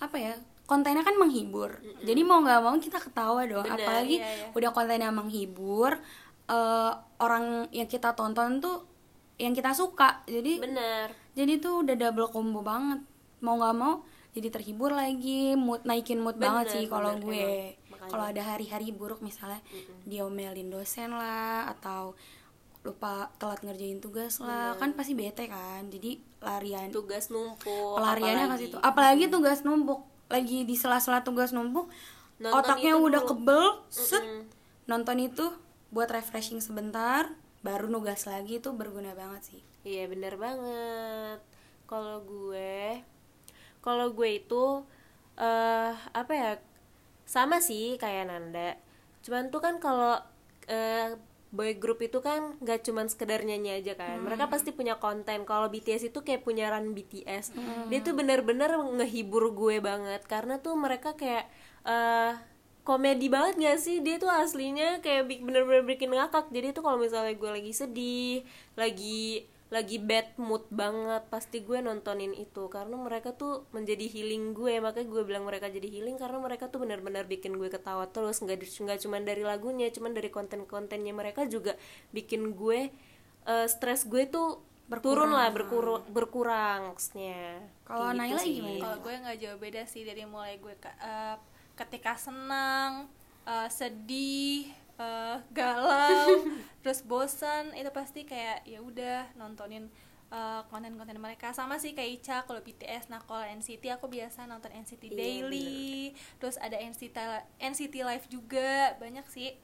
apa 0.02 0.16
ya 0.18 0.34
kontennya 0.66 1.02
kan 1.02 1.18
menghibur. 1.18 1.78
Jadi 2.06 2.20
mau 2.22 2.42
nggak 2.42 2.60
mau 2.62 2.74
kita 2.78 3.02
ketawa 3.02 3.42
dong. 3.46 3.66
Bener, 3.66 3.74
apalagi 3.74 4.22
iya, 4.22 4.30
iya. 4.46 4.54
udah 4.54 4.70
kontennya 4.70 5.10
menghibur 5.10 5.98
eh, 6.46 6.92
orang 7.18 7.66
yang 7.74 7.90
kita 7.90 8.14
tonton 8.14 8.62
tuh 8.62 8.86
yang 9.38 9.50
kita 9.50 9.74
suka. 9.74 10.22
Jadi 10.30 10.62
bener. 10.62 11.10
jadi 11.34 11.58
tuh 11.58 11.82
udah 11.82 11.98
double 11.98 12.30
combo 12.30 12.62
banget. 12.62 13.02
Mau 13.42 13.58
nggak 13.58 13.74
mau 13.74 14.06
jadi 14.30 14.54
terhibur 14.54 14.94
lagi. 14.94 15.58
Mood 15.58 15.82
naikin 15.82 16.22
mood 16.22 16.38
Bener, 16.38 16.62
banget 16.62 16.66
sih 16.78 16.84
kalau 16.86 17.18
gue. 17.18 17.74
Kalau 18.10 18.24
ada 18.26 18.42
hari-hari 18.42 18.90
buruk 18.90 19.22
misalnya 19.22 19.62
diomelin 20.04 20.68
dosen 20.68 21.14
lah 21.14 21.70
atau 21.70 22.12
lupa 22.80 23.28
telat 23.36 23.60
ngerjain 23.60 24.00
tugas 24.00 24.40
lah 24.40 24.72
kan 24.80 24.96
pasti 24.96 25.12
bete 25.12 25.44
kan 25.46 25.86
jadi 25.92 26.16
larian 26.40 26.88
tugas 26.88 27.28
numpuk 27.28 27.96
pelariannya 28.00 28.48
apalagi. 28.48 28.62
situ 28.66 28.76
apalagi 28.80 29.24
tugas 29.28 29.58
numpuk 29.62 30.00
lagi 30.32 30.64
di 30.64 30.74
sela-sela 30.74 31.20
tugas 31.20 31.52
numpuk 31.52 31.92
Nonton 32.40 32.56
otaknya 32.56 32.96
itu 32.96 33.04
udah 33.04 33.20
dulu. 33.20 33.30
kebel 33.36 33.64
set 33.92 34.24
Mm-mm. 34.24 34.44
nonton 34.88 35.16
itu 35.20 35.52
buat 35.92 36.08
refreshing 36.08 36.64
sebentar 36.64 37.28
baru 37.60 37.92
nugas 37.92 38.24
lagi 38.24 38.56
itu 38.64 38.72
berguna 38.72 39.12
banget 39.12 39.42
sih 39.54 39.60
Iya 39.80 40.12
bener 40.12 40.36
banget. 40.36 41.40
Kalau 41.88 42.20
gue, 42.20 43.00
kalau 43.80 44.12
gue 44.12 44.28
itu 44.36 44.84
eh 45.40 45.92
apa 46.12 46.32
ya 46.36 46.50
sama 47.30 47.62
sih 47.62 47.94
kayak 47.94 48.26
Nanda. 48.26 48.74
Cuman 49.22 49.54
tuh 49.54 49.62
kan 49.62 49.78
kalau 49.78 50.18
eh, 50.66 51.14
boy 51.54 51.78
group 51.78 52.02
itu 52.02 52.18
kan 52.18 52.58
gak 52.58 52.82
cuman 52.82 53.06
sekedar 53.06 53.46
nyanyi 53.46 53.78
aja 53.78 53.94
kan. 53.94 54.18
Mereka 54.18 54.50
pasti 54.50 54.74
punya 54.74 54.98
konten. 54.98 55.46
Kalau 55.46 55.70
BTS 55.70 56.10
itu 56.10 56.26
kayak 56.26 56.42
punya 56.42 56.74
run 56.74 56.90
BTS. 56.90 57.54
Dia 57.86 58.02
tuh 58.02 58.18
bener-bener 58.18 58.74
ngehibur 58.74 59.54
gue 59.54 59.78
banget 59.78 60.26
karena 60.26 60.58
tuh 60.58 60.74
mereka 60.74 61.14
kayak 61.14 61.46
eh 61.86 62.34
komedi 62.80 63.30
banget 63.30 63.54
gak 63.60 63.78
sih 63.78 64.02
dia 64.02 64.16
tuh 64.16 64.32
aslinya 64.32 64.98
kayak 65.04 65.28
bener-bener 65.28 65.84
bikin 65.84 66.10
ngakak 66.10 66.48
jadi 66.50 66.72
tuh 66.72 66.82
kalau 66.82 66.98
misalnya 66.98 67.36
gue 67.36 67.50
lagi 67.52 67.72
sedih 67.76 68.42
lagi 68.74 69.46
lagi 69.70 70.02
bad 70.02 70.34
mood 70.36 70.66
banget 70.68 71.22
pasti 71.30 71.62
gue 71.62 71.78
nontonin 71.78 72.34
itu. 72.34 72.66
Karena 72.66 72.98
mereka 72.98 73.30
tuh 73.32 73.64
menjadi 73.70 74.02
healing 74.04 74.50
gue. 74.50 74.78
Makanya 74.78 75.06
gue 75.06 75.22
bilang 75.22 75.46
mereka 75.46 75.66
jadi 75.66 75.86
healing 75.86 76.18
karena 76.18 76.38
mereka 76.38 76.66
tuh 76.66 76.82
benar-benar 76.82 77.24
bikin 77.24 77.54
gue 77.54 77.70
ketawa 77.70 78.06
terus. 78.06 78.38
Nggak 78.38 78.66
nggak 78.66 78.98
cuma 79.00 79.16
dari 79.18 79.40
lagunya 79.40 79.86
cuman 79.88 80.10
dari 80.10 80.28
konten-kontennya 80.28 81.14
mereka 81.14 81.46
juga 81.46 81.78
bikin 82.10 82.52
gue 82.52 82.90
eh, 83.42 83.66
stres 83.66 84.04
gue 84.04 84.26
tuh 84.26 84.58
turun 84.98 85.30
lah 85.30 85.54
berkurang 85.54 86.02
berkurang 86.10 86.90
maksudnya 86.90 87.62
Kalau 87.86 88.10
Gitu 88.10 88.18
Naila 88.18 88.42
sih. 88.42 88.54
gimana? 88.58 88.82
Kalau 88.82 88.98
gue 89.00 89.14
nggak 89.16 89.38
jauh 89.38 89.58
beda 89.58 89.82
sih 89.86 90.02
dari 90.02 90.26
mulai 90.26 90.58
gue 90.58 90.74
ke- 90.74 90.98
eh, 90.98 91.38
ketika 91.72 92.18
senang, 92.18 93.06
eh, 93.46 93.68
sedih, 93.70 94.66
eh, 95.00 95.36
galau, 95.50 96.28
terus 96.82 97.00
bosan 97.02 97.72
itu 97.72 97.88
pasti 97.90 98.22
kayak 98.22 98.62
ya 98.64 98.78
udah 98.80 99.32
nontonin 99.34 99.88
eh, 100.28 100.60
konten-konten 100.66 101.16
mereka. 101.16 101.50
Sama 101.50 101.76
sih 101.76 101.90
kayak 101.90 102.10
Ica 102.16 102.36
kalau 102.44 102.60
BTS 102.60 103.08
nah 103.08 103.18
kalau 103.20 103.40
NCT 103.42 103.84
aku 103.90 104.06
biasa 104.06 104.44
nonton 104.44 104.70
NCT 104.72 105.08
Iya, 105.08 105.16
Daily. 105.16 106.12
terus 106.36 106.56
ada 106.56 106.76
NCT 106.76 107.16
NCT 107.58 107.94
Live 108.00 108.26
juga 108.28 108.94
banyak 108.96 109.24
sih. 109.26 109.56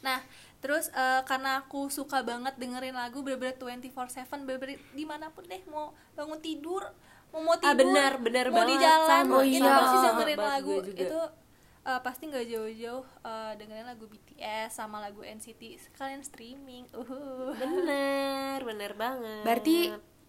Nah, 0.00 0.18
terus 0.58 0.90
eh, 0.90 1.22
karena 1.22 1.60
aku 1.60 1.86
suka 1.88 2.22
banget 2.22 2.58
dengerin 2.58 2.90
lagu 2.92 3.22
bener-bener 3.22 3.54
24/7 3.54 4.42
bener-bener 4.42 4.80
di 4.90 5.04
mana 5.04 5.30
pun 5.30 5.46
deh 5.46 5.62
mau 5.68 5.94
bangun 6.12 6.40
tidur 6.40 6.82
mau 7.30 7.40
mau 7.40 7.54
tidur 7.54 7.70
Ah, 7.70 7.76
benar, 7.78 8.12
benar 8.18 8.46
mau 8.50 8.60
di 8.62 8.74
banget. 8.74 8.82
jalan 8.82 9.24
Sama, 9.24 9.38
itu 9.40 9.62
iya. 9.62 9.72
pasti 9.72 9.96
sama 9.96 10.10
dengerin 10.18 10.40
lagu. 10.42 10.74
itu 10.84 11.20
eh, 11.82 12.00
pasti 12.00 12.26
nggak 12.26 12.46
jauh-jauh 12.46 13.04
eh, 13.22 13.52
dengerin 13.56 13.86
lagu 13.86 14.06
BTS 14.06 14.70
sama 14.72 14.98
lagu 14.98 15.20
NCT 15.20 15.62
sekalian 15.80 16.22
streaming 16.22 16.86
uhuh. 16.92 17.54
bener 17.54 18.62
bener 18.62 18.92
banget 18.92 19.42
Berarti 19.42 19.76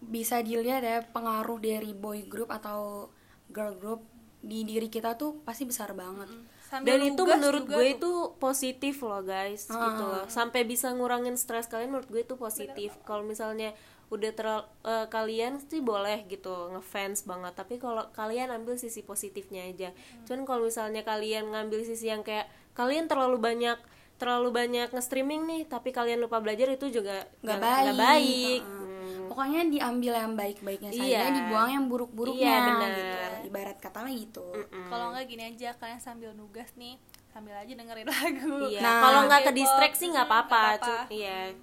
bisa 0.00 0.38
dilihat 0.38 0.82
ya 0.82 1.00
pengaruh 1.06 1.56
dari 1.56 1.92
boy 1.92 2.24
group 2.24 2.50
atau 2.50 3.08
girl 3.48 3.72
group 3.74 4.00
di 4.38 4.60
diri 4.62 4.86
kita 4.86 5.16
tuh 5.16 5.40
pasti 5.40 5.64
besar 5.64 5.94
banget. 5.94 6.28
Sambil 6.64 6.96
dan 6.96 7.06
itu 7.06 7.22
menurut 7.24 7.64
juga 7.64 7.76
gue 7.76 7.86
tuh. 7.86 7.96
itu 7.96 8.12
positif 8.36 8.94
loh 9.00 9.22
guys 9.22 9.68
Ah. 9.68 9.78
gitu 9.86 10.02
loh 10.02 10.24
sampai 10.28 10.64
bisa 10.64 10.90
ngurangin 10.90 11.38
stres 11.38 11.64
kalian 11.64 11.88
menurut 11.88 12.08
gue 12.08 12.20
itu 12.20 12.34
positif 12.34 12.98
kalau 13.04 13.22
misalnya 13.22 13.72
udah 14.06 14.30
terlalu 14.30 14.64
kalian 15.08 15.52
sih 15.60 15.80
boleh 15.80 16.24
gitu 16.24 16.52
ngefans 16.70 17.22
banget 17.22 17.52
tapi 17.52 17.76
kalau 17.76 18.04
kalian 18.10 18.50
ambil 18.50 18.74
sisi 18.74 19.00
positifnya 19.00 19.64
aja 19.64 19.90
Hmm. 19.90 20.24
cuman 20.24 20.42
kalau 20.44 20.62
misalnya 20.64 21.02
kalian 21.02 21.48
ngambil 21.48 21.80
sisi 21.82 22.06
yang 22.06 22.20
kayak 22.20 22.46
kalian 22.72 23.04
terlalu 23.04 23.36
banyak 23.38 23.76
terlalu 24.14 24.48
banyak 24.50 24.88
nge-streaming 24.88 25.42
nih 25.44 25.62
tapi 25.64 25.90
kalian 25.90 26.20
lupa 26.20 26.38
belajar 26.38 26.70
itu 26.70 26.86
juga 26.88 27.26
Nggak 27.40 27.58
baik. 27.58 27.94
baik. 27.94 28.62
Heeh. 28.62 28.82
Hmm. 28.94 29.26
Pokoknya 29.26 29.60
diambil 29.66 30.12
yang 30.14 30.32
baik-baiknya 30.32 30.90
saja, 30.92 31.02
Iya. 31.02 31.34
dibuang 31.34 31.68
yang 31.68 31.84
buruk-buruknya 31.88 32.46
Iya, 32.46 32.58
benar. 32.62 32.90
gitu. 32.94 33.16
Ibarat 33.44 33.78
kata 33.78 33.98
lah 34.00 34.12
gitu. 34.12 34.46
Mm. 34.54 34.86
kalau 34.86 35.06
nggak 35.10 35.24
gini 35.26 35.42
aja 35.46 35.68
kalian 35.74 35.98
sambil 35.98 36.30
nugas 36.32 36.70
nih 36.74 36.94
sambil 37.26 37.52
aja 37.52 37.66
dengerin 37.68 38.06
lagu 38.14 38.70
Iya, 38.70 38.80
Nah, 38.80 38.94
kalau 39.02 39.20
nggak 39.26 39.42
ke 39.42 39.52
distract 39.52 39.96
sih 39.96 40.08
nggak 40.08 40.26
apa-apa. 40.26 40.62
Iya, 41.10 41.58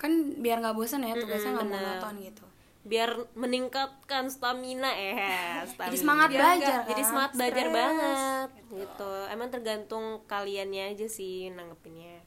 Kan 0.00 0.12
biar 0.40 0.64
nggak 0.64 0.72
bosan 0.72 1.04
ya 1.04 1.12
tugasnya 1.12 1.60
nggak 1.60 1.68
benar. 1.68 2.00
monoton 2.00 2.16
gitu. 2.24 2.44
biar 2.80 3.12
meningkatkan 3.36 4.32
stamina 4.32 4.88
eh 4.88 5.12
stamina. 5.68 5.92
Jadi 5.92 5.96
semangat 6.00 6.28
Biar 6.32 6.40
belajar. 6.40 6.72
kan? 6.80 6.88
Jadi 6.88 7.02
semangat 7.04 7.32
belajar 7.36 7.64
Stres. 7.68 7.76
banget 7.76 8.48
gitu. 8.72 9.12
Emang 9.28 9.48
tergantung 9.52 10.04
kaliannya 10.24 10.82
aja 10.88 11.04
sih 11.04 11.52
nanggepinnya. 11.52 12.24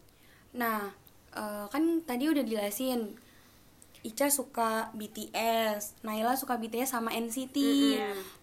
Nah, 0.53 0.93
eh, 1.33 1.65
kan 1.73 1.83
tadi 2.05 2.29
udah 2.29 2.45
dijelasin 2.45 3.17
Ica 4.03 4.27
suka 4.27 4.91
BTS, 4.91 6.03
Naila 6.03 6.35
suka 6.35 6.59
BTS 6.59 6.91
sama 6.91 7.15
NCT, 7.15 7.55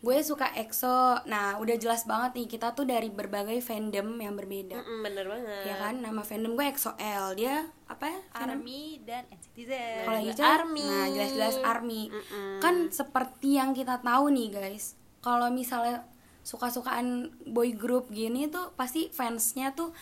gue 0.01 0.17
suka 0.25 0.49
EXO. 0.57 1.21
Nah, 1.29 1.61
udah 1.61 1.77
jelas 1.77 2.09
banget 2.09 2.33
nih 2.33 2.49
kita 2.49 2.73
tuh 2.73 2.89
dari 2.89 3.13
berbagai 3.13 3.61
fandom 3.61 4.17
yang 4.17 4.35
berbeda, 4.35 4.81
Mm-mm, 4.81 5.05
bener 5.05 5.29
banget. 5.29 5.69
ya 5.69 5.77
kan? 5.77 6.01
Nama 6.01 6.23
fandom 6.25 6.57
gue 6.57 6.65
EXO-L, 6.65 7.25
dia 7.37 7.69
apa 7.87 8.09
ya? 8.09 8.21
Army 8.33 9.05
dan 9.05 9.29
NCT 9.29 9.57
Z 9.69 9.73
Kalau 10.09 10.21
Ica, 10.25 10.45
ARMY. 10.65 10.81
nah 10.81 11.07
jelas-jelas 11.07 11.57
ARMY. 11.61 12.03
Mm-mm. 12.09 12.57
Kan 12.59 12.89
seperti 12.89 13.61
yang 13.61 13.77
kita 13.77 14.01
tahu 14.01 14.33
nih 14.33 14.49
guys, 14.49 14.97
kalau 15.21 15.53
misalnya 15.53 16.09
suka-sukaan 16.41 17.37
boy 17.45 17.77
group 17.77 18.09
gini 18.09 18.49
tuh 18.49 18.73
pasti 18.73 19.13
fansnya 19.13 19.77
tuh 19.77 19.93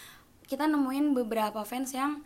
kita 0.47 0.71
nemuin 0.71 1.19
beberapa 1.19 1.67
fans 1.67 1.91
yang 1.91 2.23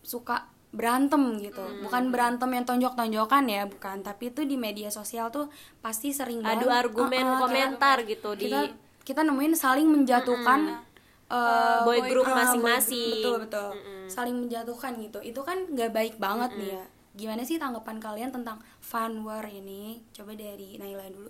suka 0.00 0.46
berantem 0.72 1.36
gitu, 1.36 1.60
bukan 1.84 2.08
berantem 2.08 2.48
yang 2.48 2.64
tonjok-tonjokan 2.64 3.44
ya, 3.44 3.68
bukan. 3.68 4.00
Tapi 4.00 4.32
itu 4.32 4.48
di 4.48 4.56
media 4.56 4.88
sosial 4.88 5.28
tuh 5.28 5.52
pasti 5.84 6.16
sering 6.16 6.40
Adu 6.40 6.64
banget, 6.64 6.88
argumen 6.88 7.20
uh-uh, 7.20 7.32
kita- 7.36 7.42
komentar 7.44 7.96
gitu 8.08 8.30
di 8.32 8.48
kita 8.48 8.60
kita 9.04 9.20
nemuin 9.20 9.52
saling 9.52 9.84
menjatuhkan 9.84 10.80
uh, 11.28 11.84
boy 11.84 12.00
group 12.08 12.24
uh, 12.24 12.32
boy 12.32 12.38
masing-masing. 12.40 13.20
betul 13.20 13.36
betul. 13.44 13.70
Saling 14.08 14.36
menjatuhkan 14.40 14.96
gitu. 14.96 15.18
Itu 15.20 15.44
kan 15.44 15.68
nggak 15.68 15.92
baik 15.92 16.14
banget 16.16 16.56
nih 16.56 16.70
ya. 16.80 16.84
Gimana 17.12 17.44
sih 17.44 17.60
tanggapan 17.60 18.00
kalian 18.00 18.32
tentang 18.32 18.56
fan 18.80 19.20
war 19.20 19.44
ini? 19.44 20.00
Coba 20.16 20.32
dari 20.32 20.80
Naila 20.80 21.04
dulu. 21.12 21.28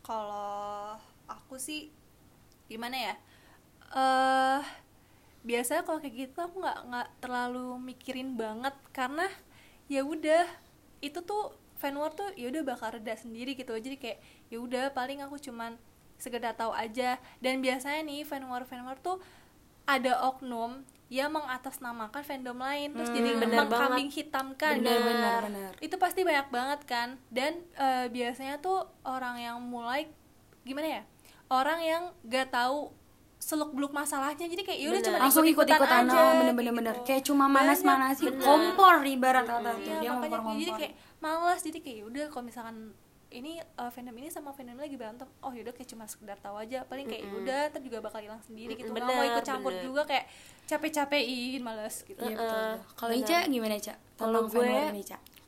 Kalau 0.00 0.96
aku 1.28 1.60
sih 1.60 1.92
gimana 2.64 2.96
ya? 2.96 3.14
Eh 3.92 4.60
biasanya 5.40 5.82
kalau 5.82 5.98
kayak 5.98 6.28
gitu 6.28 6.38
aku 6.38 6.60
nggak 6.60 6.78
nggak 6.88 7.08
terlalu 7.18 7.80
mikirin 7.80 8.36
banget 8.36 8.74
karena 8.92 9.24
ya 9.88 10.04
udah 10.04 10.44
itu 11.00 11.18
tuh 11.24 11.56
fan 11.80 11.96
war 11.96 12.12
tuh 12.12 12.28
ya 12.36 12.52
udah 12.52 12.62
bakal 12.62 12.92
reda 12.92 13.16
sendiri 13.16 13.56
gitu. 13.56 13.72
Jadi 13.72 13.96
kayak 13.96 14.18
ya 14.52 14.60
udah 14.60 14.92
paling 14.92 15.24
aku 15.24 15.40
cuman 15.40 15.80
sekedar 16.20 16.52
tahu 16.52 16.76
aja. 16.76 17.16
Dan 17.40 17.64
biasanya 17.64 18.04
nih 18.04 18.22
fan 18.22 18.44
war 18.44 18.68
fan 18.68 18.84
war 18.84 19.00
tuh 19.00 19.16
ada 19.88 20.20
oknum 20.28 20.84
yang 21.08 21.32
mengatasnamakan 21.32 22.20
fandom 22.22 22.60
lain. 22.60 22.92
Terus 22.92 23.10
jadi 23.10 23.30
Hmm, 23.34 23.40
bener 23.42 23.58
mengkambing 23.64 24.10
hitamkan. 24.12 24.74
Benar 24.78 24.92
gitu 24.92 25.08
benar 25.08 25.40
benar. 25.48 25.72
itu 25.80 25.96
pasti 25.96 26.20
banyak 26.22 26.48
banget 26.52 26.80
kan. 26.84 27.08
Dan 27.32 27.64
eh, 27.74 28.06
biasanya 28.12 28.60
tuh 28.60 28.84
orang 29.02 29.40
yang 29.40 29.56
mulai 29.58 30.04
gimana 30.62 31.00
ya 31.00 31.02
orang 31.50 31.80
yang 31.80 32.02
gak 32.22 32.52
tahu 32.52 32.92
seluk 33.40 33.72
beluk 33.72 33.90
masalahnya. 33.90 34.44
Jadi 34.44 34.62
kayak 34.62 34.78
yaudah 34.78 35.00
Bener. 35.00 35.08
cuma 35.08 35.18
langsung 35.24 35.46
ikut-ikutan 35.48 36.04
aja 36.04 36.12
oh, 36.14 36.32
bener 36.38 36.54
bener 36.54 36.70
gitu. 36.70 36.78
bener 36.78 36.94
kayak 37.02 37.22
cuma 37.24 37.44
Banyak, 37.48 37.56
manas-manasin 37.56 38.26
bener. 38.30 38.44
kompor 38.44 38.94
ibarat 39.02 39.44
kata 39.48 39.70
tuh. 39.72 39.80
Iya, 39.80 39.94
dia 39.98 40.10
makanya 40.12 40.38
ngompor 40.38 40.60
jadi 40.60 40.72
kayak 40.76 40.92
malas. 41.18 41.60
Jadi 41.64 41.78
kayak 41.80 42.00
udah 42.04 42.24
kalau 42.28 42.44
misalkan 42.44 42.76
ini 43.30 43.52
eh, 43.56 43.90
fandom 43.94 44.12
ini 44.12 44.28
sama 44.28 44.50
fandom 44.50 44.74
ini 44.74 44.82
lagi 44.84 44.98
berantem 44.98 45.30
oh 45.40 45.54
yaudah 45.54 45.70
kayak 45.70 45.88
cuma 45.88 46.04
sekedar 46.04 46.36
tahu 46.36 46.60
aja. 46.60 46.84
Paling 46.84 47.08
kayak 47.08 47.24
udah 47.32 47.60
ntar 47.72 47.80
juga 47.80 47.98
bakal 47.98 48.20
hilang 48.20 48.42
sendiri 48.44 48.76
gitu. 48.76 48.92
Nggak 48.92 49.08
mau 49.08 49.16
Bener, 49.16 49.30
ikut 49.32 49.44
campur 49.48 49.72
bener. 49.72 49.84
juga 49.88 50.02
kayak 50.04 50.24
capek-capekin 50.68 51.62
males 51.64 51.96
gitu. 52.04 52.20
Betul, 52.20 52.36
betul. 52.36 52.72
kalau 52.94 53.12
Ica 53.16 53.38
gimana 53.48 53.74
Ica 53.74 53.94
Kalau 54.14 54.40
gue- 54.46 54.92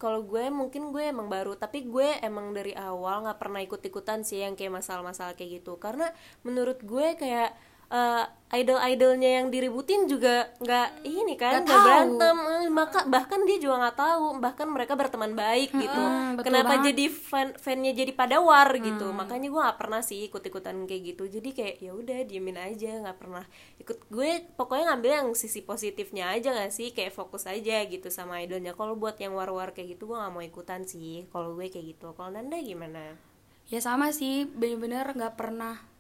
kalau 0.03 0.27
gue 0.27 0.51
mungkin 0.51 0.91
gue 0.91 1.15
emang 1.15 1.31
baru 1.31 1.55
tapi 1.55 1.87
gue 1.87 2.19
emang 2.27 2.51
dari 2.51 2.75
awal 2.75 3.23
nggak 3.23 3.39
pernah 3.39 3.63
ikut-ikutan 3.63 4.27
sih 4.27 4.43
yang 4.43 4.59
kayak 4.59 4.75
masalah-masalah 4.75 5.39
kayak 5.39 5.63
gitu. 5.63 5.79
Karena 5.79 6.11
menurut 6.43 6.83
gue 6.83 7.15
kayak 7.15 7.55
eh, 7.93 8.25
idol-idolnya 8.53 9.41
yang 9.41 9.47
diributin 9.49 10.05
juga 10.05 10.53
nggak 10.61 11.09
ini 11.09 11.41
kan 11.41 11.65
Nggak 11.65 11.81
berantem. 11.89 12.37
Eh, 12.37 12.69
maka 12.69 13.09
bahkan 13.09 13.41
dia 13.49 13.57
juga 13.57 13.81
nggak 13.81 13.97
tahu 13.97 14.25
bahkan 14.45 14.69
mereka 14.69 14.93
berteman 14.93 15.33
baik 15.33 15.73
gitu. 15.73 16.01
Mm-mm, 16.05 16.37
betul 16.37 16.53
kenapa 16.53 16.77
banget. 16.77 16.85
jadi 16.93 17.05
fan 17.09 17.49
fannya 17.57 17.93
jadi 17.97 18.13
pada 18.13 18.45
war 18.45 18.69
gitu? 18.77 19.09
Makanya 19.17 19.49
gue 19.49 19.61
nggak 19.61 19.79
pernah 19.81 20.01
sih 20.05 20.29
ikut-ikutan 20.29 20.85
kayak 20.85 21.03
gitu. 21.17 21.25
Jadi 21.33 21.49
kayak 21.57 21.77
ya 21.81 21.93
udah 21.97 22.19
diemin 22.29 22.61
aja 22.61 22.91
nggak 23.01 23.17
pernah 23.17 23.45
ikut. 23.81 23.97
Gue 24.13 24.45
pokoknya 24.53 24.85
ngambil 24.93 25.11
yang 25.25 25.29
sisi 25.33 25.65
positifnya 25.65 26.29
aja 26.37 26.53
nggak 26.53 26.73
sih? 26.77 26.93
Kayak 26.93 27.17
fokus 27.17 27.49
aja 27.49 27.81
gitu 27.89 28.13
sama 28.13 28.45
idolnya. 28.45 28.77
Kalau 28.77 29.01
buat 29.01 29.17
yang 29.17 29.33
war-war 29.33 29.73
kayak 29.73 29.97
gitu 29.97 30.13
gue 30.13 30.17
nggak 30.21 30.33
mau 30.33 30.45
ikutan 30.45 30.85
sih 30.85 31.25
kalau 31.33 31.57
gue 31.57 31.73
kayak 31.73 31.97
gitu. 31.97 32.13
Kalau 32.13 32.29
Nanda 32.29 32.61
gimana? 32.61 33.17
Ya 33.73 33.81
sama 33.81 34.13
sih 34.13 34.45
bener-bener 34.45 35.09
nggak 35.17 35.41
pernah 35.41 35.92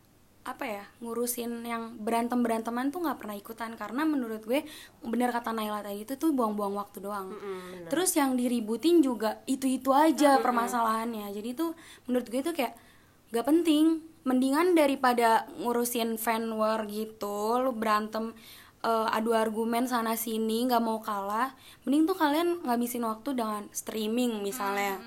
apa 0.42 0.66
ya 0.66 0.84
ngurusin 0.98 1.62
yang 1.62 1.94
berantem 2.02 2.42
beranteman 2.42 2.90
tuh 2.90 3.06
nggak 3.06 3.18
pernah 3.22 3.36
ikutan. 3.38 3.70
Karena 3.78 4.02
menurut 4.02 4.42
gue 4.42 4.66
bener 5.06 5.30
kata 5.30 5.54
Naila 5.54 5.86
tadi 5.86 6.02
itu 6.02 6.18
tuh 6.18 6.34
buang-buang 6.34 6.74
waktu 6.74 6.98
doang. 6.98 7.30
Mm, 7.30 7.38
bener. 7.38 7.88
terus 7.90 8.10
yang 8.18 8.34
diributin 8.34 8.98
juga 9.00 9.38
itu 9.46 9.70
itu 9.70 9.94
aja 9.94 10.42
permasalahannya. 10.42 11.30
Jadi 11.30 11.54
tuh 11.54 11.78
menurut 12.10 12.26
gue 12.26 12.42
tuh 12.42 12.54
kayak 12.54 12.74
gak 13.30 13.46
penting. 13.46 14.02
Mendingan 14.22 14.78
daripada 14.78 15.50
ngurusin 15.58 16.14
fan 16.14 16.46
war 16.54 16.86
gitu 16.86 17.58
lu 17.58 17.74
berantem 17.74 18.30
eh, 18.86 19.08
adu 19.18 19.34
argumen 19.34 19.90
sana 19.90 20.14
sini 20.14 20.62
nggak 20.70 20.78
mau 20.78 21.02
kalah 21.02 21.50
mending 21.82 22.06
tuh 22.06 22.14
kalian 22.14 22.62
ngabisin 22.62 23.02
waktu 23.02 23.34
dengan 23.34 23.66
streaming 23.74 24.42
misalnya. 24.46 25.02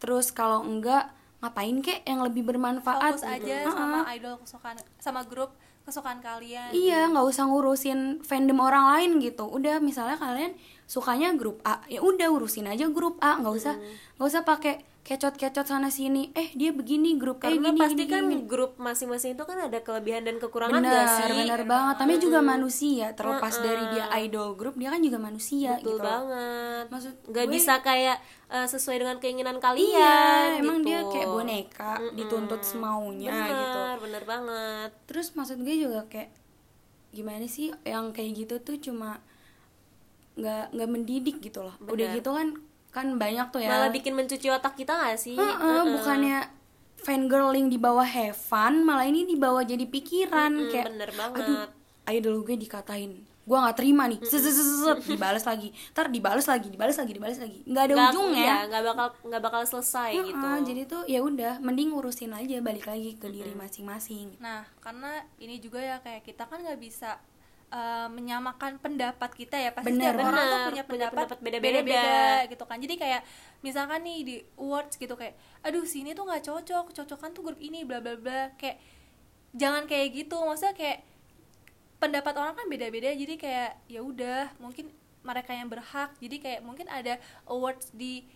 Terus 0.00 0.36
kalau 0.36 0.60
enggak 0.68 1.12
ngapain 1.42 1.76
kek 1.82 2.06
yang 2.06 2.22
lebih 2.22 2.46
bermanfaat 2.46 3.18
fokus 3.18 3.26
gitu. 3.26 3.50
aja 3.50 3.56
Heeh. 3.66 3.74
sama 3.74 3.98
idol 4.14 4.34
kesukaan 4.38 4.76
sama 5.02 5.20
grup 5.26 5.50
kesukaan 5.82 6.22
kalian 6.22 6.70
Iya, 6.70 7.10
nggak 7.10 7.26
usah 7.26 7.50
ngurusin 7.50 8.22
fandom 8.22 8.62
orang 8.62 8.86
lain 8.94 9.18
gitu. 9.18 9.50
Udah 9.50 9.82
misalnya 9.82 10.14
kalian 10.14 10.54
sukanya 10.86 11.34
grup 11.34 11.58
A, 11.66 11.82
ya 11.90 11.98
udah 11.98 12.30
urusin 12.30 12.70
aja 12.70 12.86
grup 12.86 13.18
A, 13.18 13.42
nggak 13.42 13.54
usah 13.58 13.74
nggak 14.14 14.28
usah 14.30 14.42
pakai 14.46 14.86
kecot-kecot 15.02 15.66
sana 15.66 15.88
sini. 15.88 16.30
Eh 16.32 16.50
dia 16.52 16.70
begini 16.70 17.14
grup 17.14 17.38
A 17.38 17.50
karena 17.50 17.68
gini, 17.68 17.80
pasti 17.80 17.98
gini, 17.98 18.08
kan 18.08 18.22
gini. 18.24 18.46
grup 18.46 18.78
masing-masing 18.78 19.34
itu 19.34 19.42
kan 19.42 19.58
ada 19.60 19.78
kelebihan 19.78 20.22
dan 20.22 20.38
kekurangan 20.38 20.78
gak 20.78 20.84
benar 20.84 21.06
sih 21.10 21.24
benar 21.36 21.62
banget. 21.64 21.94
Tapi 21.98 22.12
juga 22.18 22.38
manusia. 22.40 23.06
Terlepas 23.12 23.54
dari 23.58 23.84
dia 23.90 24.06
idol 24.20 24.54
grup, 24.54 24.74
dia 24.74 24.88
kan 24.88 24.98
juga 24.98 25.18
manusia 25.18 25.74
betul 25.76 25.98
gitu. 25.98 26.02
banget 26.02 26.84
Maksud 26.88 27.14
nggak 27.24 27.44
gue- 27.44 27.52
bisa 27.52 27.74
kayak 27.80 28.16
eh, 28.48 28.66
sesuai 28.68 28.96
dengan 28.98 29.16
keinginan 29.18 29.58
kalian 29.58 29.90
Iya, 29.90 30.16
emang 30.60 30.78
gitu. 30.80 30.88
dia 30.88 31.00
kayak 31.04 31.28
boneka 31.28 31.92
dituntut 32.12 32.62
semaunya 32.62 33.32
bener 33.32 33.50
gitu. 33.50 33.80
bener 34.00 34.22
banget 34.22 34.90
Terus 35.04 35.32
maksud 35.32 35.58
gue 35.58 35.76
juga 35.76 36.06
kayak 36.06 36.30
gimana 37.10 37.44
sih 37.44 37.74
yang 37.82 38.08
kayak 38.10 38.32
gitu 38.38 38.54
tuh 38.58 38.78
cuma 38.78 39.18
nggak 40.34 40.72
nggak 40.72 40.88
mendidik 40.88 41.36
gitu 41.40 41.60
loh. 41.60 41.74
Udah 41.82 41.92
Benar. 42.06 42.16
gitu 42.16 42.30
kan 42.30 42.48
kan 42.92 43.16
banyak 43.16 43.48
tuh 43.48 43.58
ya. 43.58 43.68
malah 43.68 43.88
bikin 43.88 44.12
mencuci 44.12 44.46
otak 44.46 44.76
kita 44.76 44.92
gak 44.94 45.16
sih? 45.16 45.32
Heeh, 45.32 45.56
Heeh. 45.56 45.82
bukannya 45.90 46.38
fangirling 46.98 47.66
di 47.66 47.76
bawah 47.76 48.04
have 48.04 48.36
fun, 48.36 48.84
malah 48.84 49.02
ini 49.02 49.24
dibawa 49.24 49.64
jadi 49.64 49.82
pikiran 49.82 50.52
Mm-mm, 50.52 50.70
kayak 50.70 50.86
bener 50.86 51.10
banget. 51.10 51.40
aduh 51.42 51.66
idol 52.04 52.42
gue 52.42 52.56
dikatain. 52.56 53.12
Gue 53.42 53.58
nggak 53.58 53.74
terima 53.74 54.06
nih. 54.06 54.22
Set, 54.22 54.38
set, 54.38 54.54
set, 54.54 54.62
set, 54.62 54.78
set, 54.78 54.98
dibalas 55.08 55.42
lagi. 55.42 55.74
Ntar 55.90 56.06
dibalas 56.08 56.46
lagi 56.46 56.68
dibalas 56.68 56.94
lagi 56.94 57.10
dibalas 57.10 57.38
lagi. 57.38 57.58
Nggak 57.64 57.82
ada 57.82 57.94
Nggak- 57.96 58.12
ujungnya. 58.12 58.38
iya, 58.38 58.56
nggak 58.70 58.82
bakal 58.86 59.06
nggak 59.24 59.42
bakal 59.42 59.62
selesai 59.64 60.10
Heeh, 60.12 60.26
gitu. 60.28 60.46
jadi 60.62 60.82
tuh 60.86 61.02
ya 61.06 61.18
udah 61.20 61.52
mending 61.58 61.90
ngurusin 61.90 62.30
aja 62.30 62.56
balik 62.60 62.86
lagi 62.86 63.16
ke 63.16 63.26
diri 63.26 63.50
masing-masing. 63.52 64.38
Nah, 64.38 64.62
karena 64.78 65.10
ini 65.38 65.58
juga 65.58 65.82
ya 65.82 65.98
kayak 65.98 66.22
kita 66.22 66.46
kan 66.46 66.62
nggak 66.62 66.78
bisa 66.78 67.18
uh, 67.72 68.06
menyamakan 68.12 68.76
pendapat 68.78 69.30
kita 69.32 69.56
ya. 69.56 69.70
Pasti 69.72 69.96
Bener. 69.96 70.14
orang 70.14 70.44
tuh 70.46 70.60
punya 70.70 70.84
pendapat 70.84 71.26
pendapat 71.32 71.38
beda-beda. 71.40 72.44
gitu 72.46 72.64
kan. 72.68 72.78
Jadi 72.78 72.94
kayak 73.00 73.22
misalkan 73.64 74.04
nih 74.04 74.18
di 74.22 74.36
awards 74.60 75.00
gitu 75.00 75.16
kayak 75.16 75.34
aduh 75.64 75.82
sini 75.88 76.12
tuh 76.12 76.28
nggak 76.28 76.44
cocok 76.44 76.92
cocokan 76.92 77.30
tuh 77.32 77.42
grup 77.42 77.60
ini 77.60 77.82
bla 77.88 78.04
bla 78.04 78.14
bla. 78.20 78.52
Kayak 78.60 78.78
jangan 79.56 79.88
kayak 79.88 80.12
gitu. 80.12 80.36
Maksudnya 80.36 80.76
kayak 80.76 80.98
pendapat 81.96 82.34
orang 82.36 82.54
kan 82.54 82.66
beda-beda. 82.68 83.10
Jadi 83.16 83.34
kayak 83.40 83.70
ya 83.88 84.00
udah 84.04 84.52
mungkin 84.60 84.92
mereka 85.24 85.56
yang 85.56 85.72
berhak. 85.72 86.12
Jadi 86.20 86.36
kayak 86.38 86.60
mungkin 86.60 86.86
ada 86.92 87.16
awards 87.48 87.88
di 87.96 88.28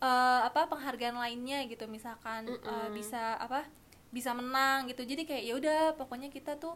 eh, 0.00 0.40
apa 0.46 0.70
penghargaan 0.70 1.18
lainnya 1.18 1.66
gitu. 1.66 1.90
Misalkan 1.90 2.46
eh, 2.46 2.88
bisa 2.94 3.34
apa 3.40 3.66
bisa 4.10 4.34
menang 4.34 4.90
gitu. 4.90 5.02
Jadi 5.06 5.22
kayak 5.26 5.42
ya 5.42 5.54
udah 5.56 5.80
pokoknya 5.96 6.28
kita 6.28 6.58
tuh 6.60 6.74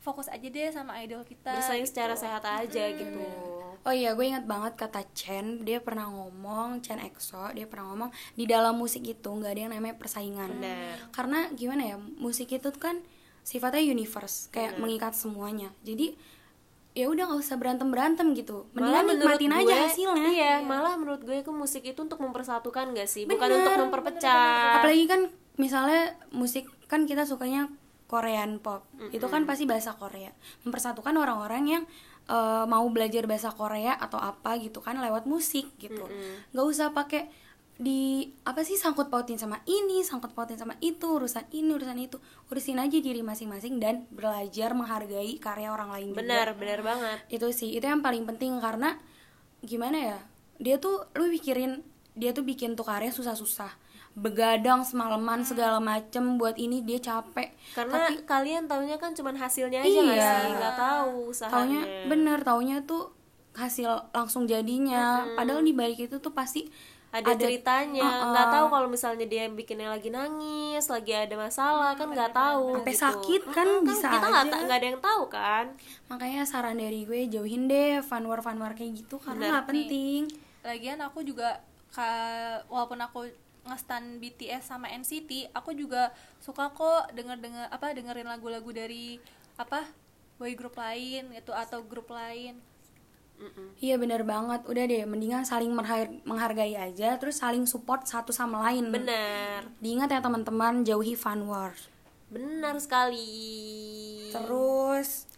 fokus 0.00 0.26
aja 0.32 0.48
deh 0.48 0.72
sama 0.72 0.96
idol 1.04 1.22
kita 1.22 1.52
bersaing 1.52 1.84
gitu. 1.84 1.92
secara 1.92 2.14
sehat 2.16 2.44
aja 2.44 2.84
gitu 2.96 3.20
Oh 3.80 3.96
iya, 3.96 4.12
gue 4.12 4.28
ingat 4.28 4.44
banget 4.44 4.76
kata 4.76 5.08
Chen, 5.16 5.64
dia 5.64 5.80
pernah 5.80 6.04
ngomong, 6.12 6.84
Chen 6.84 7.00
EXO, 7.00 7.56
dia 7.56 7.64
pernah 7.64 7.88
ngomong 7.88 8.12
di 8.36 8.44
dalam 8.44 8.76
musik 8.76 9.00
itu 9.08 9.24
nggak 9.32 9.56
ada 9.56 9.60
yang 9.64 9.72
namanya 9.72 9.96
persaingan. 9.96 10.60
Benar. 10.60 10.96
Karena 11.08 11.48
gimana 11.56 11.82
ya, 11.88 11.96
musik 11.96 12.52
itu 12.52 12.68
kan 12.76 13.00
sifatnya 13.40 13.80
universe, 13.80 14.52
kayak 14.52 14.76
mengikat 14.76 15.16
semuanya. 15.16 15.72
Jadi 15.80 16.12
ya 16.92 17.08
udah 17.08 17.24
nggak 17.32 17.40
usah 17.40 17.56
berantem 17.56 17.88
berantem 17.88 18.36
gitu, 18.36 18.68
malah 18.76 19.00
mendingan 19.00 19.16
menurut 19.16 19.40
nikmatin 19.40 19.50
gue 19.64 19.72
aja 19.72 19.86
hasilnya. 19.88 20.28
iya 20.28 20.54
malah 20.60 20.94
menurut 20.98 21.22
gue 21.22 21.38
ke 21.40 21.52
musik 21.54 21.86
itu 21.86 22.02
untuk 22.02 22.18
mempersatukan 22.18 22.90
gak 22.98 23.06
sih 23.06 23.30
bukan 23.30 23.46
Bener, 23.46 23.62
untuk 23.62 23.72
memperpecah 23.86 24.82
Apalagi 24.82 25.06
kan 25.06 25.30
misalnya 25.54 26.18
musik 26.34 26.66
kan 26.90 27.06
kita 27.06 27.22
sukanya 27.22 27.70
Korean 28.10 28.58
pop, 28.58 28.82
itu 29.14 29.22
kan 29.30 29.46
pasti 29.46 29.70
bahasa 29.70 29.94
Korea, 29.94 30.34
mempersatukan 30.66 31.14
orang-orang 31.14 31.62
yang 31.78 31.82
eh, 32.26 32.64
mau 32.66 32.82
belajar 32.90 33.30
bahasa 33.30 33.54
Korea 33.54 33.94
atau 33.94 34.18
apa 34.18 34.58
gitu 34.58 34.82
kan 34.82 34.98
lewat 34.98 35.30
musik 35.30 35.70
gitu, 35.78 36.10
nggak 36.50 36.66
usah 36.66 36.90
pakai 36.90 37.30
di 37.80 38.28
apa 38.44 38.60
sih 38.60 38.76
sangkut 38.76 39.08
pautin 39.08 39.40
sama 39.40 39.62
ini, 39.64 40.04
sangkut 40.04 40.36
pautin 40.36 40.60
sama 40.60 40.76
itu, 40.84 41.06
urusan 41.16 41.48
ini, 41.48 41.72
urusan 41.72 41.96
itu, 41.96 42.20
urusin 42.52 42.76
aja 42.76 42.98
diri 43.00 43.24
masing-masing 43.24 43.80
dan 43.80 44.04
belajar 44.12 44.76
menghargai 44.76 45.40
karya 45.40 45.72
orang 45.72 45.88
lain 45.88 46.12
juga. 46.12 46.20
Benar 46.20 46.48
benar 46.60 46.84
banget. 46.84 47.18
Itu 47.32 47.48
sih 47.56 47.72
itu 47.72 47.86
yang 47.88 48.04
paling 48.04 48.28
penting 48.28 48.60
karena 48.60 49.00
gimana 49.64 49.96
ya 49.96 50.18
dia 50.60 50.76
tuh 50.76 51.08
lu 51.16 51.32
pikirin 51.32 51.80
dia 52.12 52.36
tuh 52.36 52.44
bikin 52.44 52.76
tuh 52.76 52.84
karya 52.84 53.08
susah-susah 53.08 53.72
begadang 54.12 54.82
semalaman 54.82 55.40
segala 55.40 55.78
macem 55.78 56.34
buat 56.34 56.54
ini 56.54 56.82
dia 56.82 56.98
capek. 56.98 57.54
Karena 57.72 58.04
tapi 58.04 58.22
kalian 58.22 58.66
taunya 58.66 58.96
kan 58.96 59.12
cuman 59.12 59.34
hasilnya 59.34 59.80
aja 59.80 59.98
nggak 59.98 60.16
Iya. 60.16 60.32
sih? 60.36 60.50
Nggak 60.52 60.74
tahu 60.76 61.12
usahanya 61.30 61.80
taunya 61.80 61.82
bener 62.06 62.38
taunya 62.40 62.76
tuh 62.82 63.14
hasil 63.52 64.10
langsung 64.10 64.44
jadinya. 64.44 65.24
Padahal 65.32 65.60
di 65.60 65.70
balik 65.70 66.00
itu 66.00 66.18
tuh 66.18 66.30
pasti 66.30 66.66
ada, 67.10 67.34
ceritanya. 67.34 68.06
Uh-uh. 68.06 68.30
nggak 68.30 68.46
tahu 68.48 68.66
kalau 68.68 68.86
misalnya 68.86 69.26
dia 69.26 69.46
bikinnya 69.46 69.90
lagi 69.90 70.08
nangis 70.08 70.86
lagi 70.86 71.10
ada 71.10 71.34
masalah 71.34 71.94
kan 71.94 72.06
nggak 72.06 72.30
tahu 72.30 72.78
Sampai 72.78 72.94
gitu. 72.94 73.02
sakit 73.02 73.42
kan 73.48 73.66
Mm-mm, 73.66 73.82
bisa 73.84 74.06
kita 74.08 74.26
nggak 74.26 74.44
aja. 74.44 74.52
ta- 74.52 74.62
nggak 74.62 74.78
ada 74.78 74.88
yang 74.88 75.00
tahu 75.00 75.22
kan? 75.26 75.64
Makanya 76.06 76.42
saran 76.44 76.78
dari 76.78 77.02
gue 77.02 77.26
jauhin 77.28 77.66
deh 77.66 77.98
fanwar 78.00 78.38
fanwar 78.40 78.74
kayak 78.74 78.94
gitu 78.96 79.18
karena 79.18 79.50
nggak 79.50 79.66
penting. 79.66 80.30
Lagian 80.62 80.98
aku 81.00 81.22
juga 81.22 81.58
ka- 81.90 82.62
walaupun 82.66 83.00
aku 83.00 83.20
ngestan 83.64 84.18
BTS 84.18 84.72
sama 84.72 84.88
NCT 84.88 85.52
aku 85.52 85.76
juga 85.76 86.10
suka 86.40 86.72
kok 86.72 87.12
denger 87.12 87.38
denger 87.38 87.66
apa 87.68 87.92
dengerin 87.92 88.28
lagu-lagu 88.28 88.70
dari 88.72 89.20
apa 89.60 89.84
boy 90.40 90.56
group 90.56 90.80
lain 90.80 91.36
itu 91.36 91.52
atau 91.52 91.84
grup 91.84 92.08
lain. 92.08 92.56
Iya 93.80 93.96
bener 93.96 94.20
banget, 94.20 94.68
udah 94.68 94.84
deh 94.84 95.08
mendingan 95.08 95.48
saling 95.48 95.72
menghargai 96.28 96.76
aja, 96.76 97.16
terus 97.16 97.40
saling 97.40 97.64
support 97.64 98.04
satu 98.04 98.36
sama 98.36 98.60
lain. 98.68 98.92
benar 98.92 99.64
Diingat 99.80 100.12
ya 100.12 100.20
teman-teman, 100.20 100.84
jauhi 100.84 101.16
fan 101.16 101.48
war. 101.48 101.72
benar 102.28 102.76
sekali. 102.76 104.28
Terus 104.28 105.29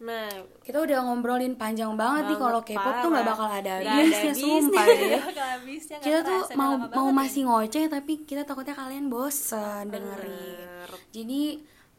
nah 0.00 0.32
kita 0.64 0.80
udah 0.80 0.98
ngobrolin 1.04 1.54
panjang 1.54 1.92
banget, 1.92 2.24
nih 2.26 2.38
kalau 2.38 2.60
K-pop 2.60 2.94
tuh 2.98 3.08
nggak 3.12 3.26
bakal 3.26 3.48
ada 3.48 3.72
habisnya 3.78 4.32
sumpah 4.32 4.86
ya. 4.88 5.20
Habisnya 5.52 5.96
kita 6.00 6.18
tuh 6.20 6.40
mau 6.56 6.72
mau 6.80 7.08
ya. 7.08 7.14
masih 7.14 7.42
ngoceh 7.44 7.84
tapi 7.86 8.24
kita 8.24 8.42
takutnya 8.42 8.72
kalian 8.72 9.06
bosen 9.06 9.92
dengerin. 9.92 10.88
Jadi 11.10 11.42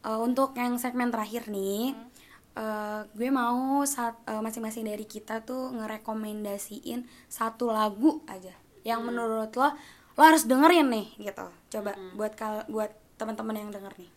eh, 0.02 0.20
untuk 0.20 0.58
yang 0.58 0.76
segmen 0.76 1.10
terakhir 1.10 1.46
nih, 1.48 1.94
Hmm. 1.94 2.10
eh, 2.54 3.02
gue 3.08 3.30
mau 3.30 3.86
saat 3.86 4.18
eh, 4.26 4.42
masing-masing 4.42 4.82
dari 4.84 5.06
kita 5.06 5.40
tuh 5.42 5.70
ngerekomendasiin 5.72 7.06
satu 7.28 7.70
lagu 7.70 8.26
aja 8.26 8.52
yang 8.82 9.02
Hmm. 9.02 9.14
menurut 9.14 9.54
lo 9.54 9.70
lo 10.12 10.22
harus 10.22 10.44
dengerin 10.44 10.90
nih 10.90 11.08
gitu. 11.22 11.46
Coba 11.70 11.94
buat 12.12 12.34
kal 12.34 12.66
buat 12.68 12.90
teman-teman 13.16 13.56
yang 13.58 13.70
denger 13.70 13.94
nih. 13.96 14.10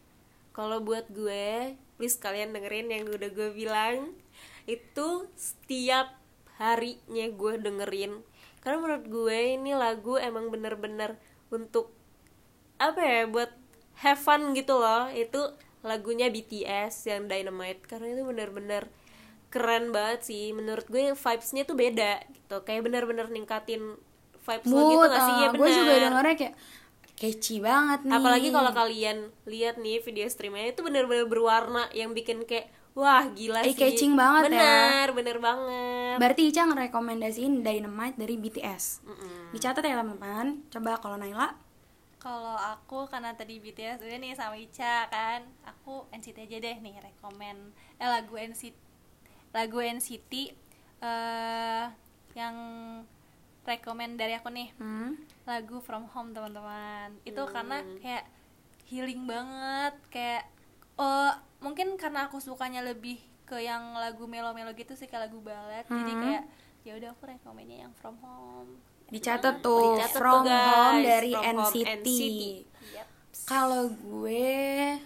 Kalau 0.55 0.79
buat 0.81 1.07
gue, 1.11 1.75
please 1.99 2.17
kalian 2.17 2.55
dengerin 2.55 2.89
yang 2.95 3.05
udah 3.11 3.31
gue 3.31 3.49
bilang 3.53 4.15
itu 4.65 5.09
setiap 5.37 6.15
harinya 6.63 7.27
gue 7.41 7.53
dengerin. 7.61 8.13
Karena 8.63 8.79
menurut 8.81 9.07
gue 9.11 9.39
ini 9.59 9.73
lagu 9.77 10.15
emang 10.17 10.49
bener-bener 10.55 11.19
untuk 11.53 11.93
apa 12.79 13.01
ya 13.03 13.21
buat 13.35 13.51
have 14.03 14.21
fun 14.21 14.55
gitu 14.59 14.79
loh. 14.79 15.11
Itu 15.13 15.41
lagunya 15.85 16.31
BTS 16.33 16.95
yang 17.11 17.29
Dynamite 17.29 17.83
karena 17.91 18.15
itu 18.15 18.23
bener-bener 18.25 18.83
keren 19.53 19.91
banget 19.97 20.21
sih. 20.29 20.45
Menurut 20.59 20.87
gue 20.89 21.13
vibes-nya 21.15 21.63
tuh 21.69 21.77
beda 21.79 22.25
gitu. 22.37 22.57
Kayak 22.67 22.83
bener-bener 22.89 23.27
ningkatin 23.31 23.83
vibes 24.47 24.71
lo 24.77 24.83
gitu 24.87 25.05
Mood, 25.05 25.11
gak 25.11 25.23
sih? 25.25 25.35
ah, 25.35 25.49
Ya 25.49 25.51
gue 25.53 25.69
juga 25.71 25.93
bener. 25.95 26.01
dengernya 26.01 26.35
kayak 26.41 26.55
catchy 27.15 27.63
banget 27.63 28.03
nih. 28.07 28.15
Apalagi 28.15 28.49
kalau 28.51 28.71
kalian 28.75 29.31
lihat 29.47 29.79
nih 29.79 30.03
video 30.03 30.27
streamnya 30.27 30.75
itu 30.75 30.81
bener-bener 30.83 31.27
berwarna 31.27 31.87
yang 31.95 32.13
bikin 32.13 32.43
kayak 32.45 32.71
wah 32.95 33.27
gila 33.35 33.63
Eye 33.63 33.75
sih. 33.75 33.79
catching 33.79 34.15
banget 34.15 34.55
ya. 34.55 34.59
bener, 34.59 35.09
bener 35.15 35.37
banget. 35.43 36.17
Berarti 36.23 36.43
Ica 36.51 36.63
ngerekomendasiin 36.71 37.63
Dynamite 37.63 38.17
dari 38.19 38.35
BTS. 38.39 39.03
Dicatat 39.51 39.83
ya 39.83 39.99
teman-teman. 39.99 40.67
Coba 40.71 40.99
kalau 41.03 41.19
Naila 41.19 41.65
kalau 42.25 42.57
aku 42.57 43.05
karena 43.13 43.37
tadi 43.37 43.61
BTS 43.61 44.01
udah 44.01 44.17
nih 44.17 44.33
sama 44.33 44.57
Ica 44.57 45.13
kan 45.13 45.45
aku 45.69 46.09
NCT 46.09 46.49
aja 46.49 46.57
deh 46.57 46.77
nih 46.81 46.97
rekomen 47.05 47.77
eh 48.01 48.09
lagu 48.09 48.41
NCT 48.41 48.73
lagu 49.53 49.77
NCT 49.85 50.33
eh 51.05 51.85
yang 52.33 52.57
rekomen 53.65 54.15
dari 54.15 54.33
aku 54.33 54.49
nih 54.49 54.69
Hmm. 54.75 55.17
lagu 55.43 55.79
From 55.79 56.05
Home 56.07 56.31
teman-teman 56.31 57.17
itu 57.23 57.43
karena 57.47 57.81
kayak 57.99 58.25
healing 58.85 59.25
banget 59.25 59.95
kayak 60.09 60.45
oh 60.95 61.33
mungkin 61.59 61.97
karena 61.97 62.29
aku 62.29 62.39
sukanya 62.39 62.81
lebih 62.81 63.17
ke 63.43 63.59
yang 63.59 63.93
lagu 63.95 64.25
melo-melo 64.25 64.73
gitu 64.73 64.93
sih 64.93 65.05
kayak 65.05 65.29
lagu 65.29 65.41
balad 65.41 65.85
jadi 65.85 66.13
kayak 66.15 66.43
ya 66.83 66.93
udah 66.95 67.11
aku 67.11 67.25
rekomennya 67.27 67.83
yang 67.83 67.93
From 67.95 68.21
Home 68.21 68.77
Dicatat 69.07 69.61
tuh 69.61 69.97
Dicatat 69.97 70.15
From 70.15 70.33
tuh, 70.39 70.49
guys. 70.49 70.65
Home 70.67 71.01
dari 71.03 71.31
From 71.31 71.45
Home 71.45 71.57
NCT. 71.67 71.89
NCT. 71.99 72.09
Yep. 72.91 73.07
Kalau 73.45 73.85
gue, 73.91 74.49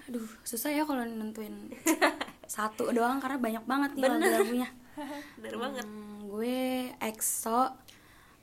aduh 0.04 0.28
susah 0.42 0.70
ya 0.70 0.82
kalau 0.82 1.02
nentuin 1.02 1.74
satu 2.46 2.88
doang 2.88 3.18
karena 3.18 3.38
banyak 3.38 3.64
banget 3.64 3.90
nih 3.92 4.02
lagu-lagunya. 4.04 4.68
bener 5.40 5.56
banget 5.56 5.84
Hmm, 5.84 6.18
gue 6.24 6.58
EXO 7.00 7.74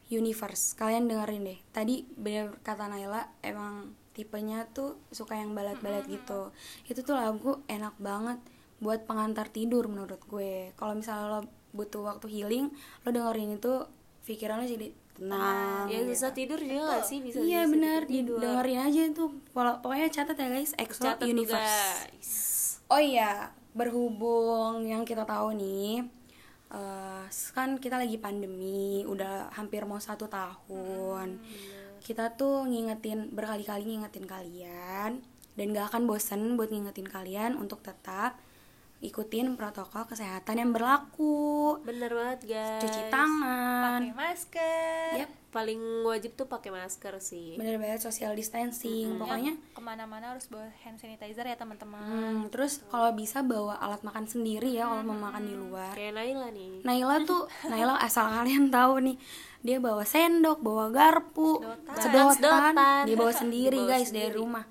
Universe. 0.07 0.73
Kalian 0.73 1.05
dengerin 1.05 1.43
deh. 1.43 1.59
Tadi 1.69 2.05
bener 2.09 2.57
kata 2.61 2.85
Naila 2.85 3.25
emang 3.41 3.89
tipenya 4.11 4.63
tuh 4.67 5.01
suka 5.09 5.35
yang 5.35 5.51
balad-balad 5.51 6.05
gitu. 6.05 6.53
Itu 6.85 7.01
tuh 7.01 7.13
lagu 7.13 7.61
enak 7.65 7.97
banget 7.97 8.39
buat 8.77 9.03
pengantar 9.03 9.49
tidur 9.49 9.87
menurut 9.87 10.21
gue. 10.23 10.71
Kalau 10.73 10.93
misalnya 10.93 11.25
lo 11.27 11.39
butuh 11.71 12.05
waktu 12.05 12.27
healing, 12.29 12.71
lo 13.01 13.09
dengerin 13.09 13.55
itu 13.55 13.83
pikiran 14.23 14.59
lo 14.59 14.65
jadi 14.65 14.87
tenang. 15.15 15.87
ya 15.87 16.03
susah 16.03 16.31
tidur 16.31 16.59
juga 16.59 16.91
gak 16.91 17.07
sih 17.07 17.23
bisa 17.23 17.39
iya 17.39 17.63
bisa 17.63 17.71
bener, 17.71 18.01
tidur. 18.03 18.35
dengerin 18.37 18.79
aja 18.81 19.01
tuh. 19.11 19.31
Pokok- 19.51 19.79
Pokoknya 19.79 20.11
catat 20.11 20.35
ya 20.35 20.47
guys, 20.49 20.71
EXO 20.75 21.01
Catat 21.01 21.23
Universe. 21.23 21.55
guys. 21.55 22.31
Oh 22.85 22.99
iya, 22.99 23.47
berhubung 23.71 24.83
yang 24.83 25.01
kita 25.01 25.23
tahu 25.23 25.55
nih, 25.55 26.03
eh, 26.75 27.25
kan 27.55 27.79
kita 27.79 27.95
lagi 27.95 28.19
pandemi, 28.19 29.07
udah 29.07 29.55
hampir 29.55 29.87
mau 29.87 29.97
satu 29.97 30.27
tahun. 30.27 31.39
Kita 32.03 32.35
tuh 32.37 32.67
ngingetin 32.69 33.33
berkali-kali 33.33 33.87
ngingetin 33.87 34.27
kalian 34.29 35.11
dan 35.55 35.65
gak 35.71 35.95
akan 35.95 36.03
bosen 36.05 36.59
buat 36.59 36.69
ngingetin 36.69 37.07
kalian 37.07 37.55
untuk 37.57 37.79
tetap 37.81 38.37
ikutin 38.97 39.53
protokol 39.53 40.03
kesehatan 40.03 40.55
yang 40.57 40.71
berlaku. 40.71 41.77
bener 41.81 42.09
banget 42.09 42.39
guys 42.49 42.81
Cuci 42.81 43.01
tangan. 43.07 44.01
pakai 44.01 44.13
masker 44.13 45.09
Yep, 45.15 45.29
paling 45.51 45.79
wajib 46.01 46.31
tuh 46.33 46.45
pakai 46.45 46.67
masker 46.69 47.13
sih 47.17 47.53
bener 47.53 47.75
banget 47.75 48.01
social 48.01 48.31
distancing. 48.31 49.15
Pokoknya 49.15 49.53
ke 49.69 49.79
mana-mana 49.79 50.31
harus 50.31 50.47
bawa 50.47 50.71
hand 50.79 50.95
sanitizer 50.95 51.43
ya 51.43 51.53
teman-teman 51.53 51.99
Hmm, 51.99 52.39
terus 52.47 52.81
kalau 52.85 53.11
bisa 53.11 53.39
bawa 53.41 53.77
alat 53.77 54.01
makan 54.01 54.25
sendiri 54.25 54.73
ya 54.73 54.85
kalau 54.85 55.03
mau 55.05 55.19
makan 55.21 55.43
di 55.43 55.55
luar. 55.55 55.93
kayak 55.93 56.13
Naila 56.13 56.47
nih 56.49 56.81
Naila 56.81 57.15
tuh, 57.21 57.43
Naila 57.69 57.99
asal 57.99 58.25
kalian 58.27 58.67
tahu 58.69 58.99
nih, 59.01 59.17
dia 59.61 59.77
bawa 59.77 60.01
sendok, 60.01 60.59
bawa 60.59 60.89
garpu, 60.89 61.59
Sedotan. 61.59 61.95
sedotan, 61.99 62.33
Sedotan. 62.73 63.03
dia 63.03 63.15
bawa 63.15 63.33
sendiri 63.33 63.79
bawa 63.81 63.89
guys 63.91 64.09
dari 64.09 64.27
sendiri. 64.27 64.35
rumah. 64.35 64.65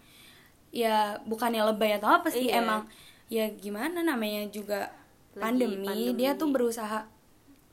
Ya 0.71 0.97
bukannya 1.23 1.63
lebay 1.65 1.95
atau 1.95 2.11
apa 2.11 2.29
sih, 2.29 2.51
Iya. 2.51 2.59
emang 2.59 2.91
ya 3.27 3.49
gimana 3.51 4.01
namanya 4.01 4.47
juga 4.47 4.93
Lagi 5.33 5.41
pandemi, 5.41 5.85
pandemi. 5.85 6.15
dia 6.15 6.31
tuh 6.35 6.49
berusaha 6.49 7.09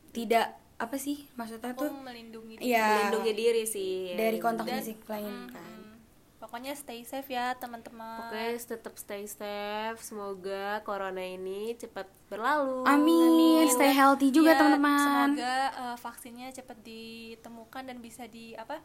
tidak 0.09 0.47
apa 0.75 0.97
sih 0.97 1.29
maksudnya 1.35 1.71
tuh 1.71 1.93
melindungi 1.93 2.57
diri. 2.57 2.67
ya 2.67 2.87
melindungi 3.05 3.33
diri 3.33 3.63
sih 3.63 4.13
dari 4.13 4.37
kontak 4.37 4.65
Dan- 4.65 4.81
fisik 4.81 5.05
lain 5.05 5.29
kan. 5.47 5.61
Hmm, 5.61 5.93
pokoknya 6.37 6.73
stay 6.73 7.05
safe 7.05 7.29
ya 7.29 7.53
teman-teman 7.53 8.27
Oke, 8.27 8.57
tetap 8.57 8.97
stay 8.97 9.23
safe. 9.23 10.01
Semoga 10.01 10.81
corona 10.81 11.21
ini 11.21 11.77
cepat 11.77 12.09
berlalu. 12.27 12.81
Amin, 12.83 13.69
stay 13.69 13.93
healthy 13.93 14.33
juga 14.33 14.51
Ya, 14.51 14.57
teman-teman. 14.57 15.37
semoga 15.37 15.55
eh, 15.69 15.97
vaksinnya 15.97 16.49
cepat 16.49 16.77
ditemukan 16.81 17.83
dan 17.85 17.97
bisa 17.99 18.25
di 18.25 18.57
apa 18.57 18.81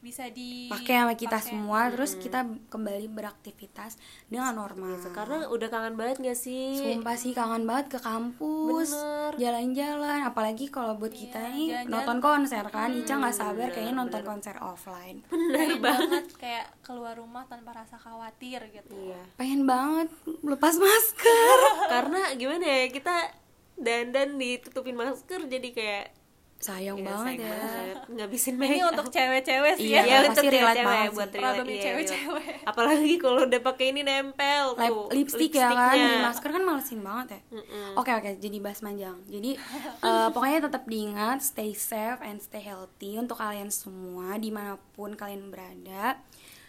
bisa 0.00 0.28
di 0.32 0.66
Pakai 0.66 1.04
sama 1.04 1.14
kita 1.14 1.38
pakai. 1.38 1.48
semua, 1.52 1.92
terus 1.92 2.16
kita 2.16 2.42
kembali 2.68 3.06
beraktivitas 3.12 4.00
dengan 4.26 4.56
normal. 4.56 4.96
Karena 5.12 5.46
udah 5.48 5.68
kangen 5.68 5.94
banget 5.94 6.24
gak 6.24 6.38
sih? 6.40 6.76
Sumpah 6.76 7.16
sih 7.16 7.32
kangen 7.32 7.68
banget 7.68 7.96
ke 7.96 7.98
kampus 8.00 8.90
Bener. 8.96 9.32
Jalan-jalan 9.36 10.20
Apalagi 10.24 10.66
kalau 10.68 10.96
buat 10.96 11.12
kita 11.12 11.52
nih 11.52 11.68
jalan-jalan. 11.84 11.92
Nonton 11.92 12.18
konser 12.18 12.64
kan 12.68 12.90
Ica 12.90 13.14
nggak 13.16 13.36
sabar 13.36 13.68
kayaknya 13.70 13.94
nonton 13.94 14.22
konser 14.24 14.56
offline 14.58 15.22
Bener 15.28 15.54
Pengen 15.54 15.78
banget 15.80 16.24
kayak 16.36 16.66
keluar 16.80 17.14
rumah 17.14 17.44
tanpa 17.46 17.76
rasa 17.76 18.00
khawatir 18.00 18.64
gitu 18.72 18.90
Iya. 18.96 19.20
Pengen 19.36 19.68
banget 19.68 20.08
lepas 20.40 20.74
masker 20.76 21.58
Karena 21.92 22.34
gimana 22.34 22.64
ya 22.64 22.86
kita 22.88 23.16
dandan 23.76 24.36
ditutupin 24.36 24.92
masker 24.92 25.48
jadi 25.48 25.68
kayak 25.72 26.06
Sayang 26.60 27.00
ya, 27.00 27.08
banget 27.08 27.24
sayang 27.26 27.40
ya. 27.40 27.56
banget. 27.56 27.96
ngabisin 28.10 28.52
ini 28.52 28.60
make 28.60 28.84
untuk 28.84 29.06
cewek-cewek 29.08 29.72
sih 29.74 29.88
Iya, 29.88 29.96
ya. 29.96 30.04
ya 30.04 30.16
untuk 30.22 30.44
cewek-cewek 30.44 31.08
buat 31.10 31.28
Problemnya 31.32 31.72
iya, 31.72 31.82
cewek-cewek. 31.82 32.44
relate. 32.52 32.68
apalagi 32.68 33.14
kalau 33.16 33.40
udah 33.42 33.60
pakai 33.64 33.86
ini 33.88 34.00
nempel 34.02 34.64
Lip, 34.70 34.84
tuh 34.84 35.04
lipstick 35.10 35.52
ya 35.56 35.72
kan. 35.72 35.96
Di 35.96 36.20
masker 36.20 36.50
kan 36.52 36.62
malesin 36.62 37.00
banget 37.00 37.26
ya. 37.32 37.40
Oke 37.96 38.12
oke 38.12 38.30
jadi 38.36 38.56
bahas 38.58 38.80
manjang 38.80 39.16
Jadi 39.24 39.56
eh, 39.98 40.28
pokoknya 40.30 40.58
tetap 40.62 40.84
diingat 40.84 41.40
Stay 41.40 41.72
safe 41.72 42.20
and 42.20 42.38
stay 42.38 42.60
healthy 42.60 43.16
Untuk 43.16 43.36
kalian 43.36 43.68
semua 43.68 44.36
Di 44.36 44.52
mana 44.52 44.76
pun 44.92 45.12
kalian 45.12 45.48
berada. 45.48 46.20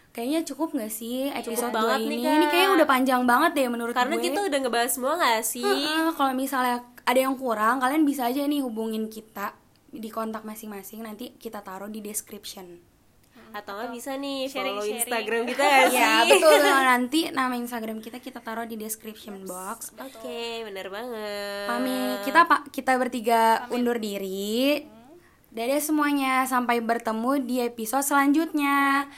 Kayaknya 0.10 0.44
cukup 0.46 0.72
gak 0.74 0.88
sih 0.90 1.28
episode 1.30 1.68
Cukup 1.68 1.76
banget 1.78 2.00
2 2.00 2.04
nih, 2.06 2.08
ini? 2.10 2.24
Kak. 2.26 2.34
Ini 2.34 2.46
kayaknya 2.48 2.72
udah 2.74 2.88
panjang 2.90 3.22
banget 3.24 3.52
deh 3.54 3.68
menurut 3.68 3.92
karena 3.92 4.16
gue. 4.16 4.24
kita 4.24 4.40
udah 4.42 4.60
ngebahas 4.62 4.92
semua 4.92 5.14
gak 5.16 5.40
sih? 5.42 5.64
Heeh, 5.64 6.08
kalau 6.12 6.32
misalnya 6.32 6.80
ada 7.02 7.16
yang 7.18 7.36
kurang, 7.36 7.80
kalian 7.80 8.04
bisa 8.04 8.28
aja 8.28 8.40
nih 8.42 8.60
hubungin 8.60 9.08
kita 9.08 9.56
di 9.92 10.10
kontak 10.10 10.42
masing-masing. 10.42 11.04
Nanti 11.04 11.36
kita 11.36 11.62
taruh 11.62 11.88
di 11.88 12.00
description. 12.00 12.80
atau 13.52 13.76
nggak 13.76 13.92
bisa 13.92 14.16
nih 14.16 14.48
follow 14.48 14.80
Sharing-sharing. 14.80 14.96
Instagram 15.04 15.44
kita 15.44 15.64
Ya 16.00 16.24
betul. 16.24 16.56
Nanti 16.96 17.20
nama 17.36 17.52
Instagram 17.52 18.00
kita 18.00 18.24
kita 18.24 18.40
taruh 18.40 18.64
di 18.64 18.80
description 18.80 19.44
box. 19.44 19.92
oke 19.92 20.40
bener 20.64 20.88
banget 20.88 21.68
Pamit. 21.68 22.24
Kita 22.24 22.48
pak 22.48 22.72
kita 22.72 22.96
bertiga 22.96 23.68
undur 23.68 24.00
diri. 24.00 24.88
Dadah 25.52 25.84
semuanya. 25.84 26.48
Sampai 26.48 26.80
bertemu 26.80 27.44
di 27.44 27.60
episode 27.60 28.08
selanjutnya. 28.08 29.12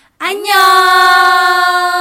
Annyeong. 1.38 1.93